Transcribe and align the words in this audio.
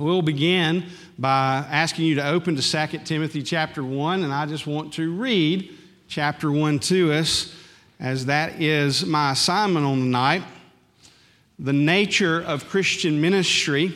We'll 0.00 0.22
begin 0.22 0.86
by 1.18 1.62
asking 1.70 2.06
you 2.06 2.14
to 2.14 2.26
open 2.26 2.56
to 2.56 2.62
2 2.62 3.00
Timothy 3.04 3.42
chapter 3.42 3.84
1, 3.84 4.22
and 4.22 4.32
I 4.32 4.46
just 4.46 4.66
want 4.66 4.94
to 4.94 5.12
read 5.14 5.76
chapter 6.08 6.50
1 6.50 6.78
to 6.78 7.12
us, 7.12 7.54
as 7.98 8.24
that 8.24 8.62
is 8.62 9.04
my 9.04 9.32
assignment 9.32 9.84
on 9.84 10.00
the 10.00 10.06
night. 10.06 10.42
The 11.58 11.74
nature 11.74 12.40
of 12.40 12.66
Christian 12.66 13.20
ministry 13.20 13.92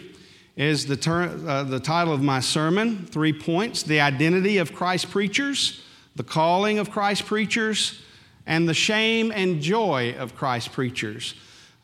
is 0.59 0.85
the, 0.85 0.99
ter- 0.99 1.41
uh, 1.49 1.63
the 1.63 1.81
title 1.81 2.13
of 2.13 2.21
my 2.21 2.41
sermon. 2.41 3.07
Three 3.07 3.33
points 3.33 3.83
the 3.83 4.01
identity 4.01 4.59
of 4.59 4.75
Christ 4.75 5.11
preachers, 5.11 5.83
the 6.17 6.23
calling 6.23 6.79
of 6.79 6.91
Christ 6.91 7.25
preachers, 7.25 8.03
and 8.45 8.69
the 8.69 8.75
shame 8.75 9.33
and 9.35 9.63
joy 9.63 10.15
of 10.19 10.37
Christ 10.37 10.71
preachers. 10.71 11.35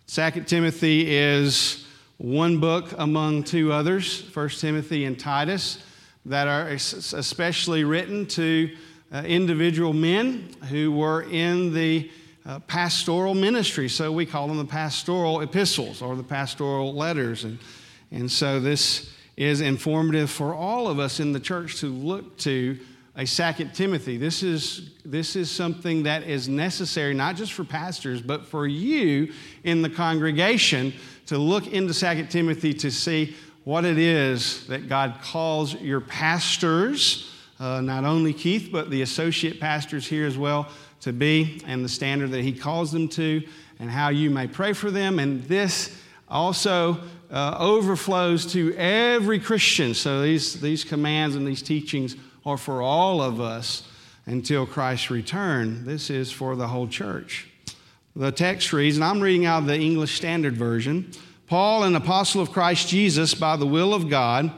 2 0.08 0.42
Timothy 0.42 1.10
is 1.10 1.86
one 2.20 2.58
book 2.58 2.92
among 2.98 3.42
two 3.42 3.72
others, 3.72 4.28
1 4.34 4.48
Timothy 4.50 5.06
and 5.06 5.18
Titus, 5.18 5.82
that 6.26 6.48
are 6.48 6.68
especially 6.68 7.82
written 7.82 8.26
to 8.26 8.76
uh, 9.10 9.22
individual 9.26 9.94
men 9.94 10.54
who 10.68 10.92
were 10.92 11.22
in 11.22 11.72
the 11.72 12.10
uh, 12.44 12.58
pastoral 12.60 13.34
ministry. 13.34 13.88
So 13.88 14.12
we 14.12 14.26
call 14.26 14.48
them 14.48 14.58
the 14.58 14.66
pastoral 14.66 15.40
epistles 15.40 16.02
or 16.02 16.14
the 16.14 16.22
pastoral 16.22 16.92
letters. 16.92 17.44
And, 17.44 17.58
and 18.10 18.30
so 18.30 18.60
this 18.60 19.10
is 19.38 19.62
informative 19.62 20.30
for 20.30 20.54
all 20.54 20.88
of 20.88 20.98
us 20.98 21.20
in 21.20 21.32
the 21.32 21.40
church 21.40 21.80
to 21.80 21.86
look 21.86 22.36
to 22.38 22.78
a 23.20 23.26
second 23.26 23.74
Timothy. 23.74 24.16
This 24.16 24.42
is, 24.42 24.92
this 25.04 25.36
is 25.36 25.50
something 25.50 26.04
that 26.04 26.22
is 26.22 26.48
necessary 26.48 27.12
not 27.12 27.36
just 27.36 27.52
for 27.52 27.64
pastors, 27.64 28.22
but 28.22 28.46
for 28.46 28.66
you 28.66 29.30
in 29.62 29.82
the 29.82 29.90
congregation 29.90 30.94
to 31.26 31.36
look 31.36 31.66
into 31.66 31.92
Second 31.92 32.30
Timothy 32.30 32.72
to 32.72 32.90
see 32.90 33.36
what 33.64 33.84
it 33.84 33.98
is 33.98 34.66
that 34.68 34.88
God 34.88 35.16
calls 35.20 35.74
your 35.74 36.00
pastors, 36.00 37.30
uh, 37.58 37.82
not 37.82 38.06
only 38.06 38.32
Keith, 38.32 38.70
but 38.72 38.88
the 38.88 39.02
associate 39.02 39.60
pastors 39.60 40.06
here 40.06 40.26
as 40.26 40.38
well, 40.38 40.66
to 41.02 41.12
be, 41.12 41.60
and 41.66 41.84
the 41.84 41.90
standard 41.90 42.30
that 42.30 42.40
He 42.40 42.54
calls 42.54 42.90
them 42.90 43.06
to, 43.08 43.46
and 43.80 43.90
how 43.90 44.08
you 44.08 44.30
may 44.30 44.46
pray 44.46 44.72
for 44.72 44.90
them. 44.90 45.18
And 45.18 45.44
this 45.44 45.94
also 46.26 46.96
uh, 47.30 47.56
overflows 47.58 48.50
to 48.54 48.74
every 48.76 49.38
Christian. 49.38 49.92
So 49.92 50.22
these, 50.22 50.58
these 50.58 50.84
commands 50.84 51.36
and 51.36 51.46
these 51.46 51.60
teachings 51.60 52.16
are 52.44 52.56
for 52.56 52.82
all 52.82 53.22
of 53.22 53.40
us 53.40 53.86
until 54.26 54.66
Christ's 54.66 55.10
return. 55.10 55.84
This 55.84 56.10
is 56.10 56.30
for 56.30 56.56
the 56.56 56.68
whole 56.68 56.88
church. 56.88 57.48
The 58.16 58.32
text 58.32 58.72
reads, 58.72 58.96
and 58.96 59.04
I'm 59.04 59.20
reading 59.20 59.46
out 59.46 59.62
of 59.62 59.66
the 59.66 59.78
English 59.78 60.16
Standard 60.16 60.56
Version 60.56 61.12
Paul, 61.46 61.82
an 61.82 61.96
apostle 61.96 62.40
of 62.40 62.52
Christ 62.52 62.88
Jesus, 62.88 63.34
by 63.34 63.56
the 63.56 63.66
will 63.66 63.92
of 63.92 64.08
God, 64.08 64.52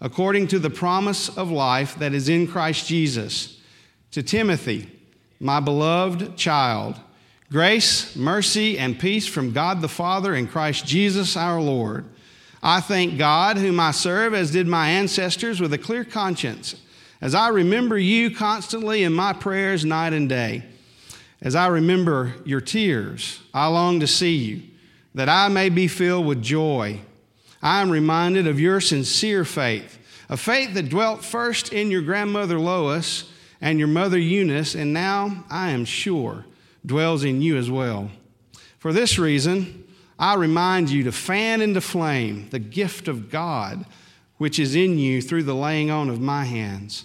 according 0.00 0.46
to 0.48 0.58
the 0.58 0.70
promise 0.70 1.28
of 1.36 1.50
life 1.50 1.96
that 1.96 2.14
is 2.14 2.30
in 2.30 2.46
Christ 2.46 2.86
Jesus, 2.86 3.60
to 4.12 4.22
Timothy, 4.22 4.90
my 5.40 5.60
beloved 5.60 6.38
child, 6.38 6.98
grace, 7.50 8.16
mercy, 8.16 8.78
and 8.78 8.98
peace 8.98 9.26
from 9.26 9.52
God 9.52 9.82
the 9.82 9.88
Father 9.88 10.34
and 10.34 10.50
Christ 10.50 10.86
Jesus 10.86 11.36
our 11.36 11.60
Lord. 11.60 12.06
I 12.62 12.80
thank 12.80 13.18
God, 13.18 13.58
whom 13.58 13.78
I 13.78 13.90
serve, 13.90 14.32
as 14.32 14.50
did 14.50 14.66
my 14.66 14.88
ancestors, 14.88 15.60
with 15.60 15.74
a 15.74 15.78
clear 15.78 16.02
conscience, 16.02 16.76
as 17.20 17.34
I 17.34 17.48
remember 17.48 17.98
you 17.98 18.30
constantly 18.30 19.02
in 19.02 19.12
my 19.12 19.32
prayers 19.32 19.84
night 19.84 20.12
and 20.12 20.28
day. 20.28 20.62
As 21.40 21.54
I 21.54 21.68
remember 21.68 22.34
your 22.44 22.60
tears, 22.60 23.40
I 23.54 23.66
long 23.66 24.00
to 24.00 24.06
see 24.06 24.36
you, 24.36 24.62
that 25.14 25.28
I 25.28 25.48
may 25.48 25.68
be 25.68 25.88
filled 25.88 26.26
with 26.26 26.42
joy. 26.42 27.00
I 27.62 27.80
am 27.80 27.90
reminded 27.90 28.46
of 28.46 28.60
your 28.60 28.80
sincere 28.80 29.44
faith, 29.44 29.98
a 30.28 30.36
faith 30.36 30.74
that 30.74 30.88
dwelt 30.88 31.24
first 31.24 31.72
in 31.72 31.90
your 31.90 32.02
grandmother 32.02 32.58
Lois 32.58 33.30
and 33.60 33.78
your 33.78 33.88
mother 33.88 34.18
Eunice, 34.18 34.74
and 34.74 34.92
now 34.92 35.44
I 35.50 35.70
am 35.70 35.84
sure 35.84 36.44
dwells 36.86 37.24
in 37.24 37.42
you 37.42 37.56
as 37.56 37.70
well. 37.70 38.10
For 38.78 38.92
this 38.92 39.18
reason, 39.18 39.84
I 40.18 40.34
remind 40.34 40.90
you 40.90 41.04
to 41.04 41.12
fan 41.12 41.60
into 41.60 41.80
flame 41.80 42.48
the 42.50 42.60
gift 42.60 43.08
of 43.08 43.30
God 43.30 43.84
which 44.38 44.58
is 44.58 44.74
in 44.74 44.98
you 44.98 45.20
through 45.20 45.42
the 45.42 45.54
laying 45.54 45.90
on 45.90 46.08
of 46.08 46.20
my 46.20 46.44
hands. 46.44 47.04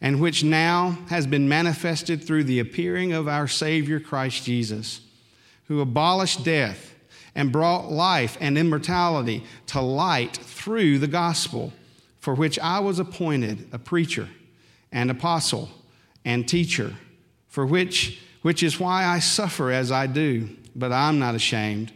and 0.00 0.20
which 0.20 0.44
now 0.44 0.98
has 1.08 1.26
been 1.26 1.48
manifested 1.48 2.22
through 2.22 2.44
the 2.44 2.60
appearing 2.60 3.12
of 3.12 3.26
our 3.26 3.48
Savior 3.48 3.98
Christ 3.98 4.44
Jesus, 4.44 5.00
who 5.66 5.80
abolished 5.80 6.44
death 6.44 6.94
and 7.34 7.52
brought 7.52 7.90
life 7.90 8.36
and 8.40 8.56
immortality 8.56 9.44
to 9.66 9.80
light 9.80 10.36
through 10.36 10.98
the 10.98 11.06
gospel, 11.06 11.72
for 12.20 12.34
which 12.34 12.58
I 12.58 12.80
was 12.80 12.98
appointed 12.98 13.68
a 13.72 13.78
preacher 13.78 14.28
and 14.92 15.10
apostle 15.10 15.68
and 16.24 16.48
teacher, 16.48 16.94
for 17.48 17.66
which, 17.66 18.20
which 18.42 18.62
is 18.62 18.80
why 18.80 19.04
I 19.04 19.18
suffer 19.18 19.70
as 19.70 19.90
I 19.92 20.06
do, 20.06 20.48
but 20.74 20.92
I'm 20.92 21.18
not 21.18 21.34
ashamed. 21.34 21.92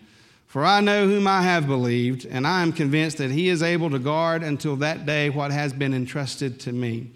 For 0.47 0.65
I 0.65 0.81
know 0.81 1.07
whom 1.07 1.27
I 1.27 1.43
have 1.43 1.67
believed, 1.67 2.27
and 2.27 2.47
I 2.47 2.63
am 2.63 2.73
convinced 2.73 3.19
that 3.19 3.31
he 3.31 3.49
is 3.49 3.63
able 3.63 3.89
to 3.91 3.99
guard 3.99 4.43
until 4.43 4.77
that 4.77 5.07
day 5.07 5.31
what 5.31 5.51
has 5.51 5.73
been 5.73 5.95
entrusted 5.95 6.61
to 6.61 6.73
me, 6.73 7.11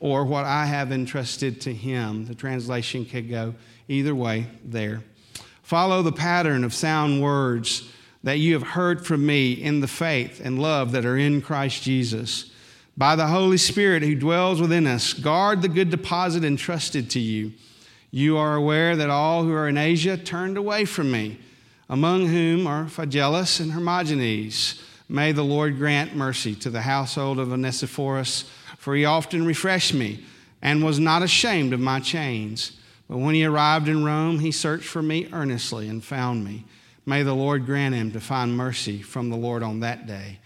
or 0.00 0.24
what 0.24 0.44
I 0.44 0.66
have 0.66 0.92
entrusted 0.92 1.60
to 1.62 1.72
him. 1.72 2.26
The 2.26 2.34
translation 2.34 3.04
could 3.04 3.28
go 3.28 3.54
either 3.88 4.14
way 4.14 4.46
there. 4.64 5.02
Follow 5.62 6.02
the 6.02 6.12
pattern 6.12 6.64
of 6.64 6.72
sound 6.72 7.22
words 7.22 7.90
that 8.22 8.38
you 8.38 8.54
have 8.54 8.62
heard 8.62 9.06
from 9.06 9.24
me 9.24 9.52
in 9.52 9.80
the 9.80 9.88
faith 9.88 10.40
and 10.42 10.60
love 10.60 10.92
that 10.92 11.04
are 11.04 11.16
in 11.16 11.40
Christ 11.40 11.82
Jesus. 11.82 12.50
By 12.96 13.14
the 13.14 13.28
Holy 13.28 13.58
Spirit 13.58 14.02
who 14.02 14.14
dwells 14.14 14.60
within 14.60 14.86
us, 14.86 15.12
guard 15.12 15.62
the 15.62 15.68
good 15.68 15.90
deposit 15.90 16.44
entrusted 16.44 17.10
to 17.10 17.20
you. 17.20 17.52
You 18.10 18.36
are 18.38 18.54
aware 18.54 18.96
that 18.96 19.10
all 19.10 19.44
who 19.44 19.52
are 19.52 19.68
in 19.68 19.76
Asia 19.76 20.16
turned 20.16 20.56
away 20.56 20.84
from 20.84 21.10
me, 21.10 21.38
among 21.88 22.26
whom 22.26 22.66
are 22.66 22.86
Phygelus 22.86 23.60
and 23.60 23.72
Hermogenes. 23.72 24.82
May 25.08 25.32
the 25.32 25.44
Lord 25.44 25.78
grant 25.78 26.16
mercy 26.16 26.54
to 26.56 26.70
the 26.70 26.82
household 26.82 27.38
of 27.38 27.52
Onesiphorus, 27.52 28.50
for 28.78 28.94
he 28.94 29.04
often 29.04 29.44
refreshed 29.44 29.92
me 29.92 30.24
and 30.62 30.82
was 30.82 30.98
not 30.98 31.22
ashamed 31.22 31.74
of 31.74 31.80
my 31.80 32.00
chains. 32.00 32.72
But 33.08 33.18
when 33.18 33.34
he 33.34 33.44
arrived 33.44 33.88
in 33.88 34.04
Rome, 34.04 34.38
he 34.38 34.52
searched 34.52 34.86
for 34.86 35.02
me 35.02 35.28
earnestly 35.32 35.88
and 35.88 36.02
found 36.02 36.44
me. 36.44 36.64
May 37.04 37.22
the 37.22 37.34
Lord 37.34 37.66
grant 37.66 37.94
him 37.94 38.12
to 38.12 38.20
find 38.20 38.56
mercy 38.56 39.02
from 39.02 39.30
the 39.30 39.36
Lord 39.36 39.62
on 39.62 39.80
that 39.80 40.06
day. 40.06 40.38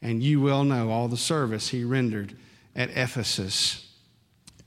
And 0.00 0.22
you 0.22 0.40
will 0.40 0.64
know 0.64 0.90
all 0.90 1.08
the 1.08 1.16
service 1.16 1.68
he 1.68 1.84
rendered 1.84 2.36
at 2.76 2.90
Ephesus. 2.90 3.86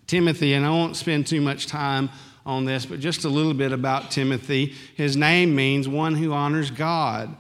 Timothy, 0.06 0.54
and 0.54 0.66
I 0.66 0.70
won't 0.70 0.96
spend 0.96 1.26
too 1.26 1.42
much 1.42 1.68
time 1.68 2.10
on 2.46 2.66
this, 2.66 2.86
but 2.86 3.00
just 3.00 3.24
a 3.24 3.30
little 3.30 3.54
bit 3.54 3.72
about 3.72 4.12
Timothy. 4.12 4.74
His 4.96 5.16
name 5.16 5.56
means 5.56 5.88
one 5.88 6.16
who 6.16 6.34
honors 6.34 6.72
God. 6.72 7.36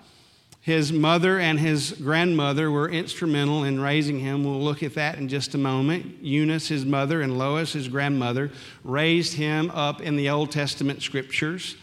His 0.63 0.93
mother 0.93 1.39
and 1.39 1.59
his 1.59 1.91
grandmother 1.91 2.71
were 2.71 2.89
instrumental 2.89 3.65
in 3.65 3.81
raising 3.81 4.19
him. 4.19 4.45
We'll 4.45 4.61
look 4.61 4.81
at 4.81 4.93
that 4.93 5.17
in 5.17 5.27
just 5.27 5.53
a 5.55 5.57
moment. 5.57 6.23
Eunice, 6.23 6.69
his 6.69 6.85
mother, 6.85 7.21
and 7.21 7.37
Lois, 7.37 7.73
his 7.73 7.89
grandmother, 7.89 8.49
raised 8.81 9.33
him 9.33 9.69
up 9.71 9.99
in 9.99 10.15
the 10.15 10.29
Old 10.29 10.51
Testament 10.51 11.01
scriptures. 11.01 11.75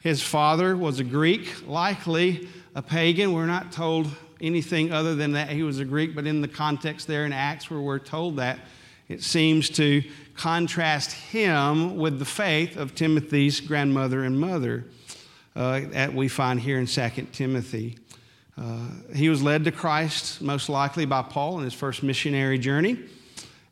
His 0.00 0.20
father 0.20 0.76
was 0.76 0.98
a 0.98 1.04
Greek, 1.04 1.64
likely 1.68 2.48
a 2.74 2.82
pagan. 2.82 3.32
We're 3.32 3.46
not 3.46 3.70
told 3.70 4.08
anything 4.40 4.92
other 4.92 5.14
than 5.14 5.30
that 5.32 5.50
he 5.50 5.62
was 5.62 5.78
a 5.78 5.84
Greek, 5.84 6.16
but 6.16 6.26
in 6.26 6.40
the 6.40 6.48
context 6.48 7.06
there 7.06 7.24
in 7.24 7.32
Acts 7.32 7.70
where 7.70 7.80
we're 7.80 8.00
told 8.00 8.38
that, 8.38 8.58
it 9.06 9.22
seems 9.22 9.70
to 9.70 10.02
contrast 10.34 11.12
him 11.12 11.96
with 11.96 12.18
the 12.18 12.24
faith 12.24 12.76
of 12.76 12.96
Timothy's 12.96 13.60
grandmother 13.60 14.24
and 14.24 14.40
mother 14.40 14.86
uh, 15.54 15.82
that 15.90 16.12
we 16.12 16.26
find 16.26 16.58
here 16.58 16.80
in 16.80 16.86
2 16.86 17.10
Timothy. 17.32 17.96
Uh, 18.58 19.14
he 19.14 19.28
was 19.28 19.42
led 19.42 19.64
to 19.64 19.70
Christ 19.70 20.42
most 20.42 20.68
likely 20.68 21.04
by 21.04 21.22
Paul 21.22 21.58
in 21.58 21.64
his 21.64 21.74
first 21.74 22.02
missionary 22.02 22.58
journey. 22.58 22.98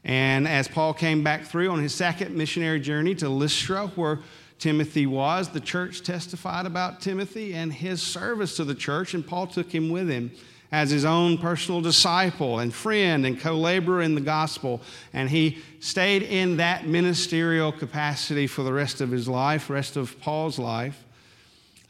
And 0.04 0.46
as 0.46 0.68
Paul 0.68 0.94
came 0.94 1.24
back 1.24 1.44
through 1.44 1.70
on 1.70 1.80
his 1.80 1.92
second 1.92 2.36
missionary 2.36 2.78
journey 2.78 3.14
to 3.16 3.28
Lystra, 3.28 3.88
where 3.96 4.20
Timothy 4.60 5.06
was, 5.06 5.48
the 5.48 5.60
church 5.60 6.02
testified 6.02 6.66
about 6.66 7.00
Timothy 7.00 7.54
and 7.54 7.72
his 7.72 8.00
service 8.00 8.56
to 8.56 8.64
the 8.64 8.74
church, 8.74 9.14
and 9.14 9.26
Paul 9.26 9.48
took 9.48 9.74
him 9.74 9.90
with 9.90 10.08
him 10.08 10.30
as 10.70 10.90
his 10.90 11.04
own 11.04 11.38
personal 11.38 11.80
disciple 11.80 12.60
and 12.60 12.72
friend 12.72 13.26
and 13.26 13.40
co 13.40 13.58
laborer 13.58 14.02
in 14.02 14.14
the 14.14 14.20
gospel. 14.20 14.80
And 15.12 15.28
he 15.28 15.58
stayed 15.80 16.22
in 16.22 16.58
that 16.58 16.86
ministerial 16.86 17.72
capacity 17.72 18.46
for 18.46 18.62
the 18.62 18.72
rest 18.72 19.00
of 19.00 19.10
his 19.10 19.28
life, 19.28 19.68
rest 19.68 19.96
of 19.96 20.18
Paul's 20.20 20.58
life. 20.58 21.05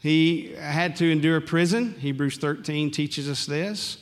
He 0.07 0.53
had 0.57 0.95
to 0.97 1.11
endure 1.11 1.41
prison. 1.41 1.93
Hebrews 1.99 2.37
13 2.37 2.91
teaches 2.91 3.29
us 3.29 3.45
this. 3.45 3.97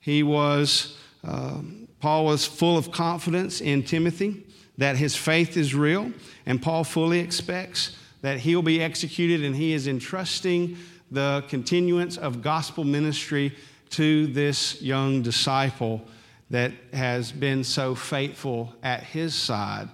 He 0.00 0.24
was, 0.24 0.98
uh, 1.22 1.60
Paul 2.00 2.24
was 2.24 2.44
full 2.44 2.76
of 2.76 2.90
confidence 2.90 3.60
in 3.60 3.84
Timothy 3.84 4.44
that 4.78 4.96
his 4.96 5.14
faith 5.14 5.56
is 5.56 5.72
real, 5.72 6.10
and 6.44 6.60
Paul 6.60 6.82
fully 6.82 7.20
expects 7.20 7.96
that 8.22 8.40
he'll 8.40 8.62
be 8.62 8.82
executed, 8.82 9.44
and 9.44 9.54
he 9.54 9.74
is 9.74 9.86
entrusting 9.86 10.76
the 11.12 11.44
continuance 11.46 12.16
of 12.16 12.42
gospel 12.42 12.82
ministry 12.82 13.56
to 13.90 14.26
this 14.26 14.82
young 14.82 15.22
disciple 15.22 16.02
that 16.50 16.72
has 16.92 17.30
been 17.30 17.62
so 17.62 17.94
faithful 17.94 18.74
at 18.82 19.04
his 19.04 19.36
side 19.36 19.88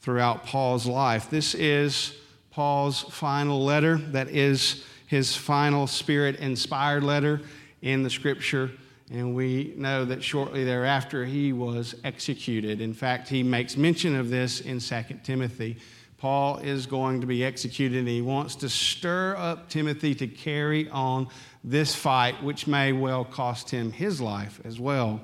throughout 0.00 0.44
Paul's 0.44 0.86
life. 0.86 1.30
This 1.30 1.54
is 1.54 2.14
Paul's 2.50 3.02
final 3.02 3.64
letter, 3.64 3.98
that 4.10 4.28
is 4.28 4.82
his 5.06 5.36
final 5.36 5.86
spirit 5.86 6.36
inspired 6.36 7.04
letter 7.04 7.40
in 7.82 8.02
the 8.02 8.10
scripture. 8.10 8.70
And 9.10 9.34
we 9.34 9.74
know 9.76 10.04
that 10.06 10.22
shortly 10.22 10.64
thereafter 10.64 11.24
he 11.24 11.52
was 11.52 11.94
executed. 12.04 12.80
In 12.80 12.94
fact, 12.94 13.28
he 13.28 13.42
makes 13.42 13.76
mention 13.76 14.16
of 14.16 14.30
this 14.30 14.60
in 14.60 14.80
2 14.80 15.02
Timothy. 15.22 15.76
Paul 16.18 16.56
is 16.58 16.86
going 16.86 17.20
to 17.20 17.26
be 17.26 17.44
executed, 17.44 17.98
and 17.98 18.08
he 18.08 18.22
wants 18.22 18.56
to 18.56 18.68
stir 18.70 19.36
up 19.36 19.68
Timothy 19.68 20.14
to 20.14 20.26
carry 20.26 20.88
on 20.88 21.28
this 21.62 21.94
fight, 21.94 22.42
which 22.42 22.66
may 22.66 22.92
well 22.92 23.26
cost 23.26 23.68
him 23.68 23.92
his 23.92 24.22
life 24.22 24.58
as 24.64 24.80
well. 24.80 25.20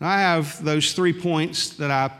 And 0.00 0.08
I 0.08 0.20
have 0.20 0.62
those 0.62 0.92
three 0.92 1.14
points 1.14 1.70
that 1.76 1.90
I 1.90 2.10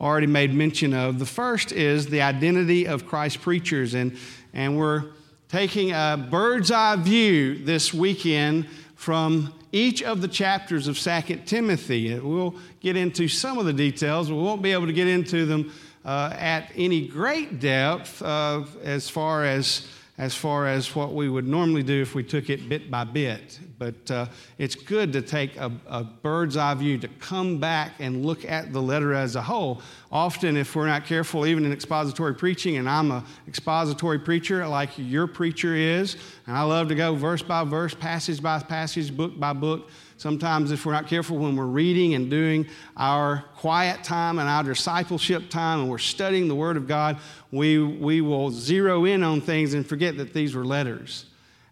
already 0.00 0.26
made 0.26 0.54
mention 0.54 0.94
of. 0.94 1.18
The 1.18 1.26
first 1.26 1.72
is 1.72 2.06
the 2.06 2.22
identity 2.22 2.86
of 2.86 3.06
Christ 3.06 3.42
preachers, 3.42 3.92
and, 3.92 4.16
and 4.54 4.78
we're 4.78 5.04
taking 5.48 5.92
a 5.92 6.26
bird's 6.30 6.70
eye 6.70 6.96
view 6.96 7.64
this 7.64 7.94
weekend 7.94 8.66
from 8.96 9.52
each 9.72 10.02
of 10.02 10.20
the 10.20 10.28
chapters 10.28 10.88
of 10.88 10.98
2 10.98 11.42
Timothy. 11.46 12.18
We'll 12.18 12.56
get 12.80 12.96
into 12.96 13.28
some 13.28 13.58
of 13.58 13.64
the 13.64 13.72
details. 13.72 14.30
We 14.30 14.36
won't 14.36 14.62
be 14.62 14.72
able 14.72 14.86
to 14.86 14.92
get 14.92 15.08
into 15.08 15.46
them 15.46 15.72
uh, 16.04 16.34
at 16.38 16.70
any 16.74 17.06
great 17.06 17.60
depth 17.60 18.20
uh, 18.22 18.64
as 18.82 19.08
far 19.08 19.44
as 19.44 19.86
as 20.18 20.34
far 20.34 20.66
as 20.66 20.96
what 20.96 21.14
we 21.14 21.28
would 21.28 21.46
normally 21.46 21.84
do 21.84 22.02
if 22.02 22.16
we 22.16 22.24
took 22.24 22.50
it 22.50 22.68
bit 22.68 22.90
by 22.90 23.04
bit. 23.04 23.60
But 23.78 24.10
uh, 24.10 24.26
it's 24.58 24.74
good 24.74 25.12
to 25.12 25.22
take 25.22 25.56
a, 25.56 25.70
a, 25.86 26.02
bird's 26.02 26.56
eye 26.56 26.74
view, 26.74 26.98
to 26.98 27.08
come 27.20 27.58
back 27.58 27.92
and 28.00 28.26
look 28.26 28.44
at 28.44 28.72
the 28.72 28.82
letter 28.82 29.14
as 29.14 29.36
a 29.36 29.42
whole. 29.42 29.80
Often, 30.10 30.56
if 30.56 30.74
we're 30.74 30.88
not 30.88 31.04
careful, 31.04 31.46
even 31.46 31.64
in 31.64 31.72
expository 31.72 32.34
preaching, 32.34 32.78
and 32.78 32.90
I'm 32.90 33.12
an 33.12 33.22
expository 33.46 34.18
preacher 34.18 34.66
like 34.66 34.90
your 34.96 35.28
preacher 35.28 35.76
is, 35.76 36.16
and 36.48 36.56
I 36.56 36.62
love 36.62 36.88
to 36.88 36.96
go 36.96 37.14
verse 37.14 37.42
by 37.42 37.62
verse, 37.62 37.94
passage 37.94 38.42
by 38.42 38.58
passage, 38.58 39.16
book 39.16 39.38
by 39.38 39.52
book. 39.52 39.88
Sometimes, 40.18 40.72
if 40.72 40.84
we're 40.84 40.92
not 40.92 41.06
careful 41.06 41.38
when 41.38 41.54
we're 41.54 41.64
reading 41.64 42.14
and 42.14 42.28
doing 42.28 42.66
our 42.96 43.44
quiet 43.54 44.02
time 44.02 44.40
and 44.40 44.48
our 44.48 44.64
discipleship 44.64 45.48
time 45.48 45.78
and 45.78 45.88
we're 45.88 45.98
studying 45.98 46.48
the 46.48 46.56
Word 46.56 46.76
of 46.76 46.88
God, 46.88 47.18
we, 47.52 47.78
we 47.78 48.20
will 48.20 48.50
zero 48.50 49.04
in 49.04 49.22
on 49.22 49.40
things 49.40 49.74
and 49.74 49.86
forget 49.86 50.16
that 50.16 50.34
these 50.34 50.56
were 50.56 50.64
letters. 50.64 51.26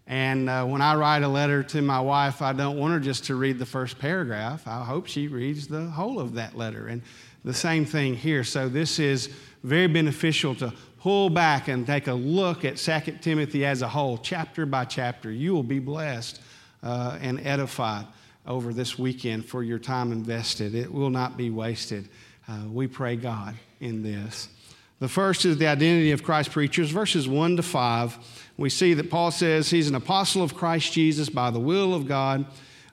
And 0.07 0.49
uh, 0.49 0.63
when 0.63 0.81
I 0.81 0.95
write 0.95 1.23
a 1.23 1.27
letter 1.27 1.61
to 1.61 1.81
my 1.81 1.99
wife, 1.99 2.41
I 2.41 2.53
don't 2.53 2.77
want 2.77 2.93
her 2.93 3.01
just 3.01 3.25
to 3.25 3.35
read 3.35 3.59
the 3.59 3.65
first 3.65 3.99
paragraph. 3.99 4.65
I 4.65 4.85
hope 4.85 5.07
she 5.07 5.27
reads 5.27 5.67
the 5.67 5.89
whole 5.89 6.17
of 6.17 6.35
that 6.35 6.57
letter. 6.57 6.87
And 6.87 7.01
the 7.43 7.53
same 7.53 7.83
thing 7.83 8.15
here. 8.15 8.45
So 8.45 8.69
this 8.69 8.97
is 8.97 9.27
very 9.63 9.87
beneficial 9.87 10.55
to 10.55 10.73
pull 11.01 11.29
back 11.29 11.67
and 11.67 11.85
take 11.85 12.07
a 12.07 12.13
look 12.13 12.63
at 12.63 12.77
2 12.77 13.17
Timothy 13.19 13.65
as 13.65 13.81
a 13.81 13.89
whole, 13.89 14.17
chapter 14.17 14.65
by 14.65 14.85
chapter. 14.85 15.29
You 15.29 15.53
will 15.53 15.63
be 15.63 15.79
blessed 15.79 16.39
uh, 16.81 17.17
and 17.19 17.45
edified 17.45 18.05
over 18.47 18.73
this 18.73 18.97
weekend 18.97 19.45
for 19.45 19.63
your 19.63 19.79
time 19.79 20.11
invested. 20.11 20.73
It 20.73 20.91
will 20.91 21.09
not 21.09 21.37
be 21.37 21.49
wasted. 21.49 22.09
Uh, 22.47 22.61
we 22.71 22.87
pray 22.87 23.15
God 23.15 23.55
in 23.79 24.01
this. 24.01 24.49
The 24.99 25.07
first 25.07 25.45
is 25.45 25.57
the 25.57 25.67
identity 25.67 26.11
of 26.11 26.23
Christ 26.23 26.51
preachers, 26.51 26.89
verses 26.89 27.27
1 27.27 27.57
to 27.57 27.63
5. 27.63 28.17
We 28.57 28.69
see 28.69 28.95
that 28.95 29.11
Paul 29.11 29.29
says 29.29 29.69
he's 29.69 29.89
an 29.89 29.95
apostle 29.95 30.41
of 30.41 30.55
Christ 30.55 30.91
Jesus 30.93 31.29
by 31.29 31.51
the 31.51 31.59
will 31.59 31.93
of 31.93 32.07
God, 32.07 32.45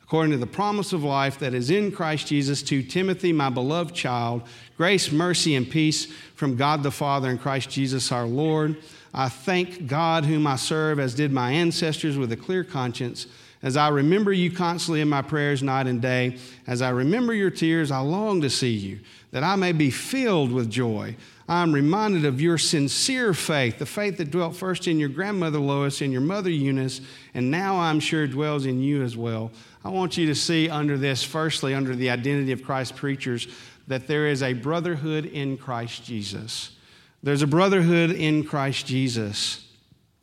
according 0.02 0.32
to 0.32 0.38
the 0.38 0.46
promise 0.46 0.92
of 0.92 1.02
life 1.02 1.38
that 1.38 1.54
is 1.54 1.70
in 1.70 1.92
Christ 1.92 2.26
Jesus, 2.26 2.62
to 2.64 2.82
Timothy, 2.82 3.32
my 3.32 3.48
beloved 3.48 3.94
child. 3.94 4.42
Grace, 4.76 5.10
mercy, 5.10 5.54
and 5.54 5.70
peace 5.70 6.06
from 6.34 6.56
God 6.56 6.82
the 6.82 6.90
Father 6.90 7.30
and 7.30 7.40
Christ 7.40 7.70
Jesus 7.70 8.12
our 8.12 8.26
Lord. 8.26 8.76
I 9.14 9.30
thank 9.30 9.86
God, 9.86 10.26
whom 10.26 10.46
I 10.46 10.56
serve, 10.56 10.98
as 10.98 11.14
did 11.14 11.32
my 11.32 11.52
ancestors, 11.52 12.18
with 12.18 12.32
a 12.32 12.36
clear 12.36 12.64
conscience 12.64 13.28
as 13.64 13.78
I 13.78 13.88
remember 13.88 14.30
you 14.30 14.50
constantly 14.50 15.00
in 15.00 15.08
my 15.08 15.22
prayers 15.22 15.62
night 15.62 15.86
and 15.86 16.00
day, 16.00 16.36
as 16.66 16.82
I 16.82 16.90
remember 16.90 17.32
your 17.32 17.50
tears, 17.50 17.90
I 17.90 18.00
long 18.00 18.42
to 18.42 18.50
see 18.50 18.74
you, 18.74 19.00
that 19.30 19.42
I 19.42 19.56
may 19.56 19.72
be 19.72 19.90
filled 19.90 20.52
with 20.52 20.70
joy. 20.70 21.16
I 21.48 21.62
am 21.62 21.72
reminded 21.72 22.26
of 22.26 22.42
your 22.42 22.58
sincere 22.58 23.32
faith, 23.32 23.78
the 23.78 23.86
faith 23.86 24.18
that 24.18 24.30
dwelt 24.30 24.54
first 24.54 24.86
in 24.86 24.98
your 24.98 25.08
grandmother 25.08 25.58
Lois 25.58 26.02
and 26.02 26.12
your 26.12 26.20
mother 26.20 26.50
Eunice, 26.50 27.00
and 27.32 27.50
now 27.50 27.80
I'm 27.80 28.00
sure 28.00 28.26
dwells 28.26 28.66
in 28.66 28.82
you 28.82 29.02
as 29.02 29.16
well. 29.16 29.50
I 29.82 29.88
want 29.88 30.18
you 30.18 30.26
to 30.26 30.34
see 30.34 30.68
under 30.68 30.98
this, 30.98 31.22
firstly, 31.24 31.72
under 31.72 31.96
the 31.96 32.10
identity 32.10 32.52
of 32.52 32.62
Christ 32.62 32.96
preachers, 32.96 33.48
that 33.86 34.06
there 34.06 34.26
is 34.26 34.42
a 34.42 34.52
brotherhood 34.52 35.24
in 35.24 35.56
Christ 35.56 36.04
Jesus. 36.04 36.76
There's 37.22 37.42
a 37.42 37.46
brotherhood 37.46 38.10
in 38.10 38.44
Christ 38.44 38.84
Jesus. 38.84 39.66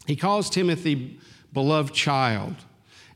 He 0.06 0.16
calls 0.16 0.48
Timothy 0.48 1.20
beloved 1.52 1.96
child 1.96 2.56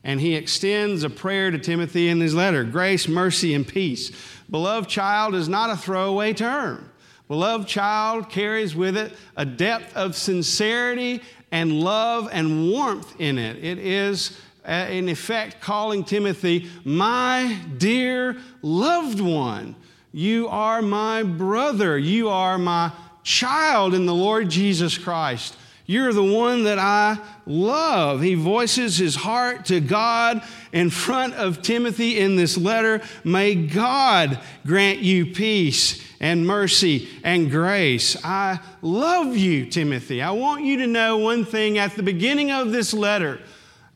and 0.06 0.20
he 0.20 0.36
extends 0.36 1.02
a 1.02 1.10
prayer 1.10 1.50
to 1.50 1.58
Timothy 1.58 2.08
in 2.08 2.20
his 2.20 2.32
letter 2.32 2.62
grace, 2.62 3.08
mercy, 3.08 3.54
and 3.54 3.66
peace. 3.66 4.12
Beloved 4.48 4.88
child 4.88 5.34
is 5.34 5.48
not 5.48 5.68
a 5.68 5.76
throwaway 5.76 6.32
term. 6.32 6.88
Beloved 7.26 7.66
child 7.66 8.30
carries 8.30 8.76
with 8.76 8.96
it 8.96 9.12
a 9.36 9.44
depth 9.44 9.96
of 9.96 10.14
sincerity 10.14 11.20
and 11.50 11.80
love 11.80 12.28
and 12.30 12.70
warmth 12.70 13.20
in 13.20 13.36
it. 13.36 13.56
It 13.56 13.78
is, 13.78 14.38
uh, 14.64 14.86
in 14.88 15.08
effect, 15.08 15.60
calling 15.60 16.04
Timothy, 16.04 16.70
my 16.84 17.58
dear 17.76 18.36
loved 18.62 19.18
one. 19.18 19.74
You 20.12 20.46
are 20.46 20.82
my 20.82 21.24
brother. 21.24 21.98
You 21.98 22.28
are 22.28 22.58
my 22.58 22.92
child 23.24 23.92
in 23.92 24.06
the 24.06 24.14
Lord 24.14 24.50
Jesus 24.50 24.96
Christ. 24.96 25.56
You're 25.86 26.12
the 26.12 26.24
one 26.24 26.64
that 26.64 26.80
I 26.80 27.18
love. 27.46 28.20
He 28.20 28.34
voices 28.34 28.98
his 28.98 29.14
heart 29.14 29.66
to 29.66 29.80
God 29.80 30.42
in 30.72 30.90
front 30.90 31.34
of 31.34 31.62
Timothy 31.62 32.18
in 32.18 32.34
this 32.34 32.58
letter. 32.58 33.02
May 33.22 33.54
God 33.54 34.40
grant 34.66 34.98
you 34.98 35.26
peace 35.26 36.04
and 36.18 36.44
mercy 36.44 37.08
and 37.22 37.50
grace. 37.50 38.16
I 38.24 38.58
love 38.82 39.36
you, 39.36 39.66
Timothy. 39.66 40.22
I 40.22 40.32
want 40.32 40.64
you 40.64 40.78
to 40.78 40.86
know 40.88 41.18
one 41.18 41.44
thing 41.44 41.78
at 41.78 41.94
the 41.94 42.02
beginning 42.02 42.50
of 42.50 42.72
this 42.72 42.92
letter. 42.92 43.40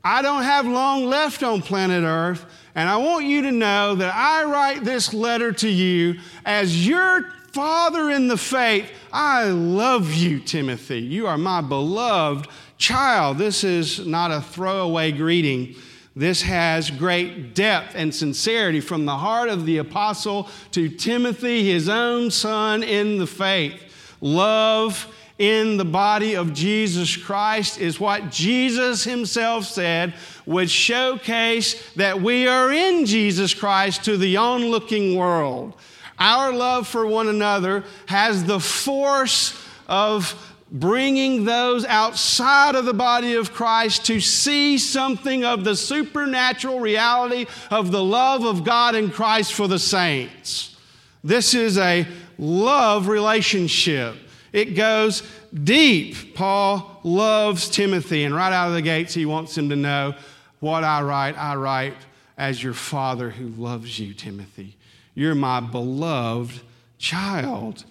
I 0.04 0.22
don't 0.22 0.44
have 0.44 0.66
long 0.66 1.06
left 1.06 1.42
on 1.42 1.60
planet 1.60 2.04
Earth, 2.04 2.46
and 2.74 2.88
I 2.88 2.96
want 2.98 3.26
you 3.26 3.42
to 3.42 3.50
know 3.52 3.96
that 3.96 4.14
I 4.14 4.44
write 4.44 4.84
this 4.84 5.12
letter 5.12 5.52
to 5.52 5.68
you 5.68 6.20
as 6.44 6.86
your 6.86 7.30
father 7.52 8.10
in 8.10 8.28
the 8.28 8.36
faith, 8.36 8.90
I 9.12 9.44
love 9.44 10.12
you, 10.12 10.40
Timothy. 10.40 11.00
You 11.00 11.26
are 11.26 11.38
my 11.38 11.60
beloved 11.60 12.48
child. 12.78 13.38
This 13.38 13.64
is 13.64 14.06
not 14.06 14.30
a 14.30 14.40
throwaway 14.40 15.12
greeting. 15.12 15.74
This 16.14 16.42
has 16.42 16.90
great 16.90 17.54
depth 17.54 17.94
and 17.94 18.14
sincerity 18.14 18.80
from 18.80 19.06
the 19.06 19.16
heart 19.16 19.48
of 19.48 19.64
the 19.66 19.78
apostle 19.78 20.48
to 20.72 20.88
Timothy, 20.88 21.70
his 21.70 21.88
own 21.88 22.30
son 22.30 22.82
in 22.82 23.18
the 23.18 23.26
faith. 23.26 23.82
Love 24.20 25.12
in 25.38 25.78
the 25.78 25.84
body 25.84 26.34
of 26.36 26.52
Jesus 26.52 27.16
Christ 27.16 27.78
is 27.78 27.98
what 27.98 28.30
Jesus 28.30 29.04
himself 29.04 29.64
said 29.64 30.12
would 30.44 30.70
showcase 30.70 31.92
that 31.94 32.20
we 32.20 32.46
are 32.46 32.70
in 32.70 33.06
Jesus 33.06 33.54
Christ 33.54 34.04
to 34.04 34.18
the 34.18 34.36
onlooking 34.36 35.16
world. 35.16 35.74
Our 36.20 36.52
love 36.52 36.86
for 36.86 37.06
one 37.06 37.28
another 37.28 37.82
has 38.06 38.44
the 38.44 38.60
force 38.60 39.58
of 39.88 40.36
bringing 40.70 41.44
those 41.44 41.84
outside 41.86 42.76
of 42.76 42.84
the 42.84 42.94
body 42.94 43.34
of 43.34 43.52
Christ 43.52 44.06
to 44.06 44.20
see 44.20 44.78
something 44.78 45.44
of 45.44 45.64
the 45.64 45.74
supernatural 45.74 46.78
reality 46.78 47.46
of 47.70 47.90
the 47.90 48.04
love 48.04 48.44
of 48.44 48.62
God 48.62 48.94
in 48.94 49.10
Christ 49.10 49.52
for 49.54 49.66
the 49.66 49.78
saints. 49.78 50.76
This 51.24 51.54
is 51.54 51.76
a 51.76 52.06
love 52.38 53.08
relationship. 53.08 54.14
It 54.52 54.76
goes 54.76 55.22
deep. 55.52 56.34
Paul 56.34 57.00
loves 57.02 57.68
Timothy, 57.68 58.24
and 58.24 58.34
right 58.34 58.52
out 58.52 58.68
of 58.68 58.74
the 58.74 58.82
gates, 58.82 59.14
he 59.14 59.26
wants 59.26 59.56
him 59.56 59.68
to 59.70 59.76
know 59.76 60.14
what 60.60 60.84
I 60.84 61.02
write, 61.02 61.36
I 61.38 61.56
write 61.56 61.94
as 62.36 62.62
your 62.62 62.74
Father 62.74 63.30
who 63.30 63.48
loves 63.48 63.98
you, 63.98 64.14
Timothy. 64.14 64.76
You're 65.14 65.34
my 65.34 65.60
beloved 65.60 66.60
child. 66.98 67.84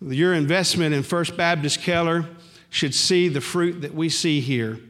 Your 0.00 0.34
investment 0.34 0.94
in 0.94 1.02
First 1.02 1.36
Baptist 1.36 1.80
Keller 1.80 2.26
should 2.70 2.94
see 2.94 3.28
the 3.28 3.40
fruit 3.40 3.82
that 3.82 3.94
we 3.94 4.08
see 4.08 4.40
here. 4.40 4.80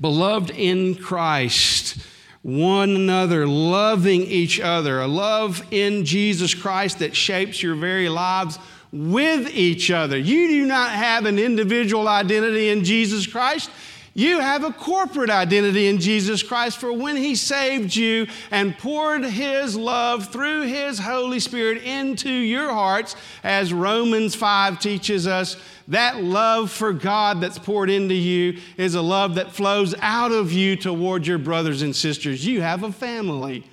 Beloved 0.00 0.50
in 0.50 0.94
Christ, 0.94 1.98
one 2.42 2.90
another, 2.90 3.46
loving 3.46 4.22
each 4.22 4.60
other, 4.60 5.00
a 5.00 5.06
love 5.06 5.66
in 5.70 6.04
Jesus 6.04 6.54
Christ 6.54 7.00
that 7.00 7.16
shapes 7.16 7.62
your 7.62 7.74
very 7.74 8.08
lives 8.08 8.58
with 8.92 9.50
each 9.50 9.90
other. 9.90 10.16
You 10.16 10.48
do 10.48 10.66
not 10.66 10.90
have 10.90 11.26
an 11.26 11.38
individual 11.38 12.06
identity 12.06 12.68
in 12.68 12.84
Jesus 12.84 13.26
Christ. 13.26 13.70
You 14.16 14.38
have 14.38 14.62
a 14.62 14.72
corporate 14.72 15.28
identity 15.28 15.88
in 15.88 15.98
Jesus 15.98 16.42
Christ, 16.44 16.78
for 16.78 16.92
when 16.92 17.16
He 17.16 17.34
saved 17.34 17.96
you 17.96 18.28
and 18.52 18.78
poured 18.78 19.24
His 19.24 19.76
love 19.76 20.32
through 20.32 20.62
His 20.62 21.00
Holy 21.00 21.40
Spirit 21.40 21.82
into 21.82 22.30
your 22.30 22.72
hearts, 22.72 23.16
as 23.42 23.72
Romans 23.72 24.36
5 24.36 24.78
teaches 24.78 25.26
us, 25.26 25.56
that 25.88 26.22
love 26.22 26.70
for 26.70 26.92
God 26.92 27.40
that's 27.40 27.58
poured 27.58 27.90
into 27.90 28.14
you 28.14 28.60
is 28.76 28.94
a 28.94 29.02
love 29.02 29.34
that 29.34 29.52
flows 29.52 29.94
out 30.00 30.30
of 30.30 30.52
you 30.52 30.76
toward 30.76 31.26
your 31.26 31.38
brothers 31.38 31.82
and 31.82 31.94
sisters. 31.94 32.46
You 32.46 32.62
have 32.62 32.84
a 32.84 32.92
family, 32.92 33.64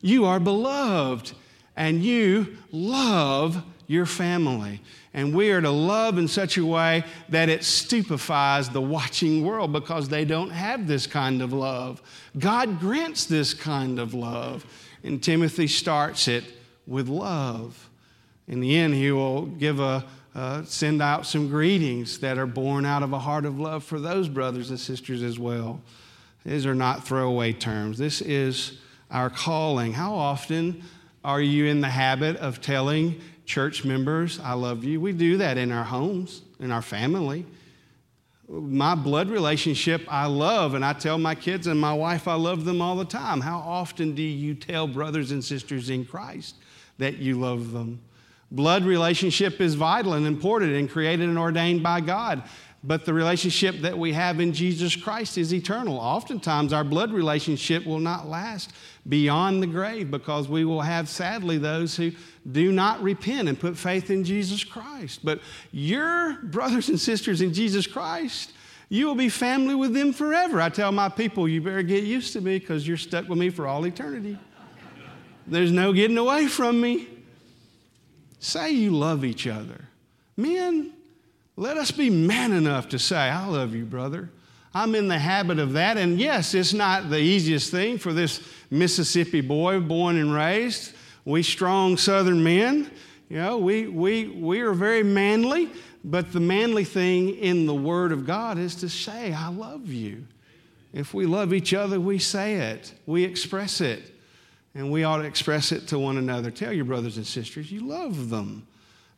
you 0.00 0.24
are 0.24 0.40
beloved, 0.40 1.32
and 1.76 2.02
you 2.02 2.56
love 2.70 3.62
your 3.90 4.06
family. 4.06 4.80
And 5.14 5.34
we 5.34 5.50
are 5.50 5.60
to 5.60 5.70
love 5.70 6.16
in 6.16 6.28
such 6.28 6.56
a 6.56 6.64
way 6.64 7.02
that 7.28 7.48
it 7.48 7.64
stupefies 7.64 8.68
the 8.68 8.80
watching 8.80 9.44
world 9.44 9.72
because 9.72 10.08
they 10.08 10.24
don't 10.24 10.50
have 10.50 10.86
this 10.86 11.08
kind 11.08 11.42
of 11.42 11.52
love. 11.52 12.00
God 12.38 12.78
grants 12.78 13.24
this 13.24 13.52
kind 13.52 13.98
of 13.98 14.14
love. 14.14 14.64
And 15.02 15.20
Timothy 15.20 15.66
starts 15.66 16.28
it 16.28 16.44
with 16.86 17.08
love. 17.08 17.90
In 18.46 18.60
the 18.60 18.76
end, 18.76 18.94
he 18.94 19.10
will 19.10 19.46
give 19.46 19.80
a, 19.80 20.04
uh, 20.36 20.62
send 20.62 21.02
out 21.02 21.26
some 21.26 21.48
greetings 21.48 22.20
that 22.20 22.38
are 22.38 22.46
born 22.46 22.86
out 22.86 23.02
of 23.02 23.12
a 23.12 23.18
heart 23.18 23.44
of 23.44 23.58
love 23.58 23.82
for 23.82 23.98
those 23.98 24.28
brothers 24.28 24.70
and 24.70 24.78
sisters 24.78 25.20
as 25.20 25.36
well. 25.36 25.80
These 26.46 26.64
are 26.64 26.76
not 26.76 27.04
throwaway 27.04 27.54
terms. 27.54 27.98
This 27.98 28.20
is 28.20 28.78
our 29.10 29.30
calling. 29.30 29.92
How 29.92 30.14
often 30.14 30.84
are 31.24 31.40
you 31.40 31.66
in 31.66 31.80
the 31.80 31.88
habit 31.88 32.36
of 32.36 32.60
telling 32.60 33.20
church 33.46 33.84
members, 33.84 34.38
I 34.40 34.52
love 34.52 34.84
you. 34.84 35.00
We 35.00 35.12
do 35.12 35.36
that 35.38 35.58
in 35.58 35.72
our 35.72 35.84
homes, 35.84 36.42
in 36.58 36.70
our 36.70 36.82
family. 36.82 37.46
My 38.48 38.94
blood 38.94 39.30
relationship, 39.30 40.02
I 40.08 40.26
love, 40.26 40.74
and 40.74 40.84
I 40.84 40.92
tell 40.92 41.18
my 41.18 41.34
kids 41.34 41.66
and 41.66 41.80
my 41.80 41.92
wife, 41.92 42.26
I 42.26 42.34
love 42.34 42.64
them 42.64 42.82
all 42.82 42.96
the 42.96 43.04
time. 43.04 43.40
How 43.40 43.58
often 43.58 44.14
do 44.14 44.22
you 44.22 44.54
tell 44.54 44.88
brothers 44.88 45.30
and 45.30 45.44
sisters 45.44 45.90
in 45.90 46.04
Christ 46.04 46.56
that 46.98 47.18
you 47.18 47.38
love 47.38 47.72
them? 47.72 48.00
Blood 48.50 48.84
relationship 48.84 49.60
is 49.60 49.74
vital 49.74 50.14
and 50.14 50.26
important 50.26 50.72
and 50.72 50.90
created 50.90 51.28
and 51.28 51.38
ordained 51.38 51.82
by 51.82 52.00
God. 52.00 52.42
But 52.82 53.04
the 53.04 53.12
relationship 53.12 53.80
that 53.82 53.98
we 53.98 54.14
have 54.14 54.40
in 54.40 54.54
Jesus 54.54 54.96
Christ 54.96 55.36
is 55.36 55.52
eternal. 55.52 55.98
Oftentimes, 55.98 56.72
our 56.72 56.82
blood 56.82 57.12
relationship 57.12 57.84
will 57.84 57.98
not 58.00 58.26
last 58.26 58.72
beyond 59.06 59.62
the 59.62 59.66
grave 59.66 60.10
because 60.10 60.48
we 60.48 60.64
will 60.64 60.80
have, 60.80 61.08
sadly, 61.08 61.58
those 61.58 61.94
who 61.94 62.10
do 62.50 62.72
not 62.72 63.02
repent 63.02 63.48
and 63.48 63.58
put 63.58 63.76
faith 63.76 64.10
in 64.10 64.24
Jesus 64.24 64.64
Christ. 64.64 65.20
But 65.24 65.40
your 65.72 66.34
brothers 66.42 66.88
and 66.88 66.98
sisters 66.98 67.40
in 67.40 67.52
Jesus 67.52 67.86
Christ, 67.86 68.52
you 68.88 69.06
will 69.06 69.14
be 69.14 69.28
family 69.28 69.74
with 69.74 69.94
them 69.94 70.12
forever. 70.12 70.60
I 70.60 70.68
tell 70.68 70.92
my 70.92 71.08
people, 71.08 71.46
you 71.48 71.60
better 71.60 71.82
get 71.82 72.04
used 72.04 72.32
to 72.32 72.40
me 72.40 72.58
because 72.58 72.86
you're 72.86 72.96
stuck 72.96 73.28
with 73.28 73.38
me 73.38 73.50
for 73.50 73.66
all 73.66 73.84
eternity. 73.86 74.38
There's 75.46 75.72
no 75.72 75.92
getting 75.92 76.18
away 76.18 76.46
from 76.46 76.80
me. 76.80 77.08
Say 78.38 78.70
you 78.72 78.90
love 78.90 79.24
each 79.24 79.46
other. 79.46 79.88
Men, 80.36 80.92
let 81.56 81.76
us 81.76 81.90
be 81.90 82.08
man 82.08 82.52
enough 82.52 82.88
to 82.90 82.98
say, 82.98 83.16
I 83.16 83.46
love 83.46 83.74
you, 83.74 83.84
brother. 83.84 84.30
I'm 84.72 84.94
in 84.94 85.08
the 85.08 85.18
habit 85.18 85.58
of 85.58 85.74
that. 85.74 85.96
And 85.96 86.18
yes, 86.18 86.54
it's 86.54 86.72
not 86.72 87.10
the 87.10 87.18
easiest 87.18 87.70
thing 87.70 87.98
for 87.98 88.12
this 88.12 88.40
Mississippi 88.70 89.40
boy 89.40 89.80
born 89.80 90.16
and 90.16 90.32
raised. 90.32 90.92
We 91.24 91.42
strong 91.42 91.96
southern 91.96 92.42
men, 92.42 92.90
you 93.30 93.36
know, 93.36 93.58
we, 93.58 93.86
we, 93.86 94.26
we 94.26 94.60
are 94.60 94.72
very 94.72 95.04
manly, 95.04 95.70
but 96.02 96.32
the 96.32 96.40
manly 96.40 96.82
thing 96.82 97.36
in 97.36 97.66
the 97.66 97.74
Word 97.74 98.10
of 98.10 98.26
God 98.26 98.58
is 98.58 98.74
to 98.76 98.88
say, 98.88 99.32
I 99.32 99.48
love 99.48 99.86
you. 99.86 100.26
If 100.92 101.14
we 101.14 101.26
love 101.26 101.54
each 101.54 101.72
other, 101.72 102.00
we 102.00 102.18
say 102.18 102.54
it, 102.54 102.92
we 103.06 103.22
express 103.22 103.80
it, 103.80 104.12
and 104.74 104.90
we 104.90 105.04
ought 105.04 105.18
to 105.18 105.24
express 105.24 105.70
it 105.70 105.86
to 105.88 105.98
one 105.98 106.16
another. 106.16 106.50
Tell 106.50 106.72
your 106.72 106.84
brothers 106.84 107.16
and 107.16 107.26
sisters 107.26 107.70
you 107.70 107.86
love 107.86 108.30
them. 108.30 108.66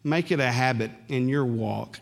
Make 0.04 0.30
it 0.30 0.40
a 0.40 0.52
habit 0.52 0.90
in 1.09 1.28
your 1.28 1.47
walk. 1.47 1.99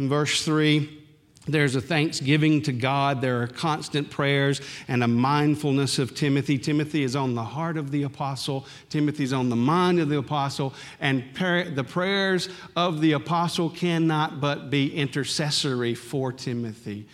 In 0.00 0.08
verse 0.08 0.44
3, 0.44 1.03
there's 1.46 1.76
a 1.76 1.80
thanksgiving 1.80 2.62
to 2.62 2.72
God. 2.72 3.20
There 3.20 3.42
are 3.42 3.46
constant 3.46 4.10
prayers 4.10 4.62
and 4.88 5.04
a 5.04 5.08
mindfulness 5.08 5.98
of 5.98 6.14
Timothy. 6.14 6.58
Timothy 6.58 7.02
is 7.02 7.14
on 7.14 7.34
the 7.34 7.42
heart 7.42 7.76
of 7.76 7.90
the 7.90 8.04
apostle. 8.04 8.66
Timothy's 8.88 9.32
on 9.32 9.50
the 9.50 9.56
mind 9.56 10.00
of 10.00 10.08
the 10.08 10.18
apostle. 10.18 10.72
And 11.00 11.22
the 11.34 11.86
prayers 11.86 12.48
of 12.76 13.02
the 13.02 13.12
apostle 13.12 13.68
cannot 13.68 14.40
but 14.40 14.70
be 14.70 14.94
intercessory 14.94 15.94
for 15.94 16.32
Timothy. 16.32 17.06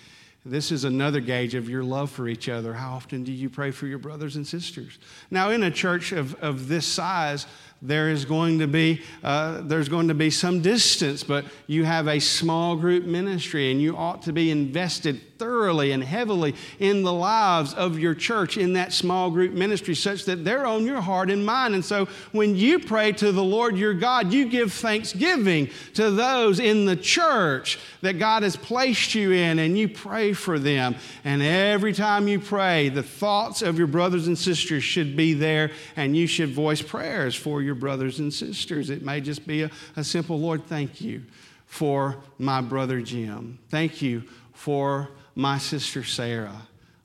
This 0.44 0.72
is 0.72 0.84
another 0.84 1.20
gauge 1.20 1.54
of 1.54 1.68
your 1.68 1.84
love 1.84 2.10
for 2.10 2.26
each 2.26 2.48
other. 2.48 2.72
How 2.72 2.92
often 2.92 3.24
do 3.24 3.32
you 3.32 3.50
pray 3.50 3.72
for 3.72 3.86
your 3.86 3.98
brothers 3.98 4.36
and 4.36 4.46
sisters? 4.46 4.98
Now, 5.30 5.50
in 5.50 5.62
a 5.64 5.70
church 5.70 6.12
of, 6.12 6.34
of 6.36 6.66
this 6.66 6.86
size, 6.86 7.46
there 7.82 8.10
is 8.10 8.24
going 8.24 8.58
to 8.58 8.66
be 8.66 9.00
uh, 9.22 9.60
there's 9.62 9.88
going 9.88 10.08
to 10.08 10.14
be 10.14 10.30
some 10.30 10.60
distance 10.60 11.24
but 11.24 11.44
you 11.66 11.84
have 11.84 12.08
a 12.08 12.18
small 12.18 12.76
group 12.76 13.04
ministry 13.04 13.70
and 13.70 13.80
you 13.80 13.96
ought 13.96 14.22
to 14.22 14.32
be 14.32 14.50
invested 14.50 15.20
thoroughly 15.40 15.92
and 15.92 16.04
heavily 16.04 16.54
in 16.80 17.02
the 17.02 17.12
lives 17.12 17.72
of 17.72 17.98
your 17.98 18.14
church 18.14 18.58
in 18.58 18.74
that 18.74 18.92
small 18.92 19.30
group 19.30 19.54
ministry 19.54 19.94
such 19.94 20.26
that 20.26 20.44
they're 20.44 20.66
on 20.66 20.84
your 20.84 21.00
heart 21.00 21.30
and 21.30 21.46
mind. 21.46 21.72
And 21.72 21.82
so 21.82 22.08
when 22.32 22.54
you 22.54 22.78
pray 22.78 23.12
to 23.12 23.32
the 23.32 23.42
lord 23.42 23.78
your 23.78 23.94
god 23.94 24.34
you 24.34 24.44
give 24.50 24.70
thanksgiving 24.70 25.70
to 25.94 26.10
those 26.10 26.60
in 26.60 26.84
the 26.84 26.94
church 26.94 27.78
that 28.02 28.18
god 28.18 28.42
has 28.42 28.54
placed 28.54 29.14
you 29.14 29.32
in 29.32 29.58
and 29.58 29.78
you 29.78 29.88
pray 29.88 30.34
for 30.34 30.58
them. 30.58 30.94
And 31.24 31.40
every 31.40 31.94
time 31.94 32.28
you 32.28 32.38
pray 32.38 32.90
the 32.90 33.02
thoughts 33.02 33.62
of 33.62 33.78
your 33.78 33.86
brothers 33.86 34.26
and 34.26 34.36
sisters 34.36 34.84
should 34.84 35.16
be 35.16 35.32
there 35.32 35.70
and 35.96 36.14
you 36.14 36.26
should 36.26 36.50
voice 36.50 36.82
prayers 36.82 37.34
for 37.34 37.62
your 37.62 37.69
your 37.70 37.76
brothers 37.76 38.18
and 38.18 38.34
sisters. 38.34 38.90
It 38.90 39.04
may 39.04 39.20
just 39.20 39.46
be 39.46 39.62
a, 39.62 39.70
a 39.94 40.02
simple, 40.02 40.40
Lord, 40.40 40.66
thank 40.66 41.00
you 41.00 41.22
for 41.66 42.16
my 42.36 42.60
brother 42.60 43.00
Jim. 43.00 43.60
Thank 43.68 44.02
you 44.02 44.24
for 44.52 45.08
my 45.36 45.56
sister 45.56 46.02
Sarah. 46.02 46.62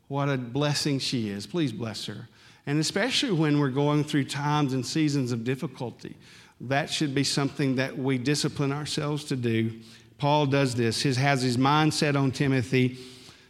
What 0.08 0.28
a 0.28 0.38
blessing 0.38 0.98
she 0.98 1.30
is. 1.30 1.46
Please 1.46 1.72
bless 1.72 2.08
her. 2.08 2.28
And 2.66 2.80
especially 2.80 3.32
when 3.32 3.60
we're 3.60 3.70
going 3.70 4.04
through 4.04 4.24
times 4.24 4.74
and 4.74 4.84
seasons 4.84 5.32
of 5.32 5.44
difficulty, 5.44 6.18
that 6.62 6.90
should 6.90 7.14
be 7.14 7.24
something 7.24 7.76
that 7.76 7.96
we 7.96 8.18
discipline 8.18 8.72
ourselves 8.72 9.24
to 9.26 9.36
do. 9.36 9.72
Paul 10.18 10.48
does 10.48 10.74
this. 10.74 11.00
He 11.04 11.14
has 11.14 11.44
his 11.44 11.60
mind 11.60 11.94
set 11.94 12.16
on 12.16 12.32
Timothy, 12.32 12.98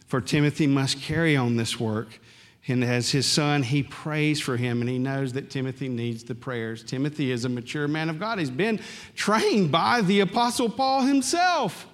for 0.06 0.20
Timothy 0.20 0.66
must 0.66 1.00
carry 1.00 1.34
on 1.34 1.56
this 1.56 1.80
work. 1.80 2.20
And 2.68 2.82
as 2.82 3.10
his 3.10 3.26
son, 3.26 3.62
he 3.62 3.82
prays 3.82 4.40
for 4.40 4.56
him 4.56 4.80
and 4.80 4.90
he 4.90 4.98
knows 4.98 5.32
that 5.34 5.50
Timothy 5.50 5.88
needs 5.88 6.24
the 6.24 6.34
prayers. 6.34 6.82
Timothy 6.82 7.30
is 7.30 7.44
a 7.44 7.48
mature 7.48 7.86
man 7.86 8.10
of 8.10 8.18
God. 8.18 8.38
He's 8.38 8.50
been 8.50 8.80
trained 9.14 9.70
by 9.70 10.00
the 10.00 10.20
Apostle 10.20 10.68
Paul 10.68 11.02
himself. 11.02 11.86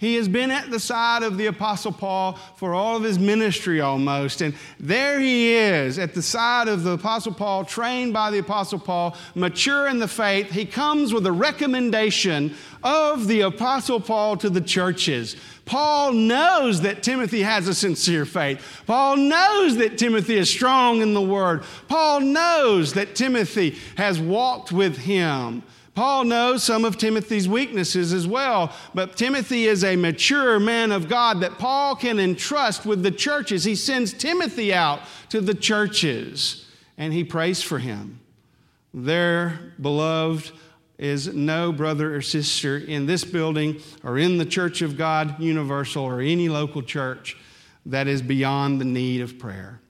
He 0.00 0.14
has 0.14 0.28
been 0.28 0.50
at 0.50 0.70
the 0.70 0.80
side 0.80 1.22
of 1.22 1.36
the 1.36 1.44
Apostle 1.44 1.92
Paul 1.92 2.38
for 2.56 2.72
all 2.72 2.96
of 2.96 3.02
his 3.02 3.18
ministry 3.18 3.82
almost. 3.82 4.40
And 4.40 4.54
there 4.78 5.20
he 5.20 5.52
is 5.52 5.98
at 5.98 6.14
the 6.14 6.22
side 6.22 6.68
of 6.68 6.84
the 6.84 6.92
Apostle 6.92 7.34
Paul, 7.34 7.66
trained 7.66 8.14
by 8.14 8.30
the 8.30 8.38
Apostle 8.38 8.78
Paul, 8.78 9.14
mature 9.34 9.88
in 9.88 9.98
the 9.98 10.08
faith. 10.08 10.50
He 10.50 10.64
comes 10.64 11.12
with 11.12 11.26
a 11.26 11.32
recommendation 11.32 12.54
of 12.82 13.28
the 13.28 13.42
Apostle 13.42 14.00
Paul 14.00 14.38
to 14.38 14.48
the 14.48 14.62
churches. 14.62 15.36
Paul 15.66 16.14
knows 16.14 16.80
that 16.80 17.02
Timothy 17.02 17.42
has 17.42 17.68
a 17.68 17.74
sincere 17.74 18.24
faith. 18.24 18.82
Paul 18.86 19.18
knows 19.18 19.76
that 19.76 19.98
Timothy 19.98 20.38
is 20.38 20.48
strong 20.48 21.02
in 21.02 21.12
the 21.12 21.20
word. 21.20 21.62
Paul 21.88 22.20
knows 22.20 22.94
that 22.94 23.14
Timothy 23.14 23.76
has 23.98 24.18
walked 24.18 24.72
with 24.72 24.96
him. 24.96 25.62
Paul 25.94 26.24
knows 26.24 26.62
some 26.62 26.84
of 26.84 26.96
Timothy's 26.96 27.48
weaknesses 27.48 28.12
as 28.12 28.26
well, 28.26 28.72
but 28.94 29.16
Timothy 29.16 29.66
is 29.66 29.82
a 29.82 29.96
mature 29.96 30.60
man 30.60 30.92
of 30.92 31.08
God 31.08 31.40
that 31.40 31.58
Paul 31.58 31.96
can 31.96 32.18
entrust 32.18 32.86
with 32.86 33.02
the 33.02 33.10
churches. 33.10 33.64
He 33.64 33.74
sends 33.74 34.12
Timothy 34.12 34.72
out 34.72 35.00
to 35.30 35.40
the 35.40 35.54
churches 35.54 36.66
and 36.96 37.12
he 37.12 37.24
prays 37.24 37.62
for 37.62 37.78
him. 37.78 38.20
Their 38.94 39.72
beloved 39.80 40.52
is 40.98 41.34
no 41.34 41.72
brother 41.72 42.14
or 42.14 42.20
sister 42.20 42.76
in 42.76 43.06
this 43.06 43.24
building 43.24 43.80
or 44.04 44.18
in 44.18 44.38
the 44.38 44.44
Church 44.44 44.82
of 44.82 44.98
God 44.98 45.40
Universal 45.40 46.04
or 46.04 46.20
any 46.20 46.48
local 46.48 46.82
church 46.82 47.36
that 47.86 48.06
is 48.06 48.20
beyond 48.20 48.80
the 48.80 48.84
need 48.84 49.22
of 49.22 49.38
prayer. 49.38 49.80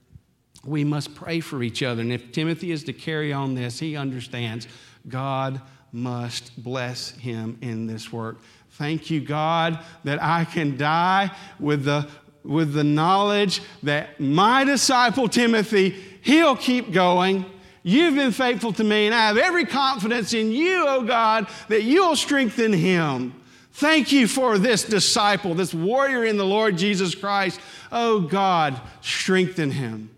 we 0.63 0.83
must 0.83 1.15
pray 1.15 1.39
for 1.39 1.63
each 1.63 1.81
other. 1.83 2.01
And 2.01 2.13
if 2.13 2.31
Timothy 2.31 2.71
is 2.71 2.83
to 2.85 2.93
carry 2.93 3.33
on 3.33 3.55
this, 3.55 3.79
he 3.79 3.97
understands 3.97 4.67
God 5.07 5.59
must 5.91 6.61
bless 6.61 7.11
him 7.11 7.57
in 7.61 7.87
this 7.87 8.11
work. 8.11 8.37
Thank 8.71 9.09
you, 9.09 9.21
God, 9.21 9.79
that 10.03 10.21
I 10.21 10.45
can 10.45 10.77
die 10.77 11.31
with 11.59 11.83
the, 11.83 12.07
with 12.43 12.73
the 12.73 12.83
knowledge 12.83 13.61
that 13.83 14.19
my 14.19 14.63
disciple 14.63 15.27
Timothy, 15.27 15.95
he'll 16.21 16.55
keep 16.55 16.91
going. 16.91 17.45
You've 17.83 18.15
been 18.15 18.31
faithful 18.31 18.73
to 18.73 18.83
me, 18.83 19.07
and 19.07 19.15
I 19.15 19.27
have 19.27 19.37
every 19.37 19.65
confidence 19.65 20.33
in 20.33 20.51
you, 20.51 20.85
oh 20.87 21.03
God, 21.03 21.47
that 21.67 21.83
you'll 21.83 22.15
strengthen 22.15 22.73
him. 22.73 23.33
Thank 23.73 24.11
you 24.11 24.27
for 24.27 24.57
this 24.57 24.83
disciple, 24.83 25.55
this 25.55 25.73
warrior 25.73 26.25
in 26.25 26.37
the 26.37 26.45
Lord 26.45 26.77
Jesus 26.77 27.15
Christ. 27.15 27.59
Oh 27.91 28.21
God, 28.21 28.79
strengthen 29.01 29.71
him. 29.71 30.09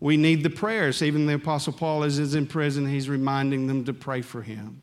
We 0.00 0.16
need 0.16 0.42
the 0.42 0.50
prayers. 0.50 1.02
Even 1.02 1.26
the 1.26 1.34
Apostle 1.34 1.72
Paul, 1.72 2.04
is 2.04 2.34
in 2.34 2.46
prison, 2.46 2.86
he's 2.86 3.08
reminding 3.08 3.66
them 3.66 3.84
to 3.84 3.92
pray 3.92 4.22
for 4.22 4.42
him, 4.42 4.80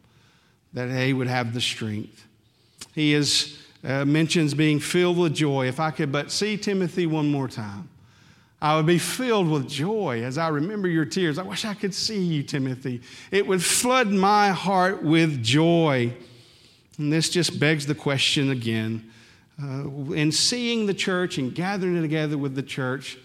that 0.74 0.90
he 0.90 1.14
would 1.14 1.28
have 1.28 1.54
the 1.54 1.62
strength. 1.62 2.26
He 2.94 3.14
is, 3.14 3.60
uh, 3.84 4.06
mentions 4.06 4.54
being 4.54 4.80
filled 4.80 5.18
with 5.18 5.34
joy. 5.34 5.68
If 5.68 5.80
I 5.80 5.92
could 5.92 6.12
but 6.12 6.32
see 6.32 6.58
Timothy 6.58 7.06
one 7.06 7.30
more 7.30 7.48
time, 7.48 7.90
I 8.62 8.76
would 8.76 8.86
be 8.86 9.00
filled 9.00 9.50
with 9.50 9.68
joy 9.68 10.24
as 10.24 10.38
I 10.38 10.50
remember 10.50 10.88
your 10.88 11.06
tears. 11.06 11.40
I 11.40 11.44
wish 11.44 11.66
I 11.66 11.74
could 11.74 11.96
see 11.96 12.22
you, 12.22 12.44
Timothy. 12.44 13.02
It 13.32 13.48
would 13.48 13.64
flood 13.64 14.10
my 14.10 14.50
heart 14.50 15.02
with 15.02 15.44
joy. 15.44 16.14
And 17.00 17.12
this 17.12 17.30
just 17.30 17.60
begs 17.60 17.88
the 17.88 17.96
question 17.96 18.52
again. 18.52 19.12
Uh, 19.62 20.14
in 20.14 20.32
seeing 20.32 20.86
the 20.86 20.94
church 20.94 21.38
and 21.40 21.54
gathering 21.56 22.00
together 22.02 22.38
with 22.38 22.54
the 22.54 22.64
church, 22.64 23.18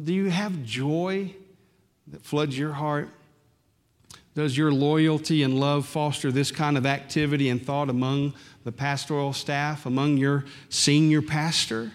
do 0.00 0.14
you 0.14 0.30
have 0.30 0.62
joy 0.62 1.34
that 2.08 2.22
floods 2.22 2.56
your 2.56 2.72
heart? 2.72 3.08
Does 4.34 4.58
your 4.58 4.72
loyalty 4.72 5.44
and 5.44 5.60
love 5.60 5.86
foster 5.86 6.32
this 6.32 6.50
kind 6.50 6.76
of 6.76 6.86
activity 6.86 7.48
and 7.48 7.64
thought 7.64 7.88
among 7.88 8.34
the 8.64 8.72
pastoral 8.72 9.32
staff, 9.32 9.86
among 9.86 10.16
your 10.16 10.44
senior 10.68 11.22
pastor? 11.22 11.92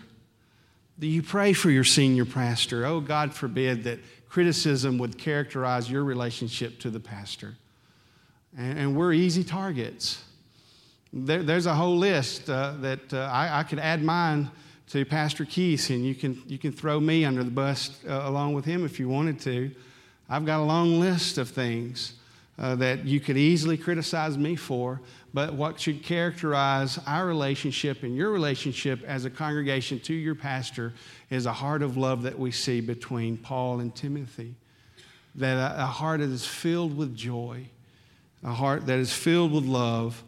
Do 0.97 1.07
you 1.07 1.21
pray 1.21 1.51
for 1.51 1.69
your 1.69 1.83
senior 1.83 2.25
pastor? 2.25 2.85
Oh, 2.85 3.01
God 3.01 3.33
forbid 3.33 3.83
that 3.83 3.99
criticism 4.29 4.97
would 4.99 5.17
characterize 5.17 5.91
your 5.91 6.03
relationship 6.03 6.79
to 6.79 6.89
the 6.89 6.99
pastor. 6.99 7.55
And, 8.57 8.79
and 8.79 8.95
we're 8.95 9.13
easy 9.13 9.43
targets. 9.43 10.23
There, 11.11 11.43
there's 11.43 11.65
a 11.65 11.73
whole 11.73 11.97
list 11.97 12.49
uh, 12.49 12.73
that 12.79 13.13
uh, 13.13 13.29
I, 13.31 13.59
I 13.59 13.63
could 13.63 13.79
add 13.79 14.01
mine 14.01 14.49
to 14.89 15.03
Pastor 15.03 15.43
Keith, 15.43 15.89
and 15.89 16.05
you 16.05 16.15
can, 16.15 16.41
you 16.47 16.57
can 16.57 16.71
throw 16.71 16.99
me 16.99 17.25
under 17.25 17.43
the 17.43 17.51
bus 17.51 17.99
uh, 18.07 18.21
along 18.25 18.53
with 18.53 18.65
him 18.65 18.85
if 18.85 18.99
you 18.99 19.09
wanted 19.09 19.39
to. 19.41 19.71
I've 20.29 20.45
got 20.45 20.59
a 20.59 20.63
long 20.63 20.99
list 20.99 21.37
of 21.37 21.49
things 21.49 22.13
uh, 22.59 22.75
that 22.75 23.05
you 23.05 23.21
could 23.21 23.37
easily 23.37 23.77
criticize 23.77 24.37
me 24.37 24.55
for, 24.55 24.99
but 25.33 25.53
what 25.53 25.79
should 25.79 26.03
characterize 26.03 26.99
our 27.07 27.25
relationship 27.25 28.03
and 28.03 28.15
your 28.15 28.31
relationship 28.31 29.01
as 29.03 29.23
a 29.23 29.29
congregation 29.29 29.99
to 30.01 30.13
your 30.13 30.35
pastor 30.35 30.93
is 31.29 31.45
a 31.45 31.53
heart 31.53 31.81
of 31.81 31.95
love 31.95 32.23
that 32.23 32.37
we 32.37 32.51
see 32.51 32.81
between 32.81 33.37
Paul 33.37 33.79
and 33.79 33.95
Timothy. 33.95 34.55
That 35.35 35.55
a, 35.55 35.83
a 35.83 35.85
heart 35.85 36.19
that 36.19 36.29
is 36.29 36.45
filled 36.45 36.97
with 36.97 37.15
joy, 37.15 37.65
a 38.43 38.51
heart 38.51 38.85
that 38.87 38.99
is 38.99 39.13
filled 39.13 39.53
with 39.53 39.63
love, 39.63 40.21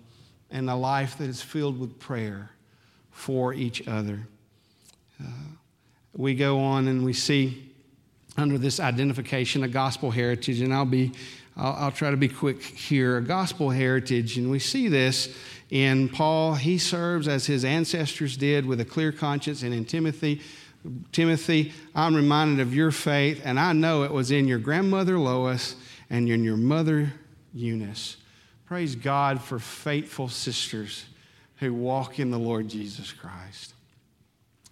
and 0.49 0.69
a 0.69 0.75
life 0.75 1.17
that 1.17 1.29
is 1.29 1.41
filled 1.41 1.79
with 1.79 1.99
prayer 1.99 2.51
for 3.11 3.53
each 3.53 3.85
other. 3.89 4.19
Uh, 5.21 5.27
we 6.15 6.33
go 6.33 6.59
on 6.59 6.87
and 6.87 7.03
we 7.03 7.13
see 7.13 7.71
under 8.37 8.57
this 8.57 8.79
identification 8.79 9.63
a 9.63 9.67
gospel 9.67 10.11
heritage, 10.11 10.61
and 10.61 10.73
I'll 10.73 10.85
be 10.85 11.11
I'll, 11.55 11.73
I'll, 11.73 11.91
try 11.91 12.11
to 12.11 12.17
be 12.17 12.29
quick 12.29 12.61
here. 12.61 13.17
A 13.17 13.21
gospel 13.21 13.69
heritage, 13.69 14.37
and 14.37 14.49
we 14.49 14.59
see 14.59 14.87
this 14.87 15.35
in 15.69 16.09
Paul. 16.09 16.55
He 16.55 16.77
serves 16.77 17.27
as 17.27 17.45
his 17.45 17.65
ancestors 17.65 18.37
did 18.37 18.65
with 18.65 18.79
a 18.79 18.85
clear 18.85 19.11
conscience, 19.11 19.63
and 19.63 19.73
in 19.73 19.85
Timothy. 19.85 20.41
Timothy, 21.11 21.73
I'm 21.93 22.15
reminded 22.15 22.59
of 22.59 22.73
your 22.73 22.91
faith, 22.91 23.41
and 23.43 23.59
I 23.59 23.73
know 23.73 24.03
it 24.03 24.11
was 24.11 24.31
in 24.31 24.47
your 24.47 24.59
grandmother 24.59 25.19
Lois 25.19 25.75
and 26.09 26.27
in 26.29 26.43
your 26.43 26.57
mother 26.57 27.13
Eunice. 27.53 28.17
Praise 28.65 28.95
God 28.95 29.41
for 29.41 29.59
faithful 29.59 30.27
sisters 30.27 31.05
who 31.57 31.73
walk 31.73 32.19
in 32.19 32.31
the 32.31 32.39
Lord 32.39 32.67
Jesus 32.67 33.11
Christ. 33.11 33.73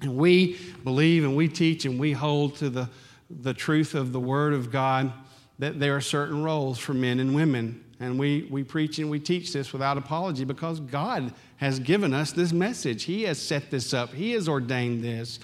And 0.02 0.15
we 0.15 0.58
believe 0.84 1.24
and 1.24 1.36
we 1.36 1.48
teach 1.48 1.86
and 1.86 2.00
we 2.00 2.13
hold 2.13 2.56
to 2.58 2.70
the, 2.70 2.89
the 3.30 3.54
truth 3.54 3.94
of 3.94 4.12
the 4.12 4.20
Word 4.20 4.54
of 4.54 4.72
God 4.72 5.12
that 5.60 5.80
there 5.80 5.95
are 5.95 6.02
certain 6.02 6.43
roles 6.43 6.80
for 6.80 6.93
men 6.93 7.19
and 7.19 7.36
women. 7.36 7.84
And 8.00 8.17
we, 8.17 8.48
we 8.50 8.63
preach 8.63 8.98
and 8.98 9.10
we 9.10 9.19
teach 9.19 9.52
this 9.52 9.74
without 9.74 9.98
apology 9.98 10.45
because 10.45 10.80
God 10.80 11.34
has 11.58 11.80
given 11.80 12.13
us 12.13 12.32
this 12.32 12.54
message. 12.54 13.04
He 13.04 13.24
has 13.24 13.41
set 13.41 13.69
this 13.69 13.93
up, 13.93 14.13
He 14.13 14.32
has 14.32 14.48
ordained 14.48 15.04
this. 15.04 15.39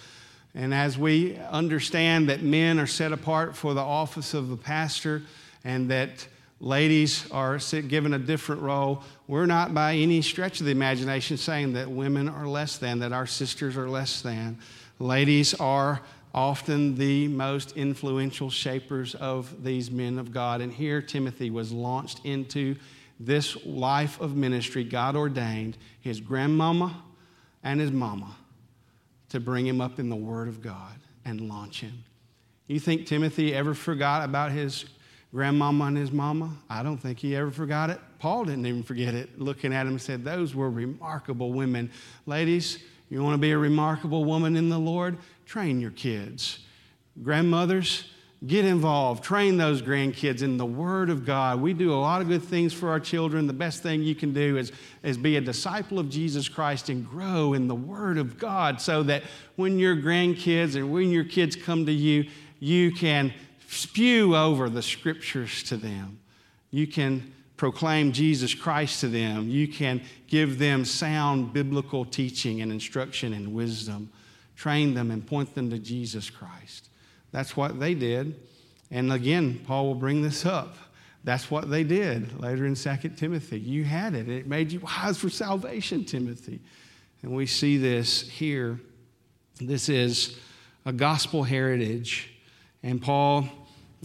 And 0.54 0.74
as 0.74 0.98
we 0.98 1.38
understand 1.38 2.30
that 2.30 2.42
men 2.42 2.80
are 2.80 2.88
set 2.88 3.12
apart 3.12 3.58
for 3.58 3.74
the 3.74 3.82
office 3.82 4.34
of 4.34 4.48
the 4.48 4.56
pastor 4.56 5.22
and 5.66 5.92
that 5.92 6.28
ladies 6.62 7.30
are 7.32 7.60
given 7.88 8.14
a 8.14 8.20
different 8.20 8.62
role. 8.62 9.04
We're 9.28 9.46
not 9.46 9.74
by 9.74 9.96
any 9.96 10.22
stretch 10.22 10.60
of 10.62 10.66
the 10.66 10.72
imagination 10.72 11.38
saying 11.38 11.74
that 11.74 11.90
women 11.90 12.30
are 12.30 12.48
less 12.48 12.78
than, 12.78 13.00
that 13.00 13.12
our 13.12 13.28
sisters 13.28 13.76
are 13.76 13.90
less 13.90 14.22
than. 14.22 14.58
Ladies 15.00 15.54
are 15.56 16.02
often 16.36 16.96
the 16.96 17.30
most 17.30 17.78
influential 17.78 18.50
shapers 18.50 19.16
of 19.16 19.64
these 19.64 19.90
men 19.90 20.20
of 20.20 20.34
God. 20.34 20.60
And 20.60 20.72
here 20.72 21.02
Timothy 21.02 21.50
was 21.50 21.72
launched 21.72 22.24
into 22.26 22.76
this 23.20 23.66
life 23.66 24.20
of 24.20 24.36
ministry 24.36 24.84
God 24.84 25.16
ordained 25.16 25.78
his 26.02 26.20
grandmama 26.20 27.02
and 27.64 27.80
his 27.80 27.92
mama 27.92 28.36
to 29.30 29.40
bring 29.40 29.66
him 29.66 29.80
up 29.80 29.98
in 29.98 30.10
the 30.10 30.16
Word 30.16 30.50
of 30.50 30.62
God 30.62 31.00
and 31.24 31.48
launch 31.48 31.80
him. 31.80 32.04
You 32.68 32.82
think 32.82 33.08
Timothy 33.08 33.54
ever 33.56 33.74
forgot 33.74 34.26
about 34.26 34.52
his 34.52 34.86
grandmama 35.32 35.86
and 35.86 35.98
his 35.98 36.12
mama. 36.12 36.52
I 36.70 36.84
don't 36.84 36.98
think 36.98 37.20
he 37.20 37.34
ever 37.38 37.50
forgot 37.50 37.90
it. 37.90 38.00
Paul 38.20 38.44
didn't 38.44 38.66
even 38.66 38.84
forget 38.84 39.14
it, 39.14 39.40
looking 39.40 39.74
at 39.74 39.88
him 39.88 39.98
said, 40.00 40.26
Those 40.26 40.54
were 40.54 40.70
remarkable 40.70 41.54
women. 41.54 41.92
Ladies, 42.26 42.80
you 43.10 43.24
want 43.24 43.36
to 43.36 43.42
be 43.42 43.52
a 43.52 43.58
remarkable 43.58 44.26
woman 44.26 44.56
in 44.56 44.70
the 44.70 44.80
Lord? 44.80 45.18
Train 45.46 45.80
your 45.80 45.92
kids. 45.92 46.60
Grandmothers, 47.22 48.06
get 48.46 48.66
involved. 48.66 49.24
Train 49.24 49.58
those 49.58 49.82
grandkids 49.82 50.42
in 50.42 50.58
the 50.58 50.66
Word 50.66 51.10
of 51.10 51.26
God. 51.26 51.62
We 51.62 51.74
do 51.74 51.94
a 51.94 51.96
lot 51.96 52.22
of 52.22 52.28
good 52.28 52.44
things 52.44 52.74
for 52.74 52.90
our 52.90 53.00
children. 53.00 53.48
The 53.48 53.54
best 53.54 53.84
thing 53.84 54.02
you 54.02 54.16
can 54.16 54.34
do 54.34 54.58
is, 54.58 54.72
is 55.04 55.18
be 55.18 55.38
a 55.38 55.42
disciple 55.42 56.00
of 56.00 56.10
Jesus 56.10 56.50
Christ 56.50 56.90
and 56.90 57.08
grow 57.08 57.54
in 57.54 57.68
the 57.68 57.76
Word 57.76 58.18
of 58.18 58.38
God 58.38 58.82
so 58.82 59.04
that 59.04 59.24
when 59.56 59.80
your 59.80 59.96
grandkids 59.96 60.76
and 60.76 60.92
when 60.92 61.12
your 61.12 61.24
kids 61.24 61.56
come 61.56 61.86
to 61.86 61.94
you, 61.94 62.30
you 62.60 62.92
can 62.92 63.34
spew 63.68 64.36
over 64.36 64.70
the 64.70 64.82
scriptures 64.82 65.64
to 65.64 65.78
them. 65.78 66.20
You 66.72 66.88
can 66.88 67.34
proclaim 67.58 68.12
Jesus 68.12 68.54
Christ 68.54 69.02
to 69.02 69.08
them. 69.08 69.50
You 69.50 69.68
can 69.68 70.02
give 70.28 70.60
them 70.60 70.86
sound 70.86 71.54
biblical 71.54 72.06
teaching 72.06 72.62
and 72.62 72.72
instruction 72.72 73.34
and 73.34 73.54
wisdom. 73.54 74.12
Train 74.56 74.94
them 74.94 75.12
and 75.12 75.26
point 75.26 75.56
them 75.56 75.70
to 75.70 75.80
Jesus 75.80 76.30
Christ. 76.30 76.90
That's 77.32 77.56
what 77.58 77.80
they 77.80 77.94
did. 77.94 78.40
And 78.92 79.12
again, 79.12 79.62
Paul 79.66 79.88
will 79.88 79.96
bring 79.96 80.22
this 80.22 80.46
up. 80.46 80.76
That's 81.24 81.50
what 81.50 81.70
they 81.70 81.84
did 81.84 82.40
later 82.40 82.66
in 82.66 82.76
2 82.76 83.10
Timothy. 83.18 83.60
You 83.60 83.84
had 83.84 84.14
it, 84.14 84.30
it 84.30 84.48
made 84.48 84.72
you 84.72 84.80
wise 84.82 85.18
for 85.18 85.30
salvation, 85.30 86.06
Timothy. 86.06 86.62
And 87.24 87.36
we 87.36 87.48
see 87.48 87.78
this 87.78 88.22
here. 88.30 88.80
This 89.60 89.90
is 89.90 90.38
a 90.86 90.94
gospel 90.94 91.44
heritage. 91.44 92.32
And 92.84 93.02
Paul 93.02 93.50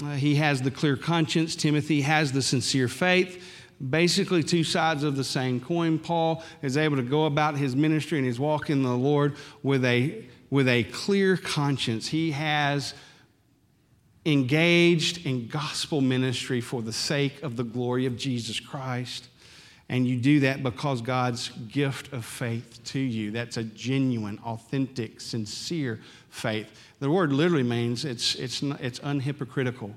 uh, 0.02 0.12
he 0.12 0.36
has 0.36 0.62
the 0.62 0.70
clear 0.70 0.96
conscience. 0.96 1.54
Timothy 1.56 2.02
has 2.02 2.32
the 2.32 2.42
sincere 2.42 2.88
faith. 2.88 3.42
Basically, 3.88 4.42
two 4.42 4.62
sides 4.62 5.04
of 5.04 5.16
the 5.16 5.24
same 5.24 5.58
coin. 5.58 5.98
Paul 5.98 6.42
is 6.62 6.76
able 6.76 6.96
to 6.96 7.02
go 7.02 7.24
about 7.24 7.56
his 7.56 7.74
ministry 7.74 8.18
and 8.18 8.26
his 8.26 8.38
walk 8.38 8.68
in 8.68 8.82
the 8.82 8.94
Lord 8.94 9.36
with 9.62 9.84
a, 9.84 10.24
with 10.50 10.68
a 10.68 10.84
clear 10.84 11.36
conscience. 11.36 12.08
He 12.08 12.32
has 12.32 12.92
engaged 14.26 15.24
in 15.24 15.48
gospel 15.48 16.02
ministry 16.02 16.60
for 16.60 16.82
the 16.82 16.92
sake 16.92 17.42
of 17.42 17.56
the 17.56 17.64
glory 17.64 18.04
of 18.04 18.16
Jesus 18.18 18.60
Christ. 18.60 19.29
And 19.90 20.06
you 20.06 20.18
do 20.18 20.38
that 20.40 20.62
because 20.62 21.02
God's 21.02 21.48
gift 21.66 22.12
of 22.12 22.24
faith 22.24 22.78
to 22.84 23.00
you. 23.00 23.32
That's 23.32 23.56
a 23.56 23.64
genuine, 23.64 24.38
authentic, 24.44 25.20
sincere 25.20 25.98
faith. 26.28 26.70
The 27.00 27.10
word 27.10 27.32
literally 27.32 27.64
means 27.64 28.04
it's, 28.04 28.36
it's, 28.36 28.62
not, 28.62 28.80
it's 28.80 29.00
unhypocritical. 29.00 29.92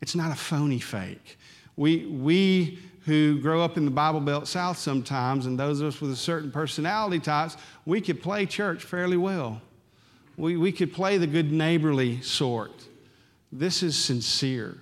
It's 0.00 0.14
not 0.14 0.32
a 0.32 0.34
phony 0.34 0.78
fake. 0.78 1.36
We, 1.76 2.06
we 2.06 2.78
who 3.04 3.38
grow 3.38 3.60
up 3.60 3.76
in 3.76 3.84
the 3.84 3.90
Bible 3.90 4.20
Belt 4.20 4.48
South 4.48 4.78
sometimes, 4.78 5.44
and 5.44 5.58
those 5.58 5.82
of 5.82 5.88
us 5.88 6.00
with 6.00 6.10
a 6.10 6.16
certain 6.16 6.50
personality 6.50 7.20
types, 7.20 7.58
we 7.84 8.00
could 8.00 8.22
play 8.22 8.46
church 8.46 8.82
fairly 8.82 9.18
well. 9.18 9.60
We, 10.38 10.56
we 10.56 10.72
could 10.72 10.94
play 10.94 11.18
the 11.18 11.26
good 11.26 11.52
neighborly 11.52 12.22
sort. 12.22 12.72
this 13.52 13.82
is 13.82 13.94
sincere. 13.94 14.78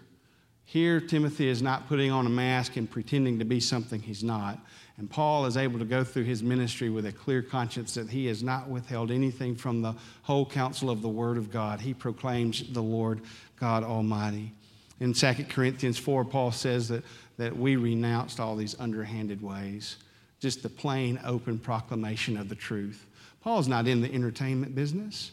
Here, 0.73 1.03
Timothy 1.03 1.49
is 1.49 1.61
not 1.61 1.87
putting 1.87 2.11
on 2.11 2.25
a 2.25 2.31
mask 2.31 2.79
and 2.79 2.91
pretending 2.91 3.39
to 3.41 3.45
be 3.45 3.61
something 3.61 4.01
he's 4.01 4.25
not. 4.25 4.59
And 4.97 5.11
Paul 5.11 5.45
is 5.45 5.59
able 5.59 5.79
to 5.79 5.85
go 5.85 6.03
through 6.03 6.25
his 6.25 6.43
ministry 6.43 6.89
with 6.89 7.05
a 7.05 7.13
clear 7.13 7.43
conscience 7.43 7.93
that 7.93 8.09
he 8.09 8.25
has 8.29 8.43
not 8.43 8.71
withheld 8.71 9.11
anything 9.11 9.55
from 9.55 9.83
the 9.83 9.95
whole 10.23 10.47
counsel 10.47 10.89
of 10.89 11.03
the 11.03 11.11
Word 11.11 11.37
of 11.37 11.53
God. 11.53 11.83
He 11.83 11.93
proclaims 11.93 12.73
the 12.73 12.83
Lord 12.83 13.21
God 13.61 13.85
Almighty. 13.85 14.55
In 14.99 15.13
2 15.13 15.45
Corinthians 15.51 15.99
4, 15.99 16.25
Paul 16.25 16.53
says 16.53 16.89
that, 16.89 17.05
that 17.37 17.55
we 17.55 17.77
renounced 17.77 18.41
all 18.41 18.57
these 18.57 18.75
underhanded 18.81 19.43
ways, 19.43 19.99
just 20.41 20.63
the 20.63 20.71
plain, 20.71 21.21
open 21.23 21.59
proclamation 21.59 22.39
of 22.39 22.49
the 22.49 22.55
truth. 22.55 23.05
Paul's 23.43 23.69
not 23.69 23.87
in 23.87 24.01
the 24.01 24.11
entertainment 24.11 24.75
business. 24.75 25.33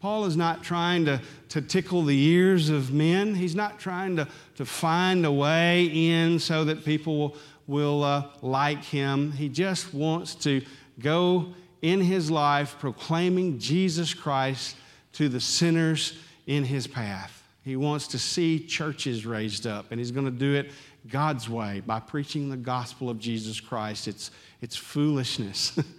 Paul 0.00 0.26
is 0.26 0.36
not 0.36 0.62
trying 0.62 1.04
to, 1.06 1.20
to 1.48 1.60
tickle 1.60 2.02
the 2.02 2.18
ears 2.18 2.68
of 2.68 2.92
men. 2.92 3.34
He's 3.34 3.56
not 3.56 3.80
trying 3.80 4.16
to, 4.16 4.28
to 4.56 4.64
find 4.64 5.26
a 5.26 5.32
way 5.32 5.86
in 5.86 6.38
so 6.38 6.64
that 6.64 6.84
people 6.84 7.36
will, 7.66 8.04
uh, 8.04 8.28
like 8.40 8.84
him. 8.84 9.32
He 9.32 9.48
just 9.48 9.92
wants 9.92 10.34
to 10.36 10.62
go 11.00 11.52
in 11.82 12.00
his 12.00 12.30
life 12.30 12.76
proclaiming 12.78 13.58
Jesus 13.58 14.14
Christ 14.14 14.76
to 15.14 15.28
the 15.28 15.40
sinners 15.40 16.18
in 16.46 16.64
his 16.64 16.86
path. 16.86 17.42
He 17.64 17.76
wants 17.76 18.08
to 18.08 18.18
see 18.18 18.58
churches 18.58 19.26
raised 19.26 19.66
up, 19.66 19.86
and 19.90 19.98
he's 19.98 20.10
going 20.10 20.24
to 20.24 20.32
do 20.32 20.54
it 20.54 20.70
God's 21.08 21.48
way 21.48 21.82
by 21.84 22.00
preaching 22.00 22.50
the 22.50 22.56
gospel 22.56 23.10
of 23.10 23.18
Jesus 23.18 23.60
Christ. 23.60 24.08
It's, 24.08 24.30
it's 24.60 24.76
foolishness 24.76 25.78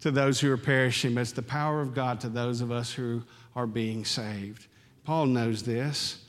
to 0.00 0.10
those 0.10 0.40
who 0.40 0.52
are 0.52 0.56
perishing, 0.56 1.14
but 1.14 1.22
it's 1.22 1.32
the 1.32 1.42
power 1.42 1.80
of 1.80 1.94
God 1.94 2.20
to 2.20 2.28
those 2.28 2.60
of 2.60 2.70
us 2.70 2.92
who 2.92 3.22
are 3.56 3.66
being 3.66 4.04
saved. 4.04 4.66
Paul 5.04 5.26
knows 5.26 5.62
this. 5.62 6.24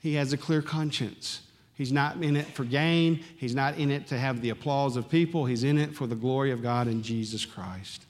He 0.00 0.14
has 0.14 0.32
a 0.32 0.36
clear 0.36 0.60
conscience. 0.60 1.40
He's 1.74 1.92
not 1.92 2.22
in 2.22 2.36
it 2.36 2.46
for 2.46 2.64
gain. 2.64 3.24
He's 3.36 3.54
not 3.54 3.78
in 3.78 3.90
it 3.90 4.06
to 4.08 4.18
have 4.18 4.40
the 4.40 4.50
applause 4.50 4.96
of 4.96 5.08
people. 5.08 5.46
He's 5.46 5.64
in 5.64 5.78
it 5.78 5.94
for 5.94 6.06
the 6.06 6.14
glory 6.14 6.50
of 6.50 6.62
God 6.62 6.86
and 6.86 7.02
Jesus 7.02 7.44
Christ. 7.44 8.04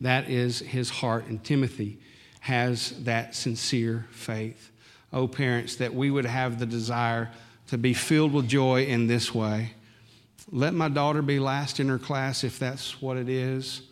That 0.00 0.30
is 0.30 0.60
his 0.60 0.88
heart, 0.90 1.26
and 1.26 1.42
Timothy 1.42 1.98
has 2.40 2.90
that 3.04 3.34
sincere 3.34 4.06
faith. 4.10 4.70
Oh, 5.12 5.26
parents, 5.26 5.76
that 5.76 5.92
we 5.92 6.10
would 6.10 6.24
have 6.24 6.58
the 6.58 6.66
desire 6.66 7.30
to 7.68 7.76
be 7.76 7.92
filled 7.92 8.32
with 8.32 8.48
joy 8.48 8.84
in 8.84 9.08
this 9.08 9.34
way. 9.34 9.72
Let 10.50 10.74
my 10.74 10.88
daughter 10.88 11.22
be 11.22 11.38
last 11.38 11.78
in 11.78 11.88
her 11.88 11.98
class 11.98 12.42
if 12.44 12.58
that's 12.58 13.02
what 13.02 13.16
it 13.16 13.28
is. 13.28 13.82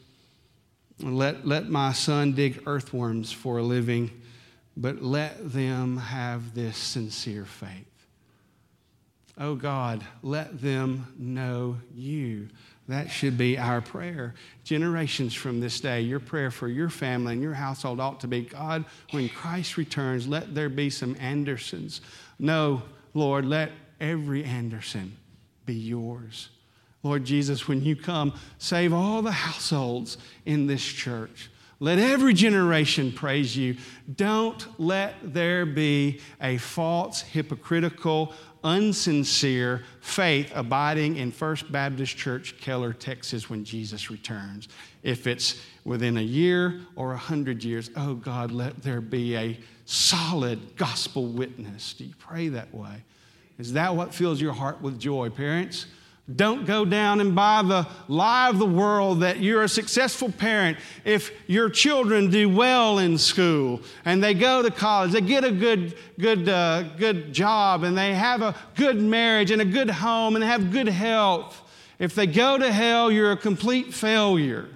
Let, 1.00 1.46
let 1.46 1.68
my 1.68 1.92
son 1.92 2.32
dig 2.32 2.62
earthworms 2.66 3.30
for 3.30 3.58
a 3.58 3.62
living, 3.62 4.10
but 4.76 5.02
let 5.02 5.52
them 5.52 5.98
have 5.98 6.54
this 6.54 6.78
sincere 6.78 7.44
faith. 7.44 7.84
Oh 9.38 9.54
God, 9.54 10.02
let 10.22 10.62
them 10.62 11.12
know 11.18 11.76
you. 11.94 12.48
That 12.88 13.10
should 13.10 13.36
be 13.36 13.58
our 13.58 13.82
prayer. 13.82 14.34
Generations 14.64 15.34
from 15.34 15.60
this 15.60 15.80
day, 15.80 16.00
your 16.00 16.20
prayer 16.20 16.50
for 16.50 16.68
your 16.68 16.88
family 16.88 17.34
and 17.34 17.42
your 17.42 17.52
household 17.52 18.00
ought 18.00 18.20
to 18.20 18.28
be 18.28 18.42
God, 18.42 18.86
when 19.10 19.28
Christ 19.28 19.76
returns, 19.76 20.26
let 20.26 20.54
there 20.54 20.70
be 20.70 20.88
some 20.88 21.16
Andersons. 21.20 22.00
No, 22.38 22.82
Lord, 23.12 23.44
let 23.44 23.72
every 24.00 24.44
Anderson 24.44 25.16
be 25.66 25.74
yours. 25.74 26.48
Lord 27.02 27.24
Jesus, 27.24 27.68
when 27.68 27.82
you 27.82 27.94
come, 27.94 28.32
save 28.58 28.92
all 28.92 29.22
the 29.22 29.30
households 29.30 30.18
in 30.44 30.66
this 30.66 30.82
church. 30.82 31.50
Let 31.78 31.98
every 31.98 32.32
generation 32.32 33.12
praise 33.12 33.54
you. 33.54 33.76
Don't 34.14 34.66
let 34.80 35.14
there 35.22 35.66
be 35.66 36.20
a 36.40 36.56
false, 36.56 37.20
hypocritical, 37.20 38.32
unsincere 38.64 39.82
faith 40.00 40.50
abiding 40.54 41.16
in 41.16 41.30
First 41.30 41.70
Baptist 41.70 42.16
Church, 42.16 42.58
Keller, 42.58 42.94
Texas, 42.94 43.50
when 43.50 43.62
Jesus 43.62 44.10
returns. 44.10 44.68
If 45.02 45.26
it's 45.26 45.60
within 45.84 46.16
a 46.16 46.22
year 46.22 46.80
or 46.96 47.12
a 47.12 47.18
hundred 47.18 47.62
years, 47.62 47.90
oh 47.94 48.14
God, 48.14 48.50
let 48.50 48.82
there 48.82 49.02
be 49.02 49.36
a 49.36 49.60
solid 49.84 50.76
gospel 50.76 51.26
witness. 51.26 51.92
Do 51.92 52.04
you 52.04 52.14
pray 52.18 52.48
that 52.48 52.74
way? 52.74 53.04
Is 53.58 53.72
that 53.72 53.96
what 53.96 54.14
fills 54.14 54.40
your 54.40 54.52
heart 54.52 54.82
with 54.82 54.98
joy, 54.98 55.30
parents? 55.30 55.86
Don't 56.34 56.66
go 56.66 56.84
down 56.84 57.20
and 57.20 57.36
buy 57.36 57.62
the 57.62 57.86
lie 58.08 58.48
of 58.48 58.58
the 58.58 58.66
world 58.66 59.20
that 59.20 59.38
you're 59.38 59.62
a 59.62 59.68
successful 59.68 60.30
parent 60.32 60.76
if 61.04 61.30
your 61.46 61.70
children 61.70 62.30
do 62.30 62.48
well 62.48 62.98
in 62.98 63.16
school 63.16 63.80
and 64.04 64.22
they 64.22 64.34
go 64.34 64.60
to 64.60 64.72
college, 64.72 65.12
they 65.12 65.20
get 65.20 65.44
a 65.44 65.52
good, 65.52 65.96
good, 66.18 66.48
uh, 66.48 66.82
good 66.96 67.32
job, 67.32 67.84
and 67.84 67.96
they 67.96 68.12
have 68.12 68.42
a 68.42 68.56
good 68.74 69.00
marriage 69.00 69.52
and 69.52 69.62
a 69.62 69.64
good 69.64 69.88
home 69.88 70.34
and 70.34 70.44
have 70.44 70.72
good 70.72 70.88
health. 70.88 71.62
If 72.00 72.16
they 72.16 72.26
go 72.26 72.58
to 72.58 72.72
hell, 72.72 73.10
you're 73.10 73.32
a 73.32 73.36
complete 73.36 73.94
failure. 73.94 74.68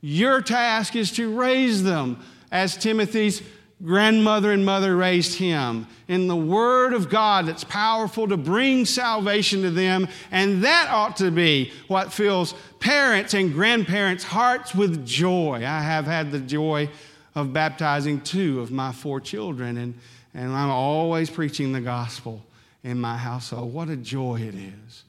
Your 0.00 0.40
task 0.40 0.94
is 0.94 1.10
to 1.12 1.36
raise 1.36 1.82
them 1.82 2.22
as 2.52 2.76
Timothy's 2.76 3.42
grandmother 3.82 4.52
and 4.52 4.64
mother 4.64 4.96
raised 4.96 5.38
him 5.38 5.86
in 6.08 6.28
the 6.28 6.36
Word 6.36 6.92
of 6.92 7.08
God 7.08 7.46
that's 7.46 7.64
powerful 7.64 8.28
to 8.28 8.36
bring 8.36 8.84
salvation 8.84 9.62
to 9.62 9.70
them. 9.70 10.08
And 10.30 10.64
that 10.64 10.88
ought 10.90 11.16
to 11.18 11.30
be 11.30 11.72
what 11.88 12.12
fills 12.12 12.54
parents 12.78 13.34
and 13.34 13.52
grandparents' 13.52 14.24
hearts 14.24 14.74
with 14.74 15.06
joy. 15.06 15.56
I 15.64 15.80
have 15.80 16.04
had 16.04 16.30
the 16.30 16.40
joy 16.40 16.90
of 17.34 17.52
baptizing 17.52 18.20
two 18.20 18.60
of 18.60 18.70
my 18.70 18.92
four 18.92 19.20
children, 19.20 19.76
and, 19.76 19.94
and 20.34 20.52
I'm 20.52 20.70
always 20.70 21.30
preaching 21.30 21.72
the 21.72 21.80
gospel 21.80 22.44
in 22.82 23.00
my 23.00 23.16
household. 23.16 23.72
What 23.72 23.88
a 23.88 23.96
joy 23.96 24.40
it 24.40 24.54
is. 24.54 25.04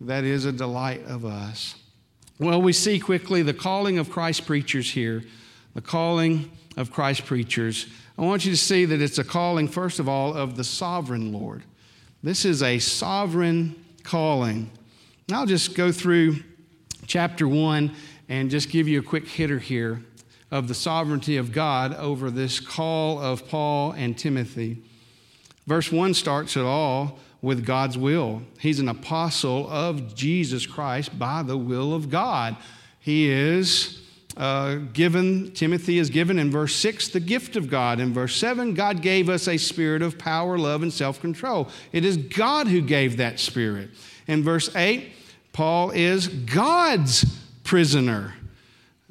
That 0.00 0.24
is 0.24 0.44
a 0.44 0.52
delight 0.52 1.04
of 1.06 1.24
us. 1.24 1.74
Well, 2.38 2.62
we 2.62 2.72
see 2.72 3.00
quickly 3.00 3.42
the 3.42 3.52
calling 3.52 3.98
of 3.98 4.10
Christ 4.10 4.46
preachers 4.46 4.90
here, 4.90 5.24
the 5.74 5.80
calling 5.80 6.50
of 6.76 6.92
Christ 6.92 7.26
preachers. 7.26 7.86
I 8.18 8.22
want 8.22 8.44
you 8.44 8.50
to 8.50 8.56
see 8.56 8.84
that 8.84 9.00
it's 9.00 9.18
a 9.18 9.24
calling, 9.24 9.68
first 9.68 10.00
of 10.00 10.08
all, 10.08 10.34
of 10.34 10.56
the 10.56 10.64
sovereign 10.64 11.32
Lord. 11.32 11.62
This 12.20 12.44
is 12.44 12.64
a 12.64 12.80
sovereign 12.80 13.84
calling. 14.02 14.72
And 15.28 15.36
I'll 15.36 15.46
just 15.46 15.76
go 15.76 15.92
through 15.92 16.42
chapter 17.06 17.46
one 17.46 17.94
and 18.28 18.50
just 18.50 18.70
give 18.70 18.88
you 18.88 18.98
a 18.98 19.04
quick 19.04 19.28
hitter 19.28 19.60
here 19.60 20.02
of 20.50 20.66
the 20.66 20.74
sovereignty 20.74 21.36
of 21.36 21.52
God 21.52 21.94
over 21.94 22.28
this 22.28 22.58
call 22.58 23.20
of 23.20 23.46
Paul 23.48 23.92
and 23.92 24.18
Timothy. 24.18 24.82
Verse 25.68 25.92
1 25.92 26.12
starts 26.14 26.56
it 26.56 26.64
all 26.64 27.20
with 27.40 27.64
God's 27.64 27.96
will. 27.96 28.42
He's 28.58 28.80
an 28.80 28.88
apostle 28.88 29.68
of 29.70 30.16
Jesus 30.16 30.66
Christ 30.66 31.16
by 31.16 31.44
the 31.44 31.56
will 31.56 31.94
of 31.94 32.10
God. 32.10 32.56
He 32.98 33.28
is 33.28 34.02
uh, 34.38 34.76
given, 34.92 35.50
Timothy 35.50 35.98
is 35.98 36.10
given 36.10 36.38
in 36.38 36.48
verse 36.48 36.76
6 36.76 37.08
the 37.08 37.18
gift 37.18 37.56
of 37.56 37.68
God. 37.68 37.98
In 37.98 38.14
verse 38.14 38.36
7, 38.36 38.72
God 38.72 39.02
gave 39.02 39.28
us 39.28 39.48
a 39.48 39.56
spirit 39.56 40.00
of 40.00 40.16
power, 40.16 40.56
love, 40.56 40.82
and 40.82 40.92
self 40.92 41.20
control. 41.20 41.68
It 41.92 42.04
is 42.04 42.16
God 42.16 42.68
who 42.68 42.80
gave 42.80 43.16
that 43.16 43.40
spirit. 43.40 43.90
In 44.28 44.44
verse 44.44 44.74
8, 44.76 45.10
Paul 45.52 45.90
is 45.90 46.28
God's 46.28 47.24
prisoner, 47.64 48.36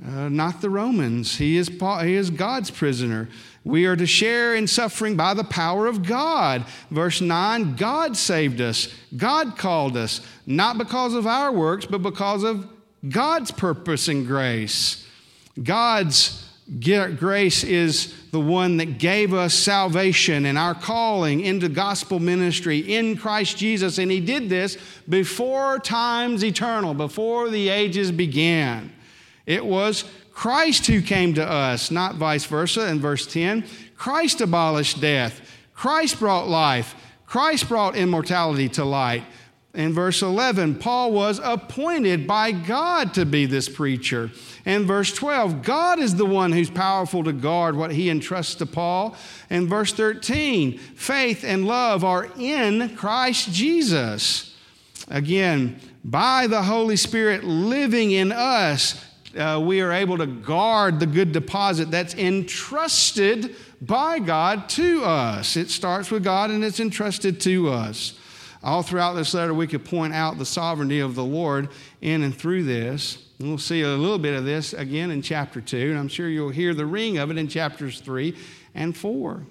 uh, 0.01 0.29
not 0.29 0.61
the 0.61 0.69
Romans. 0.69 1.37
He 1.37 1.57
is, 1.57 1.69
Paul, 1.69 1.99
he 1.99 2.13
is 2.13 2.29
God's 2.29 2.71
prisoner. 2.71 3.27
We 3.65 3.85
are 3.85 3.97
to 3.97 4.05
share 4.05 4.55
in 4.55 4.65
suffering 4.65 5.17
by 5.17 5.33
the 5.33 5.43
power 5.43 5.87
of 5.87 6.03
God. 6.03 6.63
Verse 6.89 7.19
9 7.19 7.75
God 7.75 8.15
saved 8.15 8.61
us, 8.61 8.93
God 9.17 9.57
called 9.57 9.97
us, 9.97 10.21
not 10.45 10.77
because 10.77 11.13
of 11.13 11.27
our 11.27 11.51
works, 11.51 11.85
but 11.85 12.01
because 12.01 12.43
of 12.43 12.65
God's 13.09 13.51
purpose 13.51 14.07
and 14.07 14.25
grace. 14.25 15.03
God's 15.61 16.43
grace 16.79 17.63
is 17.63 18.13
the 18.31 18.39
one 18.39 18.77
that 18.77 18.97
gave 18.97 19.33
us 19.33 19.53
salvation 19.53 20.45
and 20.45 20.57
our 20.57 20.75
calling 20.75 21.39
into 21.39 21.69
gospel 21.69 22.19
ministry 22.19 22.79
in 22.79 23.15
Christ 23.15 23.57
Jesus. 23.57 23.97
And 23.97 24.11
He 24.11 24.19
did 24.19 24.49
this 24.49 24.77
before 25.07 25.79
times 25.79 26.43
eternal, 26.43 26.93
before 26.93 27.49
the 27.49 27.69
ages 27.69 28.11
began. 28.11 28.91
It 29.45 29.65
was 29.65 30.03
Christ 30.33 30.87
who 30.87 31.01
came 31.01 31.33
to 31.35 31.49
us, 31.49 31.89
not 31.89 32.15
vice 32.15 32.45
versa. 32.45 32.87
In 32.87 32.99
verse 32.99 33.25
10, 33.25 33.63
Christ 33.95 34.41
abolished 34.41 34.99
death, 34.99 35.41
Christ 35.73 36.19
brought 36.19 36.47
life, 36.47 36.95
Christ 37.25 37.69
brought 37.69 37.95
immortality 37.95 38.67
to 38.69 38.83
light. 38.83 39.23
In 39.73 39.93
verse 39.93 40.21
11, 40.21 40.75
Paul 40.79 41.11
was 41.11 41.39
appointed 41.43 42.25
by 42.25 42.51
God 42.51 43.13
to 43.13 43.25
be 43.25 43.45
this 43.45 43.69
preacher. 43.69 44.31
In 44.67 44.85
verse 44.85 45.13
12, 45.13 45.63
God 45.63 45.97
is 45.97 46.15
the 46.15 46.25
one 46.25 46.51
who's 46.51 46.69
powerful 46.69 47.23
to 47.23 47.31
guard 47.31 47.77
what 47.77 47.93
he 47.93 48.09
entrusts 48.09 48.55
to 48.55 48.65
Paul. 48.65 49.15
And 49.49 49.69
verse 49.69 49.93
13, 49.93 50.77
faith 50.77 51.45
and 51.45 51.65
love 51.65 52.03
are 52.03 52.27
in 52.37 52.93
Christ 52.97 53.53
Jesus. 53.53 54.57
Again, 55.07 55.79
by 56.03 56.47
the 56.47 56.63
Holy 56.63 56.97
Spirit 56.97 57.45
living 57.45 58.11
in 58.11 58.33
us, 58.33 59.01
uh, 59.37 59.63
we 59.63 59.79
are 59.79 59.93
able 59.93 60.17
to 60.17 60.27
guard 60.27 60.99
the 60.99 61.05
good 61.05 61.31
deposit 61.31 61.89
that's 61.89 62.15
entrusted 62.15 63.55
by 63.81 64.19
God 64.19 64.67
to 64.71 65.05
us. 65.05 65.55
It 65.55 65.69
starts 65.69 66.11
with 66.11 66.25
God 66.25 66.51
and 66.51 66.65
it's 66.65 66.81
entrusted 66.81 67.39
to 67.41 67.69
us. 67.69 68.19
All 68.61 68.83
throughout 68.83 69.13
this 69.13 69.33
letter, 69.33 69.53
we 69.53 69.67
could 69.67 69.85
point 69.85 70.13
out 70.13 70.37
the 70.37 70.45
sovereignty 70.45 70.99
of 70.99 71.15
the 71.15 71.23
Lord 71.23 71.69
in 72.01 72.21
and 72.21 72.35
through 72.35 72.63
this. 72.63 73.26
And 73.39 73.49
we'll 73.49 73.57
see 73.57 73.81
a 73.81 73.89
little 73.89 74.17
bit 74.17 74.35
of 74.35 74.45
this 74.45 74.73
again 74.73 75.11
in 75.11 75.21
chapter 75.21 75.61
2, 75.61 75.91
and 75.91 75.99
I'm 75.99 76.07
sure 76.07 76.27
you'll 76.27 76.49
hear 76.49 76.73
the 76.73 76.85
ring 76.85 77.17
of 77.17 77.29
it 77.29 77.37
in 77.37 77.47
chapters 77.47 77.99
3 77.99 78.35
and 78.73 78.97
4. 78.97 79.43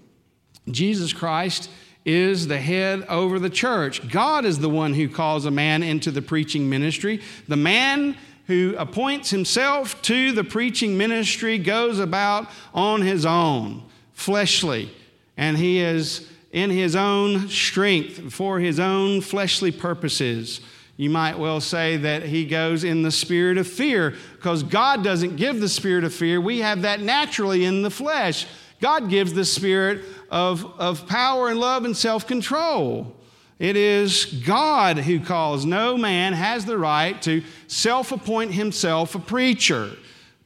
Jesus 0.71 1.13
Christ 1.13 1.71
is 2.05 2.49
the 2.49 2.59
head 2.59 3.05
over 3.09 3.39
the 3.39 3.51
church. 3.51 4.09
God 4.09 4.45
is 4.45 4.59
the 4.59 4.69
one 4.69 4.95
who 4.95 5.09
calls 5.09 5.45
a 5.45 5.51
man 5.51 5.83
into 5.83 6.11
the 6.11 6.23
preaching 6.23 6.69
ministry. 6.69 7.21
The 7.49 7.57
man 7.57 8.17
who 8.47 8.75
appoints 8.79 9.31
himself 9.31 10.01
to 10.03 10.33
the 10.33 10.45
preaching 10.45 10.97
ministry 10.97 11.59
goes 11.59 11.99
about 11.99 12.49
on 12.73 13.03
his 13.03 13.27
own, 13.27 13.83
fleshly, 14.13 14.91
and 15.37 15.57
he 15.57 15.81
is 15.81 16.29
in 16.53 16.71
his 16.71 16.95
own 16.95 17.49
strength 17.49 18.33
for 18.33 18.61
his 18.61 18.79
own 18.79 19.21
fleshly 19.21 19.73
purposes. 19.73 20.61
You 20.97 21.11
might 21.11 21.39
well 21.39 21.61
say 21.61 21.99
that 21.99 22.23
he 22.23 22.47
goes 22.47 22.83
in 22.83 23.03
the 23.03 23.11
spirit 23.11 23.59
of 23.59 23.67
fear 23.67 24.15
because 24.37 24.63
God 24.63 25.05
doesn't 25.05 25.37
give 25.37 25.61
the 25.61 25.69
spirit 25.69 26.05
of 26.05 26.15
fear. 26.15 26.41
We 26.41 26.61
have 26.61 26.83
that 26.83 27.01
naturally 27.01 27.65
in 27.65 27.83
the 27.83 27.91
flesh. 27.91 28.47
God 28.81 29.11
gives 29.11 29.35
the 29.35 29.45
spirit 29.45 30.05
of, 30.31 30.65
of 30.79 31.07
power 31.07 31.51
and 31.51 31.61
love 31.61 31.85
and 31.85 31.97
self 31.97 32.27
control. 32.27 33.15
It 33.59 33.77
is 33.77 34.25
God 34.47 34.99
who 34.99 35.21
calls. 35.21 35.65
No 35.65 35.97
man 35.97 36.33
has 36.33 36.65
the 36.65 36.79
right 36.79 37.21
to 37.23 37.43
self 37.67 38.13
appoint 38.13 38.53
himself 38.53 39.15
a 39.15 39.19
preacher. 39.19 39.91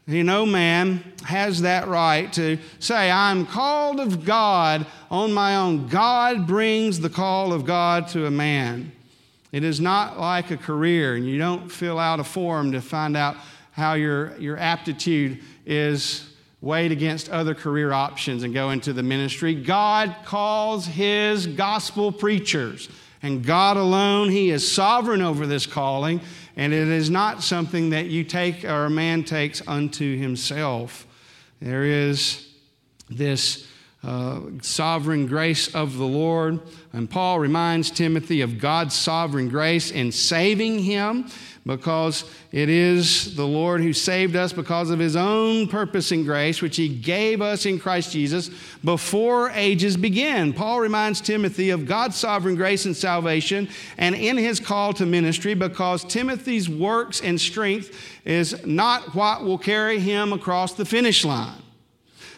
You 0.07 0.25
know, 0.25 0.45
man 0.45 1.05
has 1.25 1.63
that 1.63 1.87
right 1.87 2.33
to 2.33 2.59
say, 2.81 3.11
I'm 3.11 3.47
called 3.47 4.01
of 4.01 4.25
God 4.25 4.87
on 5.11 5.33
my 5.33 5.57
own. 5.57 5.87
God 5.87 6.49
brings 6.49 6.99
the 6.99 7.11
call 7.11 7.53
of 7.53 7.65
God 7.65 8.09
to 8.09 8.27
a 8.27 8.31
man. 8.31 8.91
It 9.53 9.65
is 9.65 9.81
not 9.81 10.19
like 10.19 10.51
a 10.51 10.57
career, 10.57 11.17
and 11.17 11.27
you 11.27 11.39
don't 11.39 11.71
fill 11.71 11.99
out 11.99 12.21
a 12.21 12.25
form 12.25 12.73
to 12.73 12.81
find 12.81 13.17
out 13.17 13.37
how 13.73 13.95
your, 13.95 14.37
your 14.39 14.57
aptitude 14.57 15.41
is 15.67 16.29
weighed 16.61 16.93
against 16.93 17.31
other 17.31 17.55
career 17.55 17.93
options 17.93 18.43
and 18.43 18.53
go 18.53 18.71
into 18.71 18.93
the 18.93 19.03
ministry. 19.03 19.55
God 19.55 20.15
calls 20.25 20.87
his 20.87 21.47
gospel 21.47 22.13
preachers, 22.13 22.89
and 23.23 23.45
God 23.45 23.77
alone, 23.77 24.31
he 24.31 24.51
is 24.51 24.71
sovereign 24.71 25.23
over 25.23 25.47
this 25.47 25.67
calling. 25.67 26.21
And 26.57 26.73
it 26.73 26.89
is 26.89 27.09
not 27.09 27.43
something 27.43 27.91
that 27.91 28.07
you 28.07 28.25
take 28.25 28.65
or 28.65 28.87
a 28.87 28.91
man 28.91 29.25
takes 29.25 29.67
unto 29.67 30.19
himself. 30.19 31.07
There 31.61 31.85
is 31.85 32.49
this 33.09 33.67
uh, 34.03 34.41
sovereign 34.63 35.27
grace 35.27 35.75
of 35.75 35.99
the 35.99 36.07
Lord. 36.07 36.61
And 36.93 37.09
Paul 37.09 37.39
reminds 37.39 37.91
Timothy 37.91 38.41
of 38.41 38.59
God's 38.59 38.95
sovereign 38.95 39.49
grace 39.49 39.91
in 39.91 40.11
saving 40.11 40.79
him 40.79 41.27
because 41.67 42.25
it 42.51 42.71
is 42.71 43.37
the 43.37 43.47
Lord 43.47 43.83
who 43.83 43.93
saved 43.93 44.35
us 44.35 44.53
because 44.55 44.89
of 44.89 44.99
his 44.99 45.17
own 45.17 45.69
purpose 45.69 46.11
and 46.11 46.25
grace, 46.25 46.63
which 46.63 46.77
he 46.77 46.89
gave 46.89 47.43
us 47.43 47.67
in 47.67 47.79
Christ 47.79 48.13
Jesus 48.13 48.51
before 48.83 49.51
ages 49.51 49.99
began. 49.99 50.55
Paul 50.55 50.81
reminds 50.81 51.21
Timothy 51.21 51.69
of 51.69 51.87
God's 51.87 52.17
sovereign 52.17 52.57
grace 52.57 52.87
and 52.87 52.97
salvation 52.97 53.69
and 53.99 54.15
in 54.15 54.39
his 54.39 54.59
call 54.59 54.95
to 54.95 55.05
ministry 55.05 55.53
because 55.53 56.05
Timothy's 56.05 56.71
works 56.71 57.21
and 57.21 57.39
strength 57.39 57.95
is 58.25 58.65
not 58.67 59.15
what 59.15 59.45
will 59.45 59.59
carry 59.59 60.01
him 60.01 60.33
across 60.33 60.73
the 60.73 60.87
finish 60.87 61.25
line. 61.27 61.61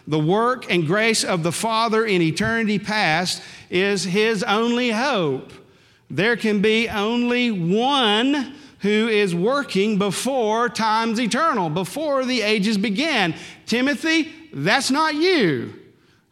The 0.07 0.19
work 0.19 0.71
and 0.71 0.87
grace 0.87 1.25
of 1.25 1.43
the 1.43 1.53
Father 1.53 2.05
in 2.05 2.23
eternity 2.23 2.79
past 2.79 3.43
is 3.71 4.05
his 4.05 4.43
only 4.43 4.91
hope. 4.91 5.53
There 6.11 6.37
can 6.37 6.61
be 6.61 6.89
only 6.89 7.51
one 7.51 8.55
who 8.81 9.09
is 9.09 9.35
working 9.35 9.97
before 9.97 10.69
time's 10.69 11.21
eternal, 11.21 11.71
before 11.71 12.25
the 12.25 12.43
ages 12.43 12.77
began. 12.77 13.35
Timothy, 13.65 14.31
that's 14.53 14.91
not 14.91 15.15
you. 15.15 15.73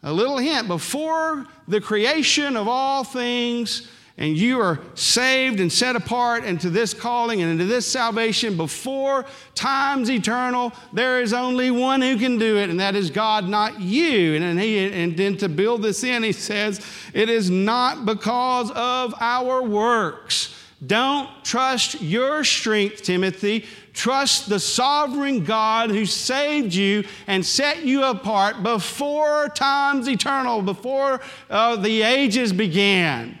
A 0.03 0.11
little 0.11 0.37
hint 0.37 0.67
before 0.67 1.47
the 1.67 1.79
creation 1.79 2.57
of 2.57 2.67
all 2.67 3.03
things, 3.03 3.89
and 4.17 4.37
you 4.37 4.59
are 4.59 4.79
saved 4.93 5.59
and 5.59 5.71
set 5.71 5.95
apart 5.95 6.43
into 6.43 6.69
this 6.69 6.93
calling 6.93 7.41
and 7.41 7.51
into 7.51 7.65
this 7.65 7.87
salvation 7.87 8.57
before 8.57 9.25
time's 9.55 10.11
eternal, 10.11 10.73
there 10.93 11.21
is 11.21 11.33
only 11.33 11.71
one 11.71 12.01
who 12.01 12.17
can 12.17 12.37
do 12.37 12.57
it, 12.57 12.69
and 12.69 12.79
that 12.79 12.95
is 12.95 13.09
God, 13.09 13.47
not 13.47 13.79
you. 13.79 14.35
And, 14.35 14.59
he, 14.59 14.77
and 14.79 15.17
then 15.17 15.37
to 15.37 15.49
build 15.49 15.81
this 15.81 16.03
in, 16.03 16.23
he 16.23 16.33
says, 16.33 16.85
it 17.13 17.29
is 17.29 17.49
not 17.49 18.05
because 18.05 18.69
of 18.71 19.13
our 19.19 19.63
works. 19.63 20.55
Don't 20.85 21.29
trust 21.43 22.01
your 22.01 22.43
strength, 22.43 23.03
Timothy. 23.03 23.65
Trust 23.93 24.49
the 24.49 24.59
sovereign 24.59 25.43
God 25.43 25.91
who 25.91 26.05
saved 26.05 26.73
you 26.73 27.03
and 27.27 27.45
set 27.45 27.83
you 27.83 28.03
apart 28.03 28.63
before 28.63 29.49
times 29.49 30.07
eternal, 30.07 30.61
before 30.61 31.21
uh, 31.49 31.75
the 31.75 32.01
ages 32.01 32.51
began. 32.51 33.37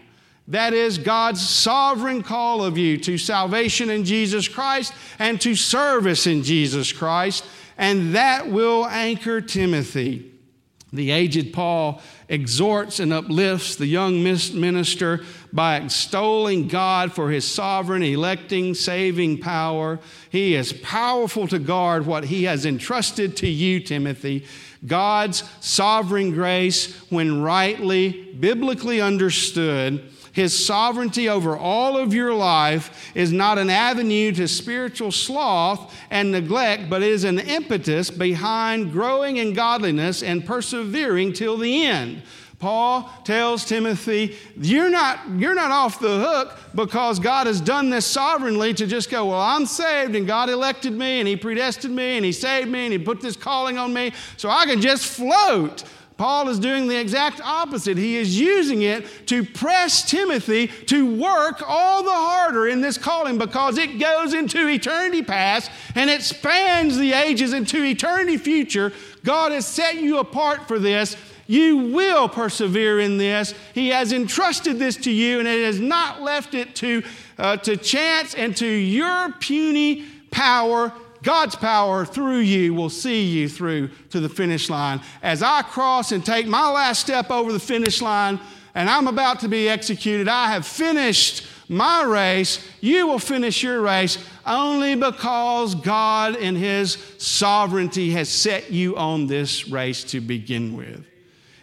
That 0.51 0.73
is 0.73 0.97
God's 0.97 1.47
sovereign 1.47 2.23
call 2.23 2.61
of 2.61 2.77
you 2.77 2.97
to 2.97 3.17
salvation 3.17 3.89
in 3.89 4.03
Jesus 4.03 4.49
Christ 4.49 4.93
and 5.17 5.39
to 5.39 5.55
service 5.55 6.27
in 6.27 6.43
Jesus 6.43 6.91
Christ, 6.91 7.45
and 7.77 8.15
that 8.15 8.49
will 8.49 8.85
anchor 8.85 9.39
Timothy. 9.39 10.29
The 10.91 11.11
aged 11.11 11.53
Paul 11.53 12.01
exhorts 12.27 12.99
and 12.99 13.13
uplifts 13.13 13.77
the 13.77 13.87
young 13.87 14.21
minister 14.23 15.23
by 15.53 15.77
extolling 15.77 16.67
God 16.67 17.13
for 17.13 17.31
his 17.31 17.49
sovereign, 17.49 18.03
electing, 18.03 18.73
saving 18.73 19.37
power. 19.37 20.01
He 20.29 20.55
is 20.55 20.73
powerful 20.73 21.47
to 21.47 21.59
guard 21.59 22.05
what 22.05 22.25
he 22.25 22.43
has 22.43 22.65
entrusted 22.65 23.37
to 23.37 23.47
you, 23.47 23.79
Timothy. 23.79 24.45
God's 24.85 25.45
sovereign 25.61 26.31
grace, 26.31 26.93
when 27.09 27.41
rightly, 27.41 28.33
biblically 28.37 28.99
understood, 28.99 30.11
his 30.31 30.65
sovereignty 30.65 31.27
over 31.27 31.57
all 31.57 31.97
of 31.97 32.13
your 32.13 32.33
life 32.33 33.11
is 33.15 33.31
not 33.31 33.57
an 33.57 33.69
avenue 33.69 34.31
to 34.33 34.47
spiritual 34.47 35.11
sloth 35.11 35.93
and 36.09 36.31
neglect, 36.31 36.89
but 36.89 37.03
is 37.03 37.23
an 37.23 37.39
impetus 37.39 38.09
behind 38.09 38.91
growing 38.91 39.37
in 39.37 39.53
godliness 39.53 40.23
and 40.23 40.45
persevering 40.45 41.33
till 41.33 41.57
the 41.57 41.85
end. 41.85 42.23
Paul 42.59 43.11
tells 43.23 43.65
Timothy, 43.65 44.37
you're 44.55 44.91
not, 44.91 45.19
you're 45.35 45.55
not 45.55 45.71
off 45.71 45.99
the 45.99 46.19
hook 46.19 46.57
because 46.75 47.17
God 47.17 47.47
has 47.47 47.59
done 47.59 47.89
this 47.89 48.05
sovereignly 48.05 48.71
to 48.75 48.85
just 48.85 49.09
go, 49.09 49.25
Well, 49.25 49.41
I'm 49.41 49.65
saved 49.65 50.15
and 50.15 50.27
God 50.27 50.47
elected 50.47 50.93
me 50.93 51.19
and 51.19 51.27
He 51.27 51.35
predestined 51.35 51.95
me 51.95 52.17
and 52.17 52.23
He 52.23 52.31
saved 52.31 52.69
me 52.69 52.85
and 52.85 52.93
He 52.93 52.99
put 52.99 53.19
this 53.19 53.35
calling 53.35 53.79
on 53.79 53.91
me 53.91 54.13
so 54.37 54.47
I 54.47 54.67
can 54.67 54.79
just 54.79 55.07
float. 55.07 55.83
Paul 56.21 56.49
is 56.49 56.59
doing 56.59 56.87
the 56.87 56.99
exact 56.99 57.41
opposite. 57.41 57.97
He 57.97 58.15
is 58.15 58.39
using 58.39 58.83
it 58.83 59.25
to 59.25 59.43
press 59.43 60.07
Timothy 60.07 60.67
to 60.67 61.15
work 61.19 61.63
all 61.67 62.03
the 62.03 62.11
harder 62.11 62.67
in 62.67 62.79
this 62.79 62.95
calling 62.95 63.39
because 63.39 63.79
it 63.79 63.97
goes 63.97 64.35
into 64.35 64.67
eternity 64.67 65.23
past 65.23 65.71
and 65.95 66.11
it 66.11 66.21
spans 66.21 66.95
the 66.95 67.13
ages 67.13 67.53
into 67.53 67.83
eternity 67.83 68.37
future. 68.37 68.93
God 69.23 69.51
has 69.51 69.65
set 69.65 69.95
you 69.95 70.19
apart 70.19 70.67
for 70.67 70.77
this. 70.77 71.17
You 71.47 71.91
will 71.91 72.29
persevere 72.29 72.99
in 72.99 73.17
this. 73.17 73.55
He 73.73 73.89
has 73.89 74.13
entrusted 74.13 74.77
this 74.77 74.97
to 74.97 75.11
you, 75.11 75.39
and 75.39 75.47
it 75.47 75.65
has 75.65 75.79
not 75.79 76.21
left 76.21 76.53
it 76.53 76.75
to, 76.75 77.01
uh, 77.39 77.57
to 77.57 77.75
chance 77.75 78.35
and 78.35 78.55
to 78.57 78.67
your 78.67 79.31
puny 79.39 80.05
power 80.29 80.93
God's 81.23 81.55
power 81.55 82.05
through 82.05 82.39
you 82.39 82.73
will 82.73 82.89
see 82.89 83.23
you 83.23 83.47
through 83.47 83.89
to 84.09 84.19
the 84.19 84.29
finish 84.29 84.69
line. 84.69 85.01
As 85.21 85.43
I 85.43 85.61
cross 85.61 86.11
and 86.11 86.25
take 86.25 86.47
my 86.47 86.69
last 86.69 87.01
step 87.01 87.29
over 87.29 87.51
the 87.53 87.59
finish 87.59 88.01
line, 88.01 88.39
and 88.73 88.89
I'm 88.89 89.07
about 89.07 89.41
to 89.41 89.47
be 89.47 89.69
executed, 89.69 90.27
I 90.27 90.51
have 90.51 90.65
finished 90.65 91.45
my 91.67 92.03
race. 92.03 92.65
You 92.79 93.07
will 93.07 93.19
finish 93.19 93.63
your 93.63 93.81
race 93.81 94.17
only 94.45 94.95
because 94.95 95.75
God, 95.75 96.35
in 96.35 96.55
His 96.55 96.97
sovereignty, 97.17 98.11
has 98.11 98.29
set 98.29 98.71
you 98.71 98.97
on 98.97 99.27
this 99.27 99.67
race 99.67 100.03
to 100.05 100.21
begin 100.21 100.75
with. 100.75 101.05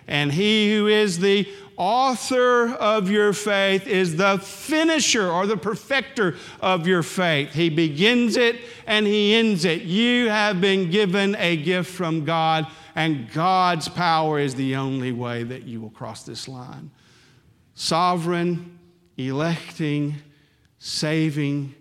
And 0.07 0.33
He 0.33 0.75
who 0.75 0.87
is 0.87 1.19
the 1.19 1.49
author 1.79 2.71
of 2.75 3.09
your 3.09 3.33
faith 3.33 3.87
is 3.87 4.17
the 4.17 4.39
finisher 4.39 5.31
or 5.31 5.47
the 5.47 5.57
perfecter 5.57 6.37
of 6.61 6.87
your 6.87 7.05
faith. 7.05 7.55
He 7.55 7.71
begins 7.71 8.37
it 8.37 8.57
and 8.87 9.07
he 9.07 9.35
ends 9.35 9.65
it. 9.65 9.83
You 9.83 10.29
have 10.29 10.61
been 10.61 10.91
given 10.91 11.37
a 11.37 11.57
gift 11.57 11.91
from 11.91 12.25
God, 12.25 12.67
and 12.95 13.33
God's 13.33 13.89
power 13.89 14.41
is 14.41 14.57
the 14.57 14.75
only 14.77 15.13
way 15.13 15.45
that 15.45 15.63
you 15.63 15.81
will 15.81 15.91
cross 15.91 16.25
this 16.25 16.49
line. 16.49 16.91
Sovereign, 17.75 18.79
electing, 19.17 20.17
saving 20.79 21.75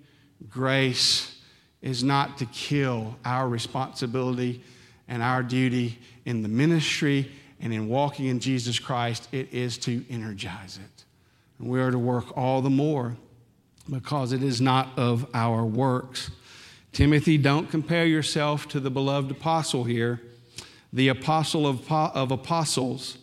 grace 0.47 1.39
is 1.81 2.03
not 2.03 2.37
to 2.37 2.45
kill 2.47 3.17
our 3.25 3.49
responsibility 3.49 4.61
and 5.07 5.23
our 5.23 5.41
duty 5.41 5.97
in 6.25 6.43
the 6.43 6.49
ministry 6.49 7.31
and 7.59 7.73
in 7.73 7.87
walking 7.87 8.27
in 8.27 8.39
Jesus 8.39 8.79
Christ, 8.79 9.27
it 9.31 9.53
is 9.53 9.77
to 9.79 10.03
energize 10.09 10.77
it. 10.77 11.03
And 11.59 11.69
we 11.69 11.79
are 11.79 11.91
to 11.91 11.99
work 11.99 12.37
all 12.37 12.61
the 12.61 12.69
more 12.69 13.15
because 13.89 14.31
it 14.31 14.43
is 14.43 14.61
not 14.61 14.97
of 14.97 15.27
our 15.33 15.65
works. 15.65 16.29
Timothy, 16.91 17.37
don't 17.37 17.69
compare 17.69 18.05
yourself 18.05 18.67
to 18.69 18.79
the 18.79 18.91
beloved 18.91 19.31
apostle 19.31 19.83
here, 19.83 20.21
the 20.93 21.07
apostle 21.07 21.67
of, 21.67 21.91
of 21.91 22.31
apostles. 22.31 23.17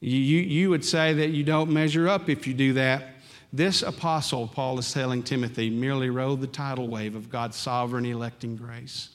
You, 0.00 0.16
you 0.16 0.70
would 0.70 0.84
say 0.84 1.12
that 1.14 1.30
you 1.30 1.44
don't 1.44 1.70
measure 1.70 2.08
up 2.08 2.28
if 2.28 2.46
you 2.46 2.54
do 2.54 2.72
that. 2.74 3.08
This 3.52 3.82
apostle, 3.82 4.46
Paul 4.46 4.78
is 4.78 4.92
telling 4.92 5.22
Timothy, 5.22 5.70
merely 5.70 6.08
rode 6.08 6.40
the 6.40 6.46
tidal 6.46 6.88
wave 6.88 7.16
of 7.16 7.30
God's 7.30 7.56
sovereign 7.56 8.06
electing 8.06 8.56
grace. 8.56 9.10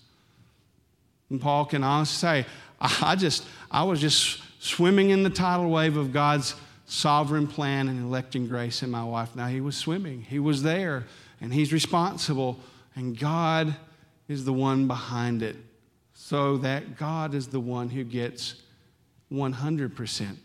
And 1.29 1.41
Paul 1.41 1.65
can 1.65 1.83
honestly 1.83 2.43
say, 2.43 2.45
I 2.79 3.15
just, 3.15 3.45
I 3.71 3.83
was 3.83 4.01
just 4.01 4.41
swimming 4.59 5.11
in 5.11 5.23
the 5.23 5.29
tidal 5.29 5.69
wave 5.69 5.97
of 5.97 6.11
God's 6.11 6.55
sovereign 6.85 7.47
plan 7.47 7.87
and 7.87 7.99
electing 8.03 8.47
grace 8.47 8.83
in 8.83 8.91
my 8.91 9.03
wife. 9.03 9.35
Now 9.35 9.47
he 9.47 9.61
was 9.61 9.75
swimming, 9.75 10.21
he 10.21 10.39
was 10.39 10.63
there, 10.63 11.05
and 11.41 11.53
he's 11.53 11.73
responsible, 11.73 12.59
and 12.95 13.17
God 13.17 13.75
is 14.27 14.45
the 14.45 14.53
one 14.53 14.87
behind 14.87 15.43
it. 15.43 15.55
So 16.13 16.57
that 16.57 16.97
God 16.97 17.33
is 17.33 17.47
the 17.47 17.59
one 17.59 17.89
who 17.89 18.03
gets 18.03 18.55
100% 19.31 20.37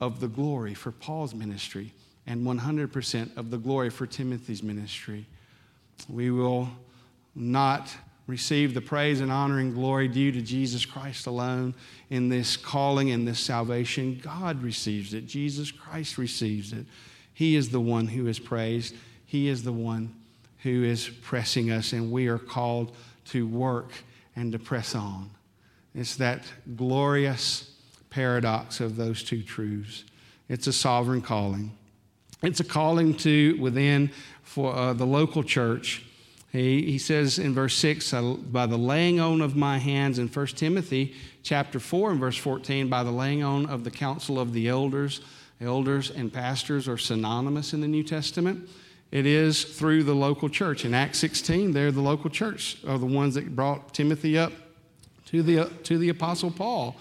of 0.00 0.20
the 0.20 0.28
glory 0.28 0.74
for 0.74 0.92
Paul's 0.92 1.34
ministry 1.34 1.92
and 2.26 2.44
100% 2.46 3.36
of 3.36 3.50
the 3.50 3.58
glory 3.58 3.90
for 3.90 4.06
Timothy's 4.06 4.62
ministry. 4.62 5.26
We 6.08 6.30
will 6.30 6.68
not 7.34 7.94
receive 8.26 8.74
the 8.74 8.80
praise 8.80 9.20
and 9.20 9.30
honor 9.30 9.58
and 9.58 9.74
glory 9.74 10.08
due 10.08 10.32
to 10.32 10.40
Jesus 10.40 10.86
Christ 10.86 11.26
alone 11.26 11.74
in 12.10 12.28
this 12.28 12.56
calling 12.56 13.10
and 13.10 13.28
this 13.28 13.38
salvation. 13.38 14.20
God 14.22 14.62
receives 14.62 15.12
it, 15.14 15.26
Jesus 15.26 15.70
Christ 15.70 16.18
receives 16.18 16.72
it. 16.72 16.86
He 17.32 17.56
is 17.56 17.70
the 17.70 17.80
one 17.80 18.06
who 18.06 18.26
is 18.26 18.38
praised, 18.38 18.94
He 19.26 19.48
is 19.48 19.62
the 19.62 19.72
one 19.72 20.14
who 20.62 20.84
is 20.84 21.08
pressing 21.08 21.70
us, 21.70 21.92
and 21.92 22.10
we 22.10 22.28
are 22.28 22.38
called 22.38 22.96
to 23.26 23.46
work 23.46 23.90
and 24.34 24.52
to 24.52 24.58
press 24.58 24.94
on. 24.94 25.30
It's 25.94 26.16
that 26.16 26.44
glorious 26.76 27.70
paradox 28.10 28.80
of 28.80 28.96
those 28.96 29.22
two 29.22 29.42
truths. 29.42 30.04
It's 30.48 30.66
a 30.66 30.72
sovereign 30.72 31.20
calling. 31.20 31.72
It's 32.42 32.60
a 32.60 32.64
calling 32.64 33.14
to 33.18 33.56
within 33.60 34.10
for 34.42 34.74
uh, 34.74 34.92
the 34.92 35.06
local 35.06 35.42
church 35.42 36.04
he, 36.54 36.82
he 36.82 36.98
says 36.98 37.40
in 37.40 37.52
verse 37.52 37.74
6, 37.76 38.12
by 38.52 38.66
the 38.66 38.76
laying 38.76 39.18
on 39.18 39.40
of 39.40 39.56
my 39.56 39.78
hands 39.78 40.20
in 40.20 40.28
1 40.28 40.46
Timothy 40.48 41.14
chapter 41.42 41.80
4 41.80 42.12
and 42.12 42.20
verse 42.20 42.36
14, 42.36 42.88
by 42.88 43.02
the 43.02 43.10
laying 43.10 43.42
on 43.42 43.66
of 43.66 43.82
the 43.82 43.90
council 43.90 44.38
of 44.38 44.52
the 44.52 44.68
elders. 44.68 45.20
Elders 45.60 46.10
and 46.10 46.32
pastors 46.32 46.86
are 46.86 46.96
synonymous 46.96 47.72
in 47.72 47.80
the 47.80 47.88
New 47.88 48.04
Testament. 48.04 48.68
It 49.10 49.26
is 49.26 49.64
through 49.64 50.04
the 50.04 50.14
local 50.14 50.48
church. 50.48 50.84
In 50.84 50.94
Acts 50.94 51.18
16, 51.18 51.72
they're 51.72 51.90
the 51.90 52.00
local 52.00 52.30
church, 52.30 52.78
are 52.86 52.98
the 52.98 53.06
ones 53.06 53.34
that 53.34 53.56
brought 53.56 53.92
Timothy 53.92 54.38
up 54.38 54.52
to 55.26 55.42
the, 55.42 55.70
to 55.82 55.98
the 55.98 56.08
Apostle 56.10 56.52
Paul. 56.52 56.94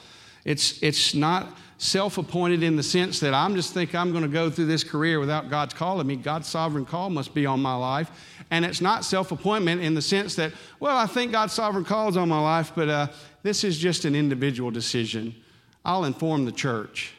It's, 0.45 0.81
it's 0.81 1.13
not 1.13 1.55
self 1.84 2.17
appointed 2.17 2.63
in 2.63 2.78
the 2.78 2.84
sense 2.84 3.19
that 3.19 3.34
I'm 3.34 3.56
just 3.56 3.74
think 3.74 3.93
I'm 3.93 4.12
going 4.12 4.24
to 4.24 4.30
go 4.30 4.50
through 4.50 4.67
this 4.67 4.84
career 4.84 5.19
without 5.19 5.50
God's 5.50 5.74
calling 5.74 6.08
me. 6.08 6.15
God's 6.15 6.48
sovereign 6.48 6.86
call 6.86 7.10
must 7.10 7.34
be 7.34 7.46
on 7.46 7.62
my 7.62 7.76
life. 7.76 8.10
And 8.52 8.63
it's 8.63 8.80
not 8.80 9.04
self 9.04 9.32
appointment 9.32 9.82
in 9.82 9.93
the 9.93 10.02
sense 10.02 10.36
that, 10.36 10.54
well, 10.80 10.98
I 10.98 11.08
think 11.08 11.34
God's 11.34 11.54
sovereign 11.54 11.84
call 11.84 12.08
is 12.08 12.15
on 12.15 12.30
my 12.30 12.39
life, 12.39 12.72
but 12.74 12.88
uh, 12.88 13.08
this 13.43 13.65
is 13.65 13.78
just 13.78 14.06
an 14.06 14.15
individual 14.15 14.72
decision. 14.72 15.36
I'll 15.84 16.06
inform 16.06 16.46
the 16.46 16.54
church. 16.54 17.13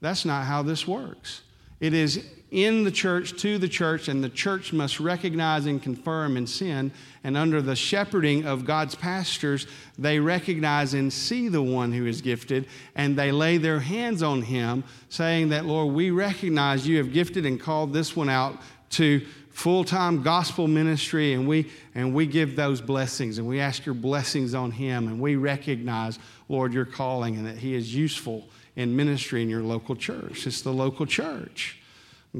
That's 0.00 0.24
not 0.24 0.44
how 0.44 0.62
this 0.62 0.86
works. 0.86 1.42
It 1.78 1.94
is 1.94 2.24
in 2.50 2.84
the 2.84 2.90
church 2.90 3.38
to 3.42 3.58
the 3.58 3.68
church, 3.68 4.08
and 4.08 4.24
the 4.24 4.28
church 4.28 4.72
must 4.72 5.00
recognize 5.00 5.66
and 5.66 5.82
confirm 5.82 6.36
in 6.36 6.46
sin. 6.46 6.90
And 7.22 7.36
under 7.36 7.60
the 7.60 7.76
shepherding 7.76 8.46
of 8.46 8.64
God's 8.64 8.94
pastors, 8.94 9.66
they 9.98 10.18
recognize 10.18 10.94
and 10.94 11.12
see 11.12 11.48
the 11.48 11.62
one 11.62 11.92
who 11.92 12.06
is 12.06 12.22
gifted, 12.22 12.66
and 12.94 13.18
they 13.18 13.32
lay 13.32 13.58
their 13.58 13.80
hands 13.80 14.22
on 14.22 14.42
him, 14.42 14.84
saying 15.10 15.50
that, 15.50 15.66
Lord, 15.66 15.94
we 15.94 16.10
recognize 16.10 16.86
you 16.86 16.98
have 16.98 17.12
gifted 17.12 17.44
and 17.44 17.60
called 17.60 17.92
this 17.92 18.16
one 18.16 18.30
out 18.30 18.58
to 18.90 19.20
full-time 19.50 20.22
gospel 20.22 20.68
ministry 20.68 21.32
and 21.32 21.48
we 21.48 21.68
and 21.96 22.14
we 22.14 22.26
give 22.26 22.54
those 22.54 22.80
blessings 22.80 23.38
and 23.38 23.48
we 23.48 23.58
ask 23.58 23.84
your 23.84 23.94
blessings 23.94 24.54
on 24.54 24.70
him 24.70 25.08
and 25.08 25.20
we 25.20 25.34
recognize 25.34 26.20
lord 26.48 26.72
your 26.72 26.84
calling 26.84 27.36
and 27.36 27.44
that 27.44 27.58
he 27.58 27.74
is 27.74 27.92
useful 27.92 28.48
in 28.76 28.94
ministry 28.94 29.42
in 29.42 29.50
your 29.50 29.64
local 29.64 29.96
church 29.96 30.46
it's 30.46 30.62
the 30.62 30.72
local 30.72 31.04
church 31.04 31.77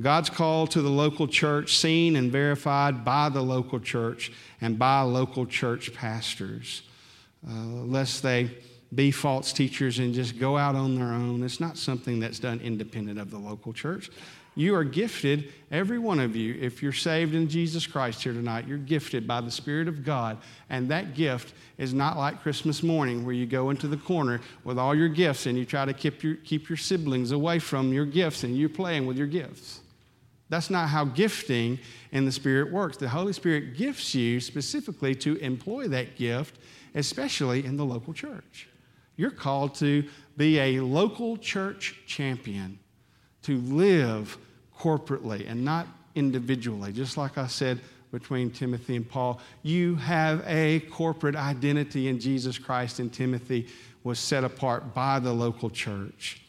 God's 0.01 0.31
call 0.31 0.67
to 0.69 0.83
the 0.83 0.91
local 0.91 1.27
church, 1.27 1.77
seen 1.77 2.17
and 2.17 2.31
verified 2.31 3.05
by 3.05 3.29
the 3.29 3.43
local 3.43 3.81
church 3.81 4.33
and 4.61 4.79
by 4.79 5.01
local 5.01 5.47
church 5.47 5.95
pastors, 5.95 6.83
uh, 7.49 7.53
lest 7.53 8.23
they 8.23 8.51
be 8.95 9.11
false 9.11 9.53
teachers 9.53 9.99
and 9.99 10.15
just 10.15 10.39
go 10.39 10.57
out 10.57 10.75
on 10.75 10.95
their 10.95 11.13
own. 11.13 11.43
It's 11.43 11.61
not 11.61 11.77
something 11.77 12.21
that's 12.21 12.39
done 12.39 12.61
independent 12.61 13.19
of 13.19 13.31
the 13.31 13.39
local 13.39 13.73
church. 13.73 14.11
You 14.55 14.75
are 14.75 14.83
gifted, 14.83 15.53
every 15.71 16.01
one 16.01 16.19
of 16.19 16.35
you, 16.35 16.57
if 16.61 16.83
you're 16.83 16.93
saved 16.93 17.33
in 17.33 17.49
Jesus 17.49 17.87
Christ 17.87 18.25
here 18.25 18.33
tonight, 18.33 18.67
you're 18.67 18.77
gifted 18.77 19.25
by 19.25 19.41
the 19.41 19.53
Spirit 19.53 19.87
of 19.87 20.05
God. 20.05 20.39
And 20.69 20.89
that 20.89 21.15
gift 21.15 21.55
is 21.77 21.95
not 21.95 22.17
like 22.17 22.43
Christmas 22.43 22.83
morning 22.83 23.25
where 23.25 23.35
you 23.35 23.47
go 23.47 23.71
into 23.71 23.87
the 23.87 23.97
corner 23.97 24.41
with 24.65 24.77
all 24.77 24.97
your 24.97 25.09
gifts 25.09 25.47
and 25.47 25.57
you 25.57 25.65
try 25.65 25.85
to 25.85 25.93
keep 25.93 26.25
your, 26.25 26.35
keep 26.37 26.69
your 26.69 26.77
siblings 26.77 27.31
away 27.31 27.61
from 27.61 27.93
your 27.93 28.05
gifts 28.05 28.43
and 28.43 28.57
you're 28.57 28.69
playing 28.69 29.07
with 29.07 29.17
your 29.17 29.29
gifts. 29.29 29.81
That's 30.49 30.71
not 30.71 30.89
how 30.89 31.05
gifting 31.05 31.79
in 32.13 32.25
the 32.25 32.33
Spirit 32.33 32.73
works. 32.73 32.97
The 32.97 33.09
Holy 33.09 33.33
Spirit 33.33 33.77
gifts 33.77 34.15
you 34.15 34.41
specifically 34.41 35.15
to 35.17 35.37
employ 35.37 35.89
that 35.89 36.17
gift, 36.17 36.59
especially 36.95 37.65
in 37.65 37.77
the 37.77 37.85
local 37.85 38.15
church. 38.15 38.69
You're 39.17 39.31
called 39.31 39.75
to 39.77 40.05
be 40.37 40.59
a 40.59 40.81
local 40.81 41.37
church 41.37 41.97
champion, 42.07 42.79
to 43.43 43.59
live 43.59 44.39
corporately 44.79 45.49
and 45.51 45.65
not 45.65 45.87
individually. 46.15 46.93
Just 46.93 47.17
like 47.17 47.37
I 47.37 47.47
said 47.47 47.81
between 48.11 48.51
Timothy 48.51 48.97
and 48.97 49.09
Paul, 49.09 49.41
you 49.63 49.97
have 49.97 50.43
a 50.47 50.81
corporate 50.91 51.37
identity 51.37 52.09
in 52.09 52.21
Jesus 52.21 52.57
Christ, 52.57 53.01
and 53.01 53.13
Timothy 53.13 53.69
was 54.05 54.19
set 54.19 54.45
apart 54.45 54.95
by 54.95 55.19
the 55.19 55.33
local 55.33 55.69
church. 55.69 56.43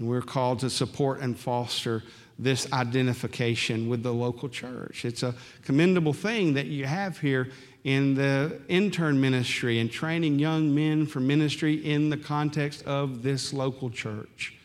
And 0.00 0.08
we're 0.08 0.22
called 0.22 0.60
to 0.60 0.70
support 0.70 1.20
and 1.20 1.38
foster 1.38 2.02
this 2.38 2.72
identification 2.72 3.88
with 3.90 4.02
the 4.02 4.12
local 4.12 4.48
church. 4.48 5.04
It's 5.04 5.22
a 5.22 5.34
commendable 5.62 6.14
thing 6.14 6.54
that 6.54 6.66
you 6.66 6.86
have 6.86 7.18
here 7.18 7.50
in 7.84 8.14
the 8.14 8.60
intern 8.68 9.20
ministry 9.20 9.78
and 9.78 9.90
training 9.90 10.38
young 10.38 10.74
men 10.74 11.04
for 11.04 11.20
ministry 11.20 11.74
in 11.74 12.08
the 12.08 12.16
context 12.16 12.82
of 12.86 13.22
this 13.22 13.52
local 13.52 13.90
church. 13.90 14.56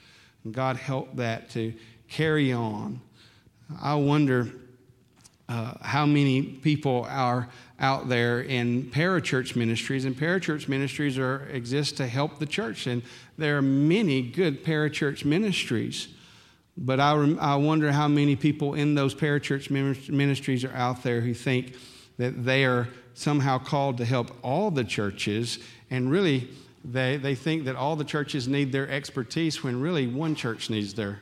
And 0.45 0.53
God 0.53 0.77
help 0.77 1.13
that 1.17 1.49
to 1.51 1.73
carry 2.07 2.53
on. 2.53 3.01
I 3.81 3.95
wonder 3.95 4.53
uh, 5.47 5.73
how 5.81 6.05
many 6.05 6.41
people 6.41 7.05
are 7.10 7.47
out 7.79 8.10
there 8.10 8.41
in 8.41 8.84
parachurch 8.91 9.55
ministries, 9.55 10.05
and 10.05 10.15
parachurch 10.15 10.67
ministries 10.67 11.17
are, 11.17 11.47
exist 11.51 11.97
to 11.97 12.08
help 12.08 12.39
the 12.39 12.45
church, 12.45 12.88
and 12.88 13.03
there 13.38 13.58
are 13.58 13.62
many 13.62 14.21
good 14.21 14.63
parachurch 14.63 15.25
ministries. 15.25 16.08
But 16.77 16.99
I, 16.99 17.13
I 17.39 17.55
wonder 17.55 17.91
how 17.91 18.08
many 18.08 18.36
people 18.36 18.73
in 18.73 18.95
those 18.95 19.13
parachurch 19.13 19.69
ministries 20.10 20.63
are 20.63 20.73
out 20.73 21.03
there 21.03 21.21
who 21.21 21.34
think 21.34 21.75
that 22.17 22.43
they 22.43 22.65
are 22.65 22.88
somehow 23.13 23.58
called 23.58 23.97
to 23.97 24.05
help 24.05 24.31
all 24.41 24.71
the 24.71 24.84
churches, 24.84 25.60
and 25.89 26.10
really 26.10 26.49
they, 26.84 27.17
they 27.17 27.36
think 27.36 27.65
that 27.65 27.75
all 27.75 27.95
the 27.95 28.03
churches 28.03 28.47
need 28.47 28.71
their 28.71 28.89
expertise 28.89 29.63
when 29.63 29.79
really 29.79 30.08
one 30.08 30.36
church 30.36 30.69
needs 30.69 30.93
their 30.93 31.21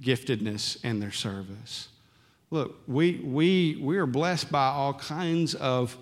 giftedness 0.00 0.78
and 0.84 1.00
their 1.00 1.12
service. 1.12 1.88
Look, 2.50 2.80
we, 2.86 3.20
we, 3.24 3.78
we 3.82 3.96
are 3.98 4.06
blessed 4.06 4.52
by 4.52 4.68
all 4.68 4.94
kinds 4.94 5.54
of 5.54 5.96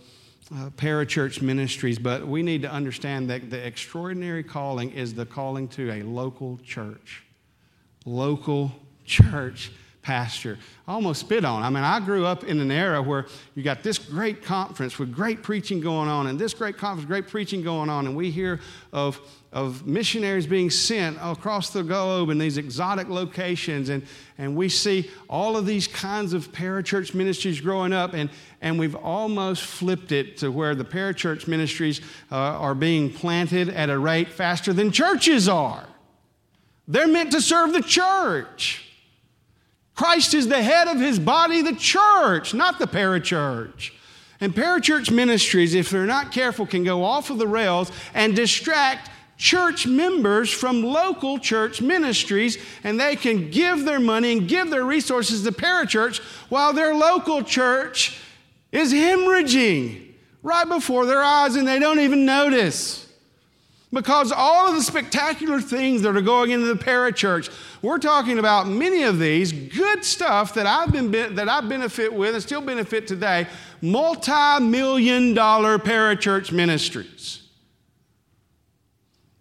uh, 0.55 0.71
parachurch 0.77 1.41
ministries, 1.41 1.99
but 1.99 2.27
we 2.27 2.43
need 2.43 2.62
to 2.62 2.71
understand 2.71 3.31
that 3.31 3.51
the 3.51 3.66
extraordinary 3.66 4.43
calling 4.43 4.93
is 4.93 5.14
the 5.14 5.25
calling 5.25 5.68
to 5.68 5.91
a 5.91 6.03
local 6.03 6.59
church. 6.59 7.25
Local 8.05 8.73
church. 9.05 9.71
pastor. 10.05 10.59
I 10.87 10.93
Almost 10.93 11.21
spit 11.21 11.45
on. 11.45 11.62
I 11.62 11.71
mean, 11.71 11.83
I 11.83 11.99
grew 11.99 12.27
up 12.27 12.45
in 12.45 12.61
an 12.61 12.71
era 12.71 13.03
where 13.03 13.27
you 13.55 13.62
got 13.62 13.83
this 13.83 13.99
great 13.99 14.43
conference 14.43 14.99
with 14.99 15.12
great 15.12 15.43
preaching 15.43 15.81
going 15.81 16.09
on, 16.09 16.27
and 16.29 16.39
this 16.39 16.55
great 16.55 16.77
conference, 16.77 17.09
great 17.09 17.27
preaching 17.27 17.62
going 17.62 17.89
on, 17.89 18.07
and 18.07 18.14
we 18.14 18.31
hear 18.31 18.61
of, 18.93 19.18
of 19.55 19.87
missionaries 19.87 20.49
being 20.49 20.69
sent 20.69 21.17
across 21.23 21.71
the 21.71 21.85
globe 21.85 22.29
in 22.29 22.39
these 22.39 22.59
exotic 22.59 23.09
locations, 23.09 23.89
and, 23.89 24.05
and 24.37 24.57
we 24.57 24.69
see 24.69 25.09
all 25.31 25.57
of 25.57 25.65
these 25.65 25.87
kinds 25.87 26.33
of 26.33 26.51
parachurch 26.51 27.15
ministries 27.15 27.61
growing 27.61 27.93
up, 27.93 28.15
and, 28.15 28.29
and 28.61 28.81
we've 28.81 28.97
almost 28.97 29.63
flipped 29.63 30.11
it 30.11 30.37
to 30.39 30.51
where 30.51 30.75
the 30.75 30.85
parachurch 30.85 31.47
ministries 31.47 32.01
uh, 32.33 32.37
are 32.37 32.75
being 32.75 33.09
planted 33.13 33.69
at 33.69 33.91
a 33.91 33.97
rate 33.97 34.29
faster 34.29 34.73
than 34.73 34.91
churches 34.91 35.49
are. 35.49 35.87
They're 36.89 37.07
meant 37.07 37.31
to 37.31 37.41
serve 37.41 37.73
the 37.73 37.83
church. 37.83 38.85
Christ 39.95 40.35
is 40.35 40.49
the 40.49 40.65
head 40.65 40.89
of 40.89 40.99
his 40.99 41.21
body, 41.21 41.63
the 41.63 41.77
church, 41.77 42.55
not 42.55 42.81
the 42.81 42.87
parachurch. 42.87 43.93
And 44.41 44.53
parachurch 44.53 45.13
ministries, 45.13 45.75
if 45.75 45.91
they're 45.91 46.07
not 46.07 46.33
careful, 46.33 46.67
can 46.67 46.83
go 46.83 47.05
off 47.05 47.31
of 47.31 47.39
the 47.39 47.47
rails 47.47 47.93
and 48.15 48.35
distract 48.35 49.11
church 49.37 49.87
members 49.87 50.53
from 50.53 50.82
local 50.82 51.39
church 51.39 51.80
ministries, 51.80 52.59
and 52.82 52.99
they 52.99 53.16
can 53.16 53.51
give 53.51 53.85
their 53.85 54.01
money 54.01 54.32
and 54.32 54.49
give 54.49 54.70
their 54.70 54.85
resources 54.85 55.43
to 55.43 55.53
parachurch 55.53 56.20
while 56.49 56.72
their 56.72 56.95
local 56.95 57.43
church 57.43 58.18
is 58.72 58.93
hemorrhaging 58.93 60.12
right 60.43 60.68
before 60.68 61.07
their 61.07 61.22
eyes 61.22 61.57
and 61.57 61.66
they 61.66 61.78
don't 61.78 62.01
even 62.01 62.24
notice. 62.24 63.01
Because 63.93 64.32
all 64.32 64.68
of 64.68 64.74
the 64.74 64.82
spectacular 64.82 65.61
things 65.61 66.03
that 66.03 66.16
are 66.16 66.20
going 66.20 66.51
into 66.51 66.66
the 66.66 66.74
parachurch, 66.74 67.49
we're 67.80 67.99
talking 67.99 68.41
about 68.41 68.66
many 68.66 69.05
of 69.05 69.20
these 69.20 69.53
good 69.53 70.05
stuff 70.05 70.55
that 70.55 70.66
I've 70.66 70.91
been 70.91 71.12
that 71.37 71.49
I 71.49 71.61
benefit 71.61 72.12
with 72.12 72.35
and 72.35 72.43
still 72.43 72.61
benefit 72.61 73.07
today, 73.07 73.47
multi-million 73.80 75.32
dollar 75.35 75.78
parachurch 75.78 76.51
ministries. 76.51 77.43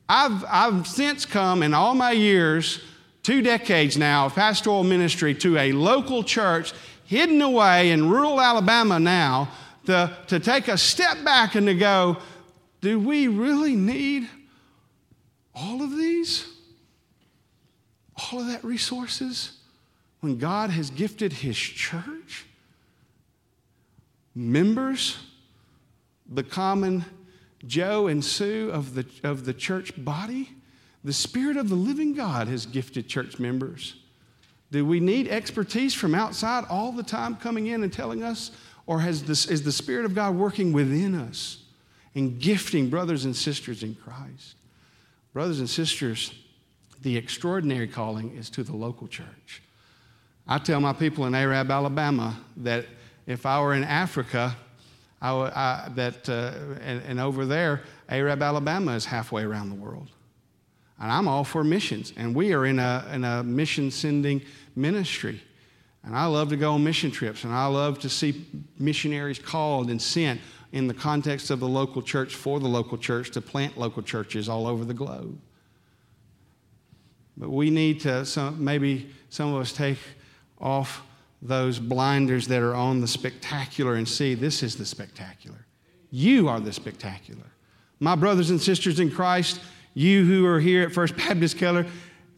I've, 0.08 0.44
I've 0.48 0.88
since 0.88 1.26
come 1.26 1.64
in 1.64 1.74
all 1.74 1.96
my 1.96 2.12
years, 2.12 2.82
two 3.24 3.42
decades 3.42 3.98
now 3.98 4.26
of 4.26 4.36
pastoral 4.36 4.84
ministry, 4.84 5.34
to 5.36 5.58
a 5.58 5.72
local 5.72 6.24
church 6.24 6.74
hidden 7.06 7.42
away 7.42 7.92
in 7.92 8.10
rural 8.10 8.42
Alabama 8.42 9.00
now 9.00 9.50
to, 9.86 10.16
to 10.28 10.40
take 10.40 10.68
a 10.68 10.78
step 10.78 11.24
back 11.24 11.56
and 11.56 11.68
to 11.68 11.74
go, 11.74 12.18
do 12.82 13.00
we 13.00 13.28
really 13.28 13.76
need 13.76 14.30
all 15.56 15.82
of 15.82 15.96
these, 15.98 16.48
all 18.16 18.40
of 18.40 18.48
that 18.48 18.64
resources, 18.64 19.60
when 20.22 20.38
God 20.38 20.70
has 20.70 20.90
gifted 20.90 21.34
His 21.34 21.58
church, 21.58 22.46
members, 24.34 25.18
the 26.28 26.44
common 26.44 27.06
Joe 27.66 28.08
and 28.08 28.24
Sue 28.24 28.70
of 28.72 28.96
the, 28.96 29.06
of 29.24 29.46
the 29.46 29.54
church 29.54 29.94
body, 30.04 30.50
the 31.04 31.14
Spirit 31.14 31.58
of 31.58 31.70
the 31.70 31.76
living 31.76 32.14
God 32.14 32.48
has 32.48 32.66
gifted 32.66 33.08
church 33.08 33.40
members. 33.40 33.96
Do 34.72 34.86
we 34.86 35.00
need 35.00 35.28
expertise 35.28 35.94
from 35.94 36.16
outside 36.16 36.66
all 36.70 36.92
the 36.92 37.04
time 37.04 37.36
coming 37.36 37.68
in 37.68 37.84
and 37.84 37.94
telling 37.94 38.24
us? 38.24 38.52
Or 38.86 39.00
has 39.00 39.24
this, 39.24 39.46
is 39.46 39.64
the 39.64 39.72
Spirit 39.72 40.06
of 40.06 40.16
God 40.16 40.36
working 40.36 40.74
within 40.74 41.16
us 41.16 41.60
and 42.16 42.40
gifting 42.40 42.90
brothers 42.90 43.26
and 43.26 43.36
sisters 43.36 43.84
in 43.84 43.96
Christ? 43.96 44.56
Brothers 45.32 45.60
and 45.60 45.70
sisters, 45.70 46.34
the 47.02 47.16
extraordinary 47.18 47.88
calling 47.88 48.36
is 48.36 48.50
to 48.52 48.64
the 48.64 48.76
local 48.76 49.08
church. 49.08 49.62
I 50.48 50.58
tell 50.58 50.80
my 50.80 50.94
people 50.94 51.26
in 51.26 51.36
Arab, 51.36 51.72
Alabama, 51.72 52.38
that 52.58 52.86
if 53.26 53.46
I 53.46 53.62
were 53.62 53.74
in 53.74 53.84
Africa, 53.84 54.56
I, 55.24 55.32
I, 55.32 55.90
that, 55.96 56.28
uh, 56.28 56.52
and, 56.82 57.02
and 57.08 57.20
over 57.20 57.46
there, 57.46 57.82
Arab, 58.10 58.44
Alabama 58.44 58.92
is 58.92 59.06
halfway 59.06 59.44
around 59.44 59.70
the 59.70 59.76
world. 59.76 60.10
And 61.00 61.10
I'm 61.12 61.28
all 61.28 61.46
for 61.46 61.64
missions. 61.64 62.12
And 62.18 62.36
we 62.36 62.54
are 62.54 62.66
in 62.66 62.78
a, 62.78 63.10
in 63.12 63.24
a 63.24 63.42
mission 63.42 63.90
sending 63.90 64.42
ministry. 64.76 65.42
And 66.04 66.14
I 66.16 66.26
love 66.26 66.50
to 66.50 66.58
go 66.58 66.74
on 66.74 66.84
mission 66.84 67.12
trips, 67.12 67.46
and 67.46 67.54
I 67.54 67.66
love 67.68 68.00
to 68.00 68.10
see 68.10 68.46
missionaries 68.78 69.40
called 69.40 69.90
and 69.90 70.02
sent 70.02 70.42
in 70.74 70.88
the 70.88 70.94
context 70.94 71.50
of 71.50 71.62
the 71.62 71.68
local 71.68 72.02
church 72.02 72.36
for 72.36 72.60
the 72.60 72.68
local 72.68 72.98
church 72.98 73.32
to 73.32 73.42
plant 73.42 73.78
local 73.78 74.04
churches 74.04 74.50
all 74.50 74.68
over 74.68 74.84
the 74.84 74.94
globe. 74.94 75.40
But 77.38 77.50
we 77.50 77.70
need 77.70 78.02
to, 78.02 78.26
some, 78.26 78.62
maybe 78.62 79.10
some 79.30 79.54
of 79.54 79.62
us 79.62 79.72
take 79.72 79.98
off 80.60 81.02
those 81.44 81.78
blinders 81.78 82.48
that 82.48 82.64
are 82.64 82.74
on 82.74 83.02
the 83.02 83.08
spectacular 83.08 83.96
and 83.96 84.08
see 84.08 84.34
this 84.34 84.64
is 84.64 84.78
the 84.78 84.86
spectacular. 84.86 85.66
You 86.10 86.48
are 86.48 86.62
the 86.62 86.72
spectacular. 86.72 87.44
My 88.00 88.16
brothers 88.16 88.50
and 88.50 88.62
sisters 88.62 89.00
in 89.00 89.12
Christ, 89.12 89.60
you 89.94 90.26
who 90.26 90.46
are 90.46 90.60
here 90.60 90.84
at 90.84 90.94
First 90.94 91.18
Baptist 91.18 91.58
Keller, 91.58 91.86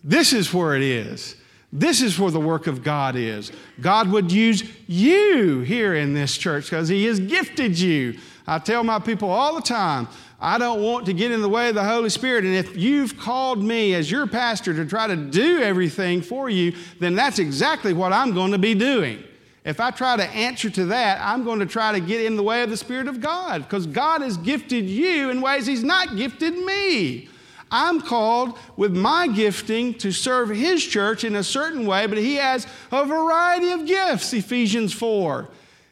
this 0.03 0.34
is 0.34 0.51
where 0.53 0.76
it 0.76 0.82
is. 0.82 1.36
This 1.72 2.01
is 2.01 2.20
where 2.20 2.32
the 2.32 2.39
work 2.39 2.68
of 2.68 2.84
God 2.84 3.16
is. 3.16 3.51
God 3.82 4.10
would 4.10 4.32
use 4.32 4.64
you 4.88 5.60
here 5.60 5.93
in 5.95 6.14
this 6.14 6.38
church 6.38 6.66
because 6.66 6.89
He 6.89 7.06
has 7.06 7.20
gifted 7.20 7.78
you. 7.78 8.18
I 8.47 8.60
tell 8.60 8.84
my 8.84 8.99
people 8.99 9.30
all 9.30 9.56
the 9.56 9.62
time, 9.62 10.08
I 10.40 10.58
don't 10.58 10.82
want 10.82 11.06
to 11.06 11.14
get 11.14 11.32
in 11.32 11.42
the 11.42 11.50
way 11.50 11.70
of 11.70 11.76
the 11.76 11.84
Holy 11.84 12.10
Spirit. 12.10 12.44
And 12.44 12.56
if 12.56 12.76
you've 12.76 13.18
called 13.18 13.64
me 13.64 13.94
as 13.94 14.12
your 14.12 14.28
pastor 14.28 14.74
to 14.74 14.86
try 14.86 15.08
to 15.08 15.16
do 15.16 15.62
everything 15.62 16.22
for 16.22 16.50
you, 16.50 16.74
then 17.00 17.16
that's 17.16 17.40
exactly 17.40 17.94
what 17.94 18.12
I'm 18.12 18.34
going 18.34 18.52
to 18.52 18.58
be 18.58 18.76
doing. 18.76 19.24
If 19.64 19.80
I 19.80 19.90
try 19.92 20.16
to 20.16 20.24
answer 20.24 20.70
to 20.70 20.86
that, 20.88 21.20
I'm 21.22 21.44
going 21.44 21.60
to 21.60 21.66
try 21.66 21.92
to 21.94 22.00
get 22.00 22.24
in 22.24 22.36
the 22.36 22.44
way 22.44 22.62
of 22.62 22.70
the 22.70 22.78
Spirit 22.78 23.08
of 23.08 23.20
God 23.20 23.64
because 23.64 23.88
God 23.88 24.22
has 24.22 24.38
gifted 24.38 24.88
you 24.88 25.32
in 25.32 25.42
ways 25.42 25.66
He's 25.66 25.84
not 25.84 26.16
gifted 26.16 26.56
me. 26.56 27.30
I'm 27.72 28.00
called 28.00 28.60
with 28.78 28.96
my 28.96 29.28
gifting 29.28 29.96
to 29.96 30.12
serve 30.12 30.50
His 30.50 30.86
church 30.86 31.24
in 31.24 31.36
a 31.36 31.44
certain 31.44 31.88
way, 31.88 32.06
but 32.06 32.20
He 32.20 32.36
has 32.36 32.68
a 32.92 33.06
variety 33.06 33.72
of 33.72 33.88
gifts, 33.88 34.32
Ephesians 34.34 34.94
4. 34.94 35.50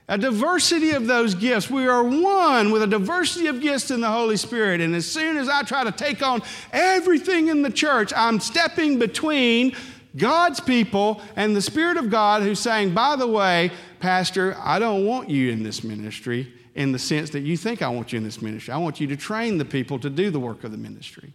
A 0.10 0.18
diversity 0.18 0.92
of 0.92 1.08
those 1.08 1.34
gifts. 1.34 1.70
We 1.70 1.88
are 1.88 2.04
one 2.04 2.72
with 2.72 2.84
a 2.84 2.88
diversity 2.88 3.48
of 3.48 3.62
gifts 3.62 3.90
in 3.90 4.02
the 4.02 4.12
Holy 4.12 4.36
Spirit. 4.36 4.82
And 4.82 4.94
as 4.96 5.06
soon 5.06 5.38
as 5.38 5.48
I 5.48 5.64
try 5.64 5.84
to 5.86 5.92
take 5.92 6.22
on 6.22 6.42
everything 6.74 7.48
in 7.48 7.62
the 7.62 7.70
church, 7.70 8.12
I'm 8.16 8.40
stepping 8.40 9.00
between 9.00 9.76
God's 10.18 10.60
people 10.60 11.22
and 11.36 11.56
the 11.56 11.62
Spirit 11.62 11.98
of 11.98 12.10
God 12.10 12.44
who's 12.44 12.60
saying, 12.60 12.94
by 12.94 13.16
the 13.16 13.28
way, 13.28 13.72
Pastor, 14.00 14.58
I 14.60 14.78
don't 14.78 15.06
want 15.06 15.30
you 15.30 15.52
in 15.52 15.64
this 15.64 15.84
ministry 15.84 16.54
in 16.76 16.92
the 16.92 17.00
sense 17.00 17.30
that 17.32 17.42
you 17.42 17.56
think 17.56 17.82
I 17.82 17.88
want 17.88 18.12
you 18.12 18.18
in 18.18 18.24
this 18.24 18.42
ministry. 18.42 18.74
I 18.74 18.78
want 18.78 19.00
you 19.00 19.08
to 19.08 19.16
train 19.16 19.58
the 19.58 19.66
people 19.66 20.00
to 20.00 20.10
do 20.10 20.30
the 20.30 20.40
work 20.40 20.64
of 20.64 20.72
the 20.72 20.78
ministry 20.78 21.32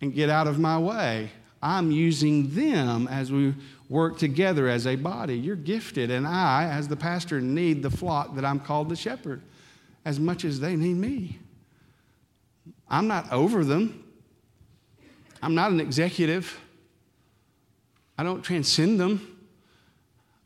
and 0.00 0.12
get 0.12 0.28
out 0.28 0.46
of 0.46 0.58
my 0.58 0.78
way. 0.78 1.30
I'm 1.62 1.90
using 1.90 2.54
them 2.54 3.08
as 3.08 3.32
we 3.32 3.54
work 3.88 4.18
together 4.18 4.68
as 4.68 4.86
a 4.86 4.96
body. 4.96 5.38
You're 5.38 5.56
gifted, 5.56 6.10
and 6.10 6.26
I, 6.26 6.64
as 6.64 6.88
the 6.88 6.96
pastor, 6.96 7.40
need 7.40 7.82
the 7.82 7.90
flock 7.90 8.34
that 8.34 8.44
I'm 8.44 8.60
called 8.60 8.88
to 8.90 8.96
shepherd 8.96 9.42
as 10.04 10.18
much 10.20 10.44
as 10.44 10.60
they 10.60 10.76
need 10.76 10.96
me. 10.96 11.38
I'm 12.88 13.08
not 13.08 13.30
over 13.32 13.64
them, 13.64 14.04
I'm 15.42 15.54
not 15.54 15.70
an 15.70 15.80
executive, 15.80 16.58
I 18.18 18.22
don't 18.22 18.42
transcend 18.42 18.98
them. 18.98 19.32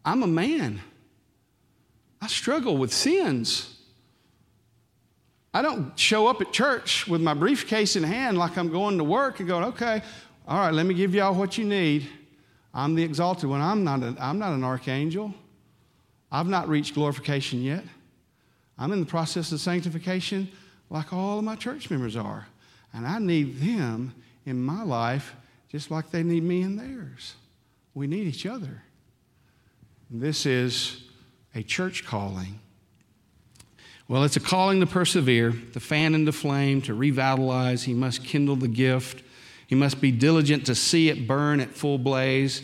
I'm 0.05 0.23
a 0.23 0.27
man. 0.27 0.81
I 2.21 2.27
struggle 2.27 2.77
with 2.77 2.93
sins. 2.93 3.77
I 5.53 5.63
don't 5.63 5.99
show 5.99 6.27
up 6.27 6.41
at 6.41 6.53
church 6.53 7.07
with 7.07 7.21
my 7.21 7.35
briefcase 7.35 7.97
in 7.97 8.03
hand 8.03 8.39
like 8.39 8.57
I'm 8.57 8.71
going 8.71 8.99
to 8.99 9.05
work 9.05 9.41
and 9.41 9.49
going, 9.49 9.65
okay, 9.65 10.03
all 10.47 10.59
right, 10.59 10.73
let 10.73 10.87
me 10.87 10.95
give 10.95 11.15
y'all 11.15 11.35
what 11.35 11.59
you 11.59 11.65
need. 11.65 12.09
I'm 12.73 12.95
the 12.95 13.03
exalted 13.03 13.49
one. 13.49 13.61
I'm 13.61 13.85
not, 13.85 14.03
a, 14.03 14.17
I'm 14.21 14.39
not 14.39 14.53
an 14.53 14.65
archangel. 14.65 15.35
I've 16.31 16.47
not 16.47 16.69
reached 16.69 16.95
glorification 16.95 17.63
yet. 17.63 17.85
I'm 18.79 18.93
in 18.93 19.01
the 19.01 19.07
process 19.07 19.53
of 19.53 19.61
sanctification 19.61 20.49
like 20.89 21.13
all 21.13 21.39
of 21.39 21.45
my 21.45 21.57
church 21.57 21.91
members 21.91 22.17
are. 22.17 22.47
And 22.93 23.07
I 23.07 23.19
need 23.19 23.59
them 23.61 24.15
in 24.47 24.63
my 24.63 24.83
life 24.83 25.35
just 25.69 25.91
like 25.91 26.11
they 26.11 26.23
need 26.23 26.43
me 26.43 26.63
in 26.63 26.77
theirs. 26.77 27.35
We 27.95 28.07
need 28.07 28.27
each 28.27 28.47
other. 28.47 28.83
This 30.11 30.47
is 30.47 31.05
a 31.55 31.63
church 31.63 32.05
calling. 32.05 32.59
Well, 34.09 34.25
it's 34.25 34.37
a 34.37 34.41
calling 34.41 34.81
to 34.81 34.87
persevere, 34.87 35.53
to 35.73 35.79
fan 35.79 36.17
into 36.17 36.33
flame, 36.33 36.83
to 36.83 36.95
revitalize. 36.95 37.85
He 37.85 37.95
must 37.95 38.25
kindle 38.25 38.57
the 38.57 38.67
gift. 38.67 39.23
He 39.71 39.77
must 39.77 40.01
be 40.01 40.11
diligent 40.11 40.67
to 40.67 40.75
see 40.75 41.11
it 41.11 41.29
burn 41.29 41.61
at 41.61 41.71
full 41.71 41.97
blaze. 41.97 42.63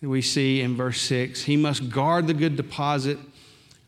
We 0.00 0.22
see 0.22 0.60
in 0.60 0.76
verse 0.76 1.00
6. 1.00 1.42
He 1.42 1.56
must 1.56 1.90
guard 1.90 2.28
the 2.28 2.32
good 2.32 2.54
deposit 2.54 3.18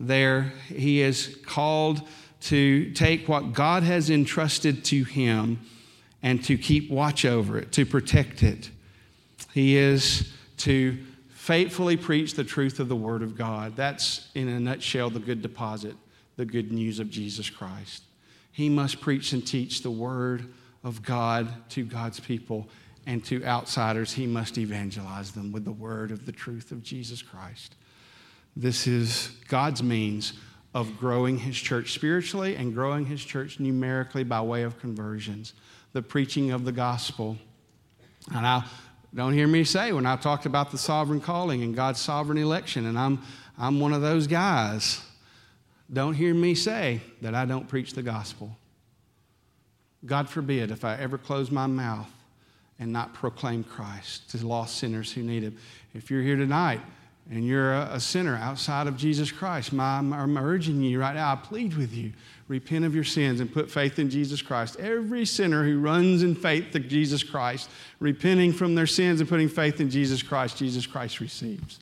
there. 0.00 0.52
He 0.66 1.00
is 1.00 1.38
called 1.46 2.02
to 2.40 2.90
take 2.90 3.28
what 3.28 3.52
God 3.52 3.84
has 3.84 4.10
entrusted 4.10 4.84
to 4.86 5.04
him 5.04 5.60
and 6.24 6.42
to 6.42 6.58
keep 6.58 6.90
watch 6.90 7.24
over 7.24 7.56
it, 7.56 7.70
to 7.70 7.86
protect 7.86 8.42
it. 8.42 8.68
He 9.54 9.76
is 9.76 10.32
to 10.58 10.98
faithfully 11.28 11.96
preach 11.96 12.34
the 12.34 12.42
truth 12.42 12.80
of 12.80 12.88
the 12.88 12.96
Word 12.96 13.22
of 13.22 13.38
God. 13.38 13.76
That's, 13.76 14.28
in 14.34 14.48
a 14.48 14.58
nutshell, 14.58 15.10
the 15.10 15.20
good 15.20 15.40
deposit, 15.40 15.94
the 16.34 16.44
good 16.44 16.72
news 16.72 16.98
of 16.98 17.10
Jesus 17.10 17.48
Christ. 17.48 18.02
He 18.50 18.68
must 18.68 19.00
preach 19.00 19.32
and 19.32 19.46
teach 19.46 19.82
the 19.82 19.90
Word 19.92 20.52
of 20.84 21.02
God 21.02 21.48
to 21.70 21.84
God's 21.84 22.20
people 22.20 22.68
and 23.06 23.24
to 23.26 23.44
outsiders. 23.44 24.12
He 24.12 24.26
must 24.26 24.58
evangelize 24.58 25.32
them 25.32 25.52
with 25.52 25.64
the 25.64 25.72
Word 25.72 26.10
of 26.10 26.26
the 26.26 26.32
truth 26.32 26.72
of 26.72 26.82
Jesus 26.82 27.22
Christ. 27.22 27.76
This 28.56 28.86
is 28.86 29.30
God's 29.48 29.82
means 29.82 30.32
of 30.74 30.98
growing 30.98 31.38
His 31.38 31.56
church 31.56 31.92
spiritually 31.92 32.56
and 32.56 32.74
growing 32.74 33.06
His 33.06 33.24
church 33.24 33.60
numerically 33.60 34.24
by 34.24 34.40
way 34.40 34.62
of 34.62 34.78
conversions, 34.78 35.54
the 35.92 36.02
preaching 36.02 36.50
of 36.50 36.64
the 36.64 36.72
gospel. 36.72 37.36
And 38.34 38.46
I 38.46 38.64
don't 39.14 39.32
hear 39.32 39.46
me 39.46 39.64
say 39.64 39.92
when 39.92 40.04
I 40.04 40.16
talked 40.16 40.46
about 40.46 40.70
the 40.70 40.78
sovereign 40.78 41.20
calling 41.20 41.62
and 41.62 41.74
God's 41.74 42.00
sovereign 42.00 42.38
election, 42.38 42.86
and 42.86 42.98
I'm, 42.98 43.22
I'm 43.56 43.80
one 43.80 43.92
of 43.92 44.02
those 44.02 44.26
guys. 44.26 45.00
Don't 45.92 46.14
hear 46.14 46.34
me 46.34 46.54
say 46.54 47.00
that 47.22 47.34
I 47.34 47.44
don't 47.44 47.68
preach 47.68 47.92
the 47.92 48.02
gospel. 48.02 48.56
God 50.07 50.28
forbid 50.28 50.70
if 50.70 50.84
I 50.84 50.96
ever 50.96 51.18
close 51.18 51.50
my 51.50 51.66
mouth 51.66 52.11
and 52.78 52.92
not 52.92 53.14
proclaim 53.14 53.64
Christ 53.64 54.30
to 54.30 54.46
lost 54.46 54.76
sinners 54.76 55.12
who 55.12 55.22
need 55.22 55.42
Him. 55.42 55.57
If 55.94 56.11
you're 56.11 56.22
here 56.22 56.36
tonight 56.36 56.80
and 57.30 57.44
you're 57.44 57.74
a, 57.74 57.98
sinner 57.98 58.36
outside 58.36 58.86
of 58.86 58.96
Jesus 58.96 59.32
Christ, 59.32 59.72
my, 59.72 59.98
I'm 59.98 60.38
urging 60.38 60.80
you 60.82 61.00
right 61.00 61.14
now, 61.14 61.32
I 61.32 61.36
plead 61.36 61.76
with 61.76 61.92
you 61.92 62.12
repent 62.48 62.84
of 62.84 62.94
your 62.94 63.04
sins 63.04 63.40
and 63.40 63.52
put 63.52 63.70
faith 63.70 63.98
in 63.98 64.09
Jesus 64.09 64.40
Christ. 64.40 64.78
Every 64.78 65.24
sinner 65.26 65.64
who 65.64 65.80
runs 65.80 66.22
in 66.22 66.34
faith 66.34 66.70
to 66.72 66.78
Jesus 66.78 67.22
Christ, 67.24 67.68
repenting 67.98 68.52
from 68.52 68.74
their 68.74 68.86
sins 68.86 69.20
and 69.20 69.28
putting 69.28 69.48
faith 69.48 69.80
in 69.80 69.90
Jesus 69.90 70.22
Christ, 70.22 70.57
Jesus 70.57 70.86
Christ 70.86 71.20
receives. 71.20 71.80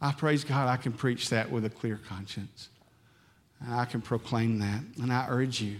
I 0.00 0.12
praise 0.12 0.44
God 0.44 0.68
I 0.68 0.76
can 0.76 0.92
preach 0.92 1.30
that 1.30 1.50
with 1.50 1.64
a 1.64 1.70
clear 1.70 2.00
conscience. 2.08 2.68
And 3.60 3.74
I 3.74 3.84
can 3.84 4.02
proclaim 4.02 4.58
that. 4.58 4.82
And 5.00 5.12
I 5.12 5.26
urge 5.28 5.60
you 5.60 5.76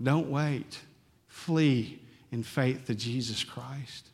don't 0.00 0.30
wait. 0.30 0.80
Flee 1.26 2.00
in 2.30 2.42
faith 2.42 2.86
to 2.86 2.94
Jesus 2.94 3.44
Christ. 3.44 4.08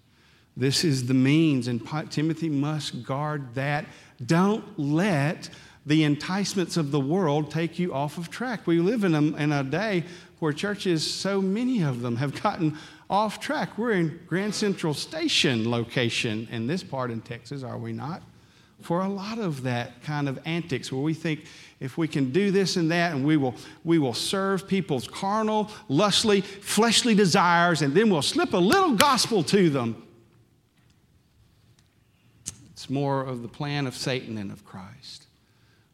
This 0.56 0.82
is 0.82 1.06
the 1.06 1.14
means, 1.14 1.68
and 1.68 1.80
Timothy 2.10 2.48
must 2.48 3.04
guard 3.04 3.54
that. 3.54 3.86
Don't 4.24 4.64
let 4.78 5.50
the 5.86 6.04
enticements 6.04 6.76
of 6.76 6.90
the 6.90 7.00
world 7.00 7.50
take 7.50 7.78
you 7.78 7.94
off 7.94 8.18
of 8.18 8.30
track. 8.30 8.66
We 8.66 8.80
live 8.80 9.04
in 9.04 9.14
a, 9.14 9.22
in 9.36 9.52
a 9.52 9.62
day 9.62 10.04
where 10.40 10.52
churches, 10.52 11.08
so 11.08 11.40
many 11.40 11.82
of 11.82 12.02
them, 12.02 12.16
have 12.16 12.42
gotten 12.42 12.76
off 13.08 13.40
track. 13.40 13.78
We're 13.78 13.92
in 13.92 14.20
Grand 14.26 14.54
Central 14.54 14.94
Station 14.94 15.70
location 15.70 16.48
in 16.50 16.66
this 16.66 16.82
part 16.82 17.10
in 17.10 17.20
Texas, 17.20 17.62
are 17.62 17.78
we 17.78 17.92
not? 17.92 18.22
For 18.80 19.00
a 19.00 19.08
lot 19.08 19.38
of 19.38 19.64
that 19.64 20.02
kind 20.02 20.28
of 20.28 20.38
antics 20.44 20.92
where 20.92 21.02
we 21.02 21.12
think 21.12 21.44
if 21.80 21.98
we 21.98 22.06
can 22.08 22.30
do 22.30 22.50
this 22.50 22.76
and 22.76 22.90
that 22.90 23.12
and 23.12 23.24
we 23.24 23.36
will, 23.36 23.54
we 23.84 23.98
will 23.98 24.14
serve 24.14 24.68
people's 24.68 25.08
carnal, 25.08 25.70
lustly, 25.88 26.40
fleshly 26.40 27.14
desires 27.14 27.82
and 27.82 27.92
then 27.92 28.08
we'll 28.10 28.22
slip 28.22 28.52
a 28.52 28.58
little 28.58 28.94
gospel 28.94 29.42
to 29.44 29.68
them. 29.68 30.02
It's 32.72 32.88
more 32.88 33.22
of 33.22 33.42
the 33.42 33.48
plan 33.48 33.86
of 33.86 33.96
Satan 33.96 34.36
than 34.36 34.50
of 34.50 34.64
Christ. 34.64 35.26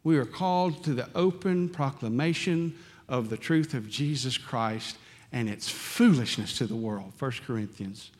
We 0.02 0.18
are 0.18 0.26
called 0.26 0.84
to 0.84 0.92
the 0.92 1.08
open 1.14 1.70
proclamation 1.70 2.76
of 3.08 3.30
the 3.30 3.38
truth 3.38 3.72
of 3.72 3.88
Jesus 3.88 4.36
Christ 4.36 4.98
and 5.32 5.48
its 5.48 5.68
foolishness 5.68 6.58
to 6.58 6.66
the 6.66 6.76
world. 6.76 7.12
1 7.18 7.32
Corinthians 7.46 8.10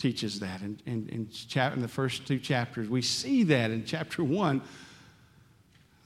teaches 0.00 0.40
that 0.40 0.62
in, 0.62 0.80
in, 0.86 1.08
in, 1.10 1.28
in 1.72 1.82
the 1.82 1.88
first 1.88 2.26
two 2.26 2.38
chapters. 2.38 2.88
We 2.88 3.02
see 3.02 3.42
that 3.44 3.70
in 3.70 3.84
chapter 3.84 4.24
1. 4.24 4.62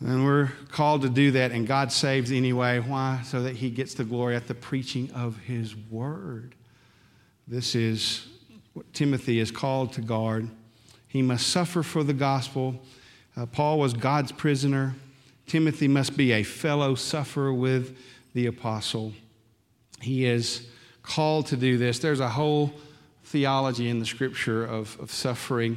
And 0.00 0.24
we're 0.24 0.50
called 0.70 1.02
to 1.02 1.08
do 1.08 1.30
that, 1.30 1.52
and 1.52 1.66
God 1.66 1.92
saves 1.92 2.32
anyway. 2.32 2.80
Why? 2.80 3.22
So 3.24 3.42
that 3.44 3.56
He 3.56 3.70
gets 3.70 3.94
the 3.94 4.04
glory 4.04 4.36
at 4.36 4.48
the 4.48 4.54
preaching 4.54 5.10
of 5.12 5.38
His 5.38 5.76
word. 5.76 6.56
This 7.46 7.74
is 7.74 8.26
what 8.74 8.92
Timothy 8.92 9.38
is 9.38 9.50
called 9.50 9.92
to 9.94 10.00
guard. 10.00 10.50
He 11.06 11.22
must 11.22 11.46
suffer 11.46 11.82
for 11.82 12.02
the 12.02 12.12
gospel. 12.12 12.82
Uh, 13.36 13.46
Paul 13.46 13.78
was 13.78 13.94
God's 13.94 14.32
prisoner. 14.32 14.94
Timothy 15.46 15.86
must 15.86 16.16
be 16.16 16.32
a 16.32 16.42
fellow 16.42 16.96
sufferer 16.96 17.54
with 17.54 17.96
the 18.34 18.46
apostle. 18.46 19.12
He 20.00 20.26
is 20.26 20.66
called 21.02 21.46
to 21.46 21.56
do 21.56 21.78
this. 21.78 22.00
There's 22.00 22.20
a 22.20 22.28
whole 22.28 22.74
theology 23.34 23.88
in 23.88 23.98
the 23.98 24.06
scripture 24.06 24.64
of, 24.64 24.96
of 25.00 25.10
suffering. 25.10 25.76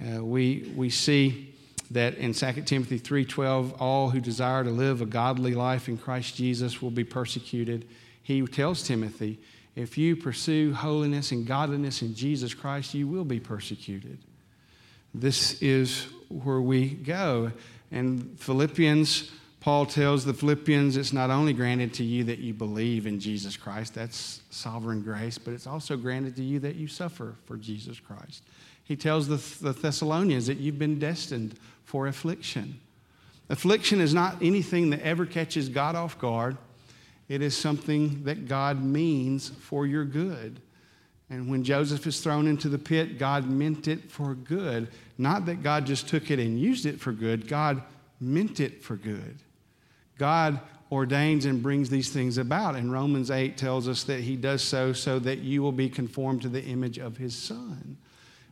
Uh, 0.00 0.24
we, 0.24 0.72
we 0.74 0.88
see 0.88 1.54
that 1.90 2.14
in 2.14 2.32
2 2.32 2.62
Timothy 2.62 2.98
3:12, 2.98 3.78
all 3.78 4.08
who 4.08 4.20
desire 4.20 4.64
to 4.64 4.70
live 4.70 5.02
a 5.02 5.06
godly 5.06 5.52
life 5.52 5.86
in 5.86 5.98
Christ 5.98 6.34
Jesus 6.34 6.80
will 6.80 6.90
be 6.90 7.04
persecuted. 7.04 7.86
He 8.22 8.40
tells 8.46 8.82
Timothy, 8.82 9.38
if 9.76 9.98
you 9.98 10.16
pursue 10.16 10.72
holiness 10.72 11.30
and 11.30 11.46
godliness 11.46 12.00
in 12.00 12.14
Jesus 12.14 12.54
Christ, 12.54 12.94
you 12.94 13.06
will 13.06 13.26
be 13.26 13.38
persecuted. 13.38 14.16
This 15.12 15.60
is 15.60 16.06
where 16.30 16.62
we 16.62 16.88
go. 16.88 17.52
And 17.92 18.40
Philippians, 18.40 19.30
Paul 19.64 19.86
tells 19.86 20.26
the 20.26 20.34
Philippians, 20.34 20.98
it's 20.98 21.14
not 21.14 21.30
only 21.30 21.54
granted 21.54 21.94
to 21.94 22.04
you 22.04 22.22
that 22.24 22.38
you 22.38 22.52
believe 22.52 23.06
in 23.06 23.18
Jesus 23.18 23.56
Christ, 23.56 23.94
that's 23.94 24.42
sovereign 24.50 25.00
grace, 25.00 25.38
but 25.38 25.54
it's 25.54 25.66
also 25.66 25.96
granted 25.96 26.36
to 26.36 26.42
you 26.42 26.58
that 26.58 26.74
you 26.74 26.86
suffer 26.86 27.34
for 27.46 27.56
Jesus 27.56 27.98
Christ. 27.98 28.42
He 28.82 28.94
tells 28.94 29.26
the, 29.26 29.38
the 29.64 29.72
Thessalonians 29.72 30.46
that 30.48 30.58
you've 30.58 30.78
been 30.78 30.98
destined 30.98 31.58
for 31.86 32.08
affliction. 32.08 32.78
Affliction 33.48 34.02
is 34.02 34.12
not 34.12 34.36
anything 34.42 34.90
that 34.90 35.00
ever 35.00 35.24
catches 35.24 35.70
God 35.70 35.94
off 35.94 36.18
guard. 36.18 36.58
It 37.30 37.40
is 37.40 37.56
something 37.56 38.22
that 38.24 38.46
God 38.46 38.84
means 38.84 39.48
for 39.48 39.86
your 39.86 40.04
good. 40.04 40.60
And 41.30 41.48
when 41.48 41.64
Joseph 41.64 42.06
is 42.06 42.20
thrown 42.20 42.46
into 42.48 42.68
the 42.68 42.78
pit, 42.78 43.18
God 43.18 43.48
meant 43.48 43.88
it 43.88 44.10
for 44.10 44.34
good. 44.34 44.88
Not 45.16 45.46
that 45.46 45.62
God 45.62 45.86
just 45.86 46.06
took 46.06 46.30
it 46.30 46.38
and 46.38 46.60
used 46.60 46.84
it 46.84 47.00
for 47.00 47.12
good, 47.12 47.48
God 47.48 47.82
meant 48.20 48.60
it 48.60 48.82
for 48.82 48.96
good. 48.96 49.38
God 50.18 50.60
ordains 50.92 51.44
and 51.44 51.62
brings 51.62 51.90
these 51.90 52.10
things 52.10 52.38
about. 52.38 52.76
And 52.76 52.92
Romans 52.92 53.30
8 53.30 53.56
tells 53.56 53.88
us 53.88 54.04
that 54.04 54.20
he 54.20 54.36
does 54.36 54.62
so 54.62 54.92
so 54.92 55.18
that 55.20 55.40
you 55.40 55.62
will 55.62 55.72
be 55.72 55.88
conformed 55.88 56.42
to 56.42 56.48
the 56.48 56.62
image 56.62 56.98
of 56.98 57.16
his 57.16 57.34
son. 57.36 57.96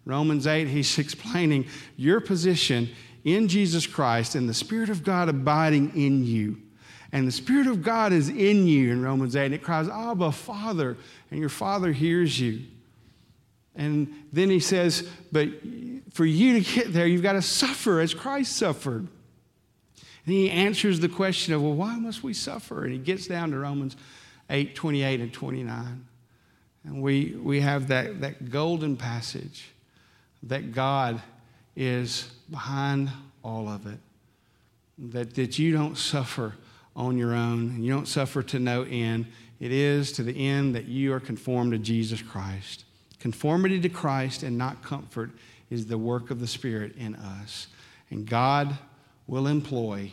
Romans 0.04 0.46
8, 0.46 0.66
he's 0.66 0.98
explaining 0.98 1.66
your 1.96 2.20
position 2.20 2.88
in 3.24 3.48
Jesus 3.48 3.86
Christ 3.86 4.34
and 4.34 4.48
the 4.48 4.54
Spirit 4.54 4.90
of 4.90 5.04
God 5.04 5.28
abiding 5.28 5.96
in 5.96 6.24
you. 6.24 6.58
And 7.12 7.28
the 7.28 7.32
Spirit 7.32 7.66
of 7.66 7.82
God 7.82 8.12
is 8.12 8.28
in 8.28 8.66
you 8.66 8.90
in 8.90 9.02
Romans 9.02 9.36
8. 9.36 9.46
And 9.46 9.54
it 9.54 9.62
cries, 9.62 9.88
Abba, 9.88 10.32
Father. 10.32 10.96
And 11.30 11.38
your 11.38 11.50
Father 11.50 11.92
hears 11.92 12.40
you. 12.40 12.62
And 13.76 14.12
then 14.32 14.50
he 14.50 14.60
says, 14.60 15.08
But 15.30 15.48
for 16.12 16.24
you 16.24 16.62
to 16.62 16.74
get 16.74 16.92
there, 16.92 17.06
you've 17.06 17.22
got 17.22 17.34
to 17.34 17.42
suffer 17.42 18.00
as 18.00 18.14
Christ 18.14 18.56
suffered. 18.56 19.08
And 20.24 20.34
he 20.34 20.50
answers 20.50 21.00
the 21.00 21.08
question 21.08 21.54
of, 21.54 21.62
Well, 21.62 21.74
why 21.74 21.98
must 21.98 22.22
we 22.22 22.34
suffer? 22.34 22.84
And 22.84 22.92
he 22.92 22.98
gets 22.98 23.26
down 23.26 23.50
to 23.50 23.58
Romans 23.58 23.96
8 24.50 24.74
28 24.74 25.20
and 25.20 25.32
29. 25.32 26.06
And 26.84 27.02
we, 27.02 27.36
we 27.40 27.60
have 27.60 27.88
that, 27.88 28.20
that 28.20 28.50
golden 28.50 28.96
passage 28.96 29.70
that 30.44 30.72
God 30.72 31.22
is 31.76 32.30
behind 32.50 33.10
all 33.44 33.68
of 33.68 33.86
it, 33.86 33.98
that, 34.98 35.34
that 35.34 35.58
you 35.58 35.72
don't 35.72 35.96
suffer 35.96 36.54
on 36.94 37.16
your 37.16 37.34
own, 37.34 37.70
and 37.70 37.84
you 37.84 37.92
don't 37.92 38.08
suffer 38.08 38.42
to 38.42 38.58
no 38.58 38.82
end. 38.82 39.26
It 39.60 39.72
is 39.72 40.12
to 40.12 40.22
the 40.22 40.48
end 40.48 40.74
that 40.74 40.86
you 40.86 41.12
are 41.12 41.20
conformed 41.20 41.72
to 41.72 41.78
Jesus 41.78 42.20
Christ. 42.20 42.84
Conformity 43.20 43.80
to 43.80 43.88
Christ 43.88 44.42
and 44.42 44.58
not 44.58 44.82
comfort 44.82 45.30
is 45.70 45.86
the 45.86 45.96
work 45.96 46.30
of 46.30 46.40
the 46.40 46.46
Spirit 46.46 46.96
in 46.96 47.14
us. 47.14 47.68
And 48.10 48.26
God 48.26 48.76
will 49.26 49.46
employ 49.46 50.12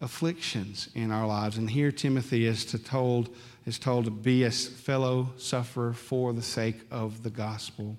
afflictions 0.00 0.88
in 0.94 1.10
our 1.10 1.26
lives. 1.26 1.56
And 1.58 1.70
here 1.70 1.90
Timothy 1.90 2.46
is, 2.46 2.64
to 2.66 2.78
told, 2.78 3.34
is 3.64 3.78
told 3.78 4.04
to 4.04 4.10
be 4.10 4.44
a 4.44 4.50
fellow 4.50 5.30
sufferer 5.36 5.92
for 5.92 6.32
the 6.32 6.42
sake 6.42 6.80
of 6.90 7.22
the 7.22 7.30
gospel. 7.30 7.96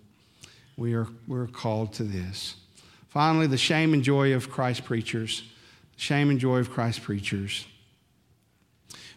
We 0.75 0.93
are, 0.93 1.07
we're 1.27 1.47
called 1.47 1.93
to 1.93 2.03
this. 2.03 2.55
Finally, 3.07 3.47
the 3.47 3.57
shame 3.57 3.93
and 3.93 4.03
joy 4.03 4.33
of 4.33 4.49
Christ 4.49 4.85
preachers. 4.85 5.43
Shame 5.95 6.29
and 6.29 6.39
joy 6.39 6.59
of 6.59 6.69
Christ 6.69 7.01
preachers. 7.01 7.65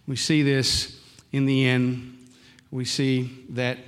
We 0.06 0.16
see 0.16 0.42
this 0.42 0.98
in 1.32 1.44
the 1.44 1.66
end. 1.66 2.16
We 2.70 2.86
see 2.86 3.44
that 3.50 3.78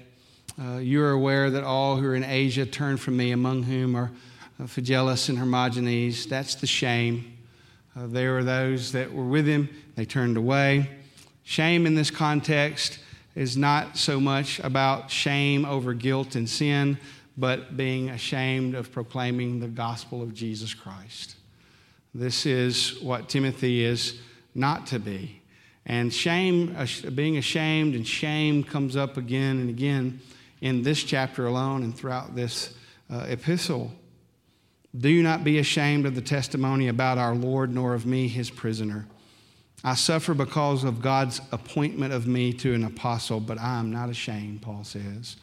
uh, 0.61 0.77
you're 0.77 1.13
aware 1.13 1.51
that 1.51 1.65
all 1.65 1.97
who 1.97 2.07
are 2.07 2.15
in 2.15 2.25
Asia 2.25 2.67
turn 2.67 2.99
from 2.99 3.17
me, 3.17 3.31
among 3.31 3.63
whom 3.63 3.97
are 3.97 4.11
Phygelus 4.65 5.29
and 5.29 5.39
Hermogenes. 5.39 6.27
That's 6.27 6.55
the 6.55 6.67
shame. 6.67 7.39
Uh, 7.97 8.07
there 8.07 8.33
were 8.33 8.45
those 8.45 8.93
that 8.93 9.13
were 9.13 9.27
with 9.27 9.47
him, 9.47 9.69
they 9.97 10.05
turned 10.05 10.37
away. 10.37 10.89
Shame 11.45 11.87
in 11.87 11.95
this 11.95 12.11
context 12.11 12.99
is 13.35 13.57
not 13.57 13.97
so 13.97 14.21
much 14.21 14.61
about 14.61 15.11
shame 15.11 15.65
over 15.65 15.93
guilt 15.95 16.35
and 16.35 16.49
sin, 16.49 16.99
but 17.37 17.77
being 17.77 18.11
ashamed 18.11 18.75
of 18.75 18.93
proclaiming 18.93 19.61
the 19.61 19.69
gospel 19.69 20.23
of 20.23 20.35
Jesus 20.35 20.75
Christ. 20.75 21.37
This 22.15 22.47
is 22.47 23.01
what 23.01 23.29
Timothy 23.29 23.85
is 23.85 24.21
not 24.55 24.87
to 24.89 24.99
be. 24.99 25.41
And 25.87 26.13
shame, 26.13 26.77
being 27.15 27.39
ashamed 27.39 27.95
and 27.95 28.07
shame 28.07 28.63
comes 28.63 28.97
up 28.97 29.17
again 29.17 29.59
and 29.59 29.71
again 29.71 30.21
in 30.61 30.83
this 30.83 31.03
chapter 31.03 31.47
alone 31.47 31.83
and 31.83 31.97
throughout 31.97 32.37
this 32.37 32.75
uh, 33.11 33.27
epistle. 33.29 33.91
Do 34.97 35.23
not 35.23 35.43
be 35.43 35.59
ashamed 35.59 36.05
of 36.05 36.15
the 36.15 36.21
testimony 36.21 36.89
about 36.89 37.19
our 37.19 37.35
Lord, 37.35 37.75
nor 37.75 37.95
of 37.95 38.05
me, 38.05 38.29
his 38.29 38.51
prisoner. 38.51 39.07
I 39.85 39.95
suffer 39.95 40.35
because 40.35 40.85
of 40.85 41.03
God's 41.03 41.41
appointment 41.51 42.13
of 42.13 42.27
me 42.27 42.53
to 42.55 42.75
an 42.75 42.85
apostle, 42.85 43.41
but 43.41 43.59
I 43.59 43.79
am 43.79 43.91
not 43.91 44.11
ashamed, 44.11 44.63
Paul 44.63 44.85
says. 44.85 45.37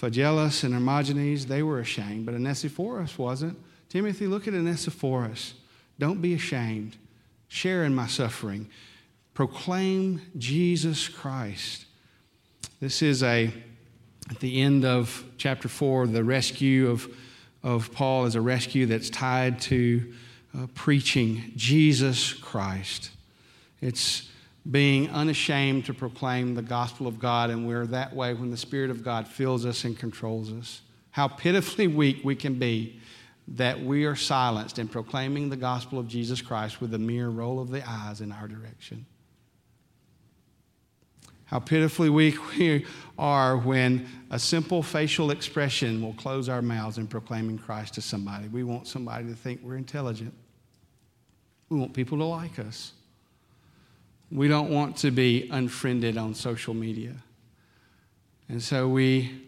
Phygelus 0.00 0.62
and 0.62 0.72
Hermogenes, 0.72 1.46
they 1.46 1.62
were 1.62 1.80
ashamed, 1.80 2.26
but 2.26 2.34
Onesiphorus 2.34 3.18
wasn't. 3.18 3.58
Timothy, 3.88 4.26
look 4.26 4.46
at 4.46 4.54
Onesiphorus. 4.54 5.54
Don't 5.98 6.22
be 6.22 6.34
ashamed. 6.34 6.96
Share 7.48 7.84
in 7.84 7.94
my 7.94 8.06
suffering. 8.06 8.68
Proclaim 9.34 10.22
Jesus 10.38 11.08
Christ. 11.08 11.86
This 12.80 13.02
is 13.02 13.22
a, 13.22 13.52
at 14.30 14.38
the 14.38 14.62
end 14.62 14.84
of 14.84 15.24
chapter 15.36 15.68
4, 15.68 16.06
the 16.06 16.22
rescue 16.24 16.88
of, 16.88 17.08
of 17.62 17.92
Paul 17.92 18.24
is 18.24 18.34
a 18.34 18.40
rescue 18.40 18.86
that's 18.86 19.10
tied 19.10 19.60
to 19.62 20.12
uh, 20.56 20.66
preaching 20.74 21.52
Jesus 21.56 22.32
Christ. 22.32 23.10
It's 23.80 24.28
being 24.70 25.08
unashamed 25.10 25.86
to 25.86 25.94
proclaim 25.94 26.54
the 26.54 26.62
gospel 26.62 27.06
of 27.06 27.18
God, 27.18 27.50
and 27.50 27.66
we're 27.66 27.86
that 27.86 28.14
way 28.14 28.34
when 28.34 28.50
the 28.50 28.56
Spirit 28.56 28.90
of 28.90 29.04
God 29.04 29.26
fills 29.26 29.64
us 29.64 29.84
and 29.84 29.98
controls 29.98 30.52
us. 30.52 30.82
How 31.12 31.28
pitifully 31.28 31.86
weak 31.86 32.20
we 32.24 32.36
can 32.36 32.54
be 32.54 33.00
that 33.48 33.80
we 33.80 34.04
are 34.04 34.14
silenced 34.14 34.78
in 34.78 34.86
proclaiming 34.86 35.48
the 35.48 35.56
gospel 35.56 35.98
of 35.98 36.06
Jesus 36.06 36.40
Christ 36.40 36.80
with 36.80 36.94
a 36.94 36.98
mere 36.98 37.28
roll 37.28 37.58
of 37.58 37.70
the 37.70 37.82
eyes 37.88 38.20
in 38.20 38.30
our 38.32 38.46
direction. 38.46 39.06
How 41.50 41.58
pitifully 41.58 42.10
weak 42.10 42.52
we 42.58 42.86
are 43.18 43.56
when 43.56 44.06
a 44.30 44.38
simple 44.38 44.84
facial 44.84 45.32
expression 45.32 46.00
will 46.00 46.14
close 46.14 46.48
our 46.48 46.62
mouths 46.62 46.96
in 46.96 47.08
proclaiming 47.08 47.58
Christ 47.58 47.94
to 47.94 48.00
somebody. 48.00 48.46
We 48.46 48.62
want 48.62 48.86
somebody 48.86 49.26
to 49.26 49.34
think 49.34 49.60
we're 49.62 49.76
intelligent. 49.76 50.32
We 51.68 51.76
want 51.76 51.92
people 51.92 52.18
to 52.18 52.24
like 52.24 52.60
us. 52.60 52.92
We 54.30 54.46
don't 54.46 54.70
want 54.70 54.96
to 54.98 55.10
be 55.10 55.48
unfriended 55.50 56.16
on 56.16 56.34
social 56.34 56.72
media. 56.72 57.16
And 58.48 58.62
so 58.62 58.88
we 58.88 59.42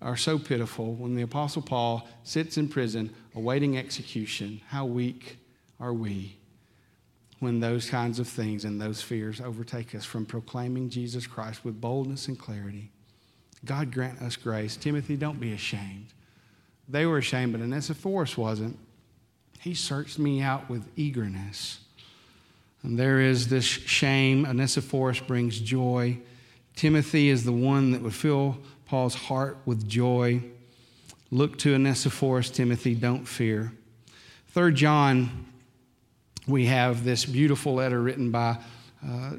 are 0.00 0.16
so 0.16 0.38
pitiful 0.38 0.94
when 0.94 1.14
the 1.14 1.22
Apostle 1.22 1.62
Paul 1.62 2.08
sits 2.24 2.56
in 2.56 2.68
prison 2.68 3.14
awaiting 3.34 3.76
execution. 3.76 4.62
How 4.68 4.86
weak 4.86 5.36
are 5.78 5.92
we 5.92 6.36
when 7.42 7.58
those 7.58 7.90
kinds 7.90 8.20
of 8.20 8.28
things 8.28 8.64
and 8.64 8.80
those 8.80 9.02
fears 9.02 9.40
overtake 9.40 9.96
us 9.96 10.04
from 10.04 10.24
proclaiming 10.24 10.88
Jesus 10.88 11.26
Christ 11.26 11.64
with 11.64 11.80
boldness 11.80 12.28
and 12.28 12.38
clarity? 12.38 12.92
God 13.64 13.92
grant 13.92 14.22
us 14.22 14.36
grace. 14.36 14.76
Timothy, 14.76 15.16
don't 15.16 15.40
be 15.40 15.52
ashamed. 15.52 16.06
They 16.88 17.04
were 17.04 17.18
ashamed, 17.18 17.52
but 17.52 17.60
Onesiphorus 17.60 18.38
wasn't. 18.38 18.78
He 19.58 19.74
searched 19.74 20.20
me 20.20 20.40
out 20.40 20.70
with 20.70 20.88
eagerness. 20.94 21.80
And 22.84 22.96
there 22.96 23.20
is 23.20 23.48
this 23.48 23.64
shame. 23.64 24.46
Onesiphorus 24.46 25.18
brings 25.18 25.58
joy. 25.58 26.18
Timothy 26.76 27.28
is 27.28 27.44
the 27.44 27.52
one 27.52 27.90
that 27.90 28.02
would 28.02 28.14
fill 28.14 28.58
Paul's 28.86 29.16
heart 29.16 29.58
with 29.66 29.88
joy. 29.88 30.44
Look 31.32 31.58
to 31.58 31.74
Onesiphorus, 31.74 32.50
Timothy, 32.50 32.94
don't 32.94 33.26
fear. 33.26 33.72
Third 34.50 34.76
John, 34.76 35.46
we 36.46 36.66
have 36.66 37.04
this 37.04 37.24
beautiful 37.24 37.74
letter 37.74 38.00
written 38.00 38.30
by 38.30 38.58
uh, 39.06 39.32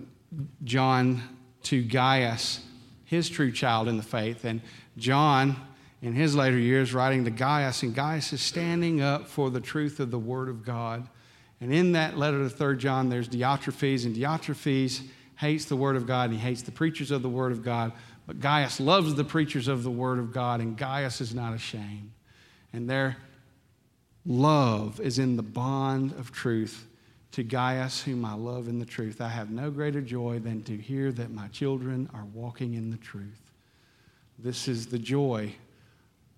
John 0.64 1.22
to 1.64 1.84
Gaius, 1.84 2.62
his 3.06 3.30
true 3.30 3.52
child 3.52 3.88
in 3.88 3.98
the 3.98 4.04
faith. 4.04 4.46
And 4.46 4.62
John, 4.98 5.56
in 6.02 6.14
his 6.14 6.36
later 6.36 6.58
years, 6.58 6.94
writing 6.94 7.26
to 7.26 7.32
Gaius, 7.32 7.84
and 7.84 7.94
Gaius 7.94 8.34
is 8.34 8.42
standing 8.42 9.02
up 9.02 9.28
for 9.28 9.50
the 9.50 9.62
truth 9.62 10.00
of 10.00 10.12
the 10.12 10.20
Word 10.20 10.50
of 10.50 10.64
God. 10.64 11.08
And 11.60 11.74
in 11.74 11.94
that 11.94 12.18
letter 12.18 12.40
to 12.40 12.50
Third 12.50 12.80
John, 12.80 13.10
there's 13.10 13.28
Diotrephes, 13.28 14.06
and 14.06 14.16
Diotrephes 14.16 15.02
hates 15.38 15.66
the 15.66 15.76
Word 15.76 15.96
of 15.96 16.08
God, 16.08 16.30
and 16.30 16.34
he 16.34 16.40
hates 16.40 16.62
the 16.62 16.72
preachers 16.72 17.12
of 17.12 17.22
the 17.22 17.30
Word 17.30 17.52
of 17.52 17.64
God. 17.64 17.92
But 18.26 18.40
Gaius 18.40 18.80
loves 18.80 19.16
the 19.16 19.26
preachers 19.26 19.68
of 19.68 19.84
the 19.84 19.92
Word 19.92 20.20
of 20.20 20.32
God, 20.32 20.62
and 20.62 20.78
Gaius 20.78 21.20
is 21.20 21.36
not 21.36 21.54
ashamed. 21.54 22.12
And 22.72 22.90
their 22.90 23.18
love 24.26 25.00
is 25.02 25.20
in 25.20 25.36
the 25.36 25.44
bond 25.44 26.14
of 26.14 26.32
truth. 26.32 26.88
To 27.34 27.44
Gaius, 27.44 28.02
whom 28.02 28.26
I 28.26 28.36
love 28.36 28.68
in 28.68 28.78
the 28.78 28.86
truth, 28.86 29.20
I 29.20 29.28
have 29.28 29.50
no 29.50 29.72
greater 29.72 30.02
joy 30.02 30.38
than 30.38 30.62
to 30.64 30.78
hear 30.78 31.12
that 31.14 31.32
my 31.32 31.48
children 31.48 32.08
are 32.14 32.26
walking 32.34 32.76
in 32.76 32.92
the 32.92 32.98
truth. 32.98 33.52
This 34.38 34.68
is 34.68 34.86
the 34.86 35.00
joy 35.00 35.56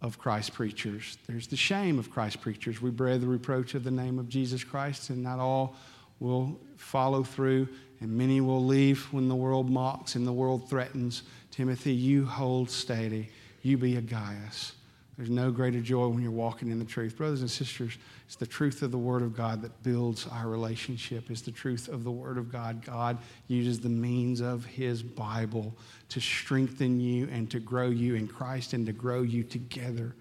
of 0.01 0.17
Christ 0.17 0.53
preachers. 0.53 1.17
There's 1.27 1.47
the 1.47 1.57
shame 1.57 1.99
of 1.99 2.09
Christ 2.09 2.39
preachers. 2.39 2.81
We 2.81 2.91
bear 2.91 3.17
the 3.17 3.27
reproach 3.27 3.75
of 3.75 3.83
the 3.83 3.91
name 3.91 4.19
of 4.19 4.29
Jesus 4.29 4.63
Christ, 4.63 5.09
and 5.09 5.21
not 5.21 5.37
all 5.37 5.75
will 6.21 6.57
follow 6.77 7.23
through, 7.23 7.67
and 7.99 8.09
many 8.09 8.39
will 8.39 8.63
leave 8.63 9.11
when 9.11 9.27
the 9.27 9.35
world 9.35 9.69
mocks 9.69 10.15
and 10.15 10.25
the 10.25 10.31
world 10.31 10.69
threatens. 10.69 11.23
Timothy, 11.51 11.93
you 11.93 12.25
hold 12.25 12.69
steady. 12.69 13.29
You 13.63 13.77
be 13.77 13.97
a 13.97 14.01
Gaius. 14.01 14.74
There's 15.17 15.29
no 15.29 15.49
greater 15.49 15.79
joy 15.79 16.07
when 16.07 16.21
you're 16.21 16.31
walking 16.31 16.69
in 16.69 16.77
the 16.77 16.85
truth. 16.85 17.15
Brothers 17.15 17.39
and 17.39 17.49
sisters, 17.49 17.97
it's 18.25 18.35
the 18.35 18.45
truth 18.45 18.81
of 18.81 18.91
the 18.91 18.97
Word 18.97 19.21
of 19.21 19.35
God 19.35 19.61
that 19.61 19.81
builds 19.81 20.27
our 20.29 20.49
relationship. 20.49 21.31
It's 21.31 21.41
the 21.41 21.51
truth 21.51 21.87
of 21.87 22.03
the 22.03 22.11
Word 22.11 22.37
of 22.37 22.51
God. 22.51 22.83
God 22.83 23.17
uses 23.47 23.79
the 23.79 23.87
means 23.87 24.41
of 24.41 24.65
His 24.65 25.01
Bible 25.01 25.73
to 26.09 26.19
strengthen 26.19 26.99
you 26.99 27.29
and 27.31 27.49
to 27.51 27.61
grow 27.61 27.89
you 27.89 28.15
in 28.15 28.27
Christ 28.27 28.73
and 28.73 28.85
to 28.87 28.91
grow 28.91 29.21
you 29.21 29.43
together 29.43 30.15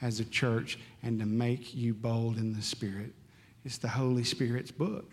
as 0.00 0.18
a 0.18 0.24
church 0.24 0.78
and 1.02 1.18
to 1.20 1.26
make 1.26 1.74
you 1.74 1.92
bold 1.92 2.38
in 2.38 2.54
the 2.54 2.62
Spirit. 2.62 3.12
It's 3.66 3.76
the 3.76 3.88
Holy 3.88 4.24
Spirit's 4.24 4.70
book. 4.70 5.12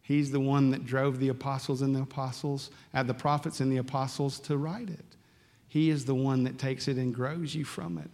He's 0.00 0.32
the 0.32 0.40
one 0.40 0.70
that 0.70 0.84
drove 0.84 1.20
the 1.20 1.28
apostles 1.28 1.82
and 1.82 1.94
the 1.94 2.02
apostles, 2.02 2.70
uh, 2.92 3.04
the 3.04 3.14
prophets 3.14 3.60
and 3.60 3.70
the 3.70 3.76
apostles 3.76 4.40
to 4.40 4.56
write 4.56 4.90
it. 4.90 5.04
He 5.68 5.88
is 5.88 6.04
the 6.04 6.16
one 6.16 6.42
that 6.42 6.58
takes 6.58 6.88
it 6.88 6.96
and 6.96 7.14
grows 7.14 7.54
you 7.54 7.64
from 7.64 7.98
it 7.98 8.10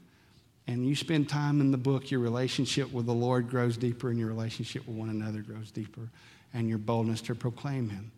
and 0.68 0.86
you 0.86 0.94
spend 0.94 1.30
time 1.30 1.62
in 1.62 1.70
the 1.70 1.78
book, 1.78 2.10
your 2.10 2.20
relationship 2.20 2.92
with 2.92 3.06
the 3.06 3.14
Lord 3.14 3.48
grows 3.48 3.78
deeper, 3.78 4.10
and 4.10 4.18
your 4.18 4.28
relationship 4.28 4.86
with 4.86 4.96
one 4.96 5.08
another 5.08 5.40
grows 5.40 5.70
deeper, 5.70 6.10
and 6.52 6.68
your 6.68 6.76
boldness 6.76 7.22
to 7.22 7.34
proclaim 7.34 7.88
Him 7.88 8.12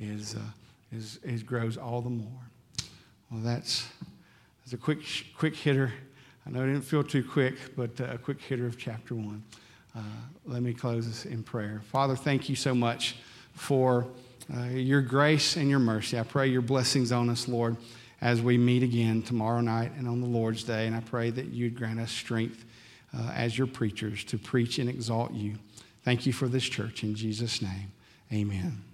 is, 0.00 0.34
uh, 0.34 0.38
is, 0.92 1.20
is 1.22 1.42
grows 1.42 1.76
all 1.76 2.00
the 2.00 2.08
more. 2.08 2.42
Well, 3.30 3.42
that's, 3.42 3.86
that's 4.60 4.72
a 4.72 4.78
quick, 4.78 5.00
quick 5.36 5.54
hitter. 5.54 5.92
I 6.46 6.50
know 6.50 6.62
it 6.62 6.68
didn't 6.68 6.84
feel 6.84 7.04
too 7.04 7.22
quick, 7.22 7.76
but 7.76 8.00
uh, 8.00 8.14
a 8.14 8.18
quick 8.18 8.40
hitter 8.40 8.66
of 8.66 8.78
chapter 8.78 9.14
one. 9.14 9.44
Uh, 9.94 10.00
let 10.46 10.62
me 10.62 10.72
close 10.72 11.06
this 11.06 11.26
in 11.26 11.42
prayer. 11.42 11.82
Father, 11.92 12.16
thank 12.16 12.48
you 12.48 12.56
so 12.56 12.74
much 12.74 13.16
for 13.52 14.06
uh, 14.56 14.62
your 14.68 15.02
grace 15.02 15.56
and 15.56 15.68
your 15.68 15.78
mercy. 15.78 16.18
I 16.18 16.22
pray 16.22 16.46
your 16.46 16.62
blessings 16.62 17.12
on 17.12 17.28
us, 17.28 17.46
Lord 17.46 17.76
as 18.20 18.42
we 18.42 18.58
meet 18.58 18.82
again 18.82 19.22
tomorrow 19.22 19.60
night 19.60 19.92
and 19.96 20.06
on 20.06 20.20
the 20.20 20.26
Lord's 20.26 20.64
Day. 20.64 20.86
And 20.86 20.94
I 20.94 21.00
pray 21.00 21.30
that 21.30 21.46
you'd 21.46 21.76
grant 21.76 22.00
us 22.00 22.12
strength 22.12 22.64
uh, 23.16 23.30
as 23.34 23.56
your 23.56 23.66
preachers 23.66 24.24
to 24.24 24.38
preach 24.38 24.78
and 24.78 24.88
exalt 24.88 25.32
you. 25.32 25.54
Thank 26.04 26.26
you 26.26 26.32
for 26.32 26.48
this 26.48 26.64
church. 26.64 27.02
In 27.02 27.14
Jesus' 27.14 27.60
name, 27.60 27.92
amen. 28.32 28.89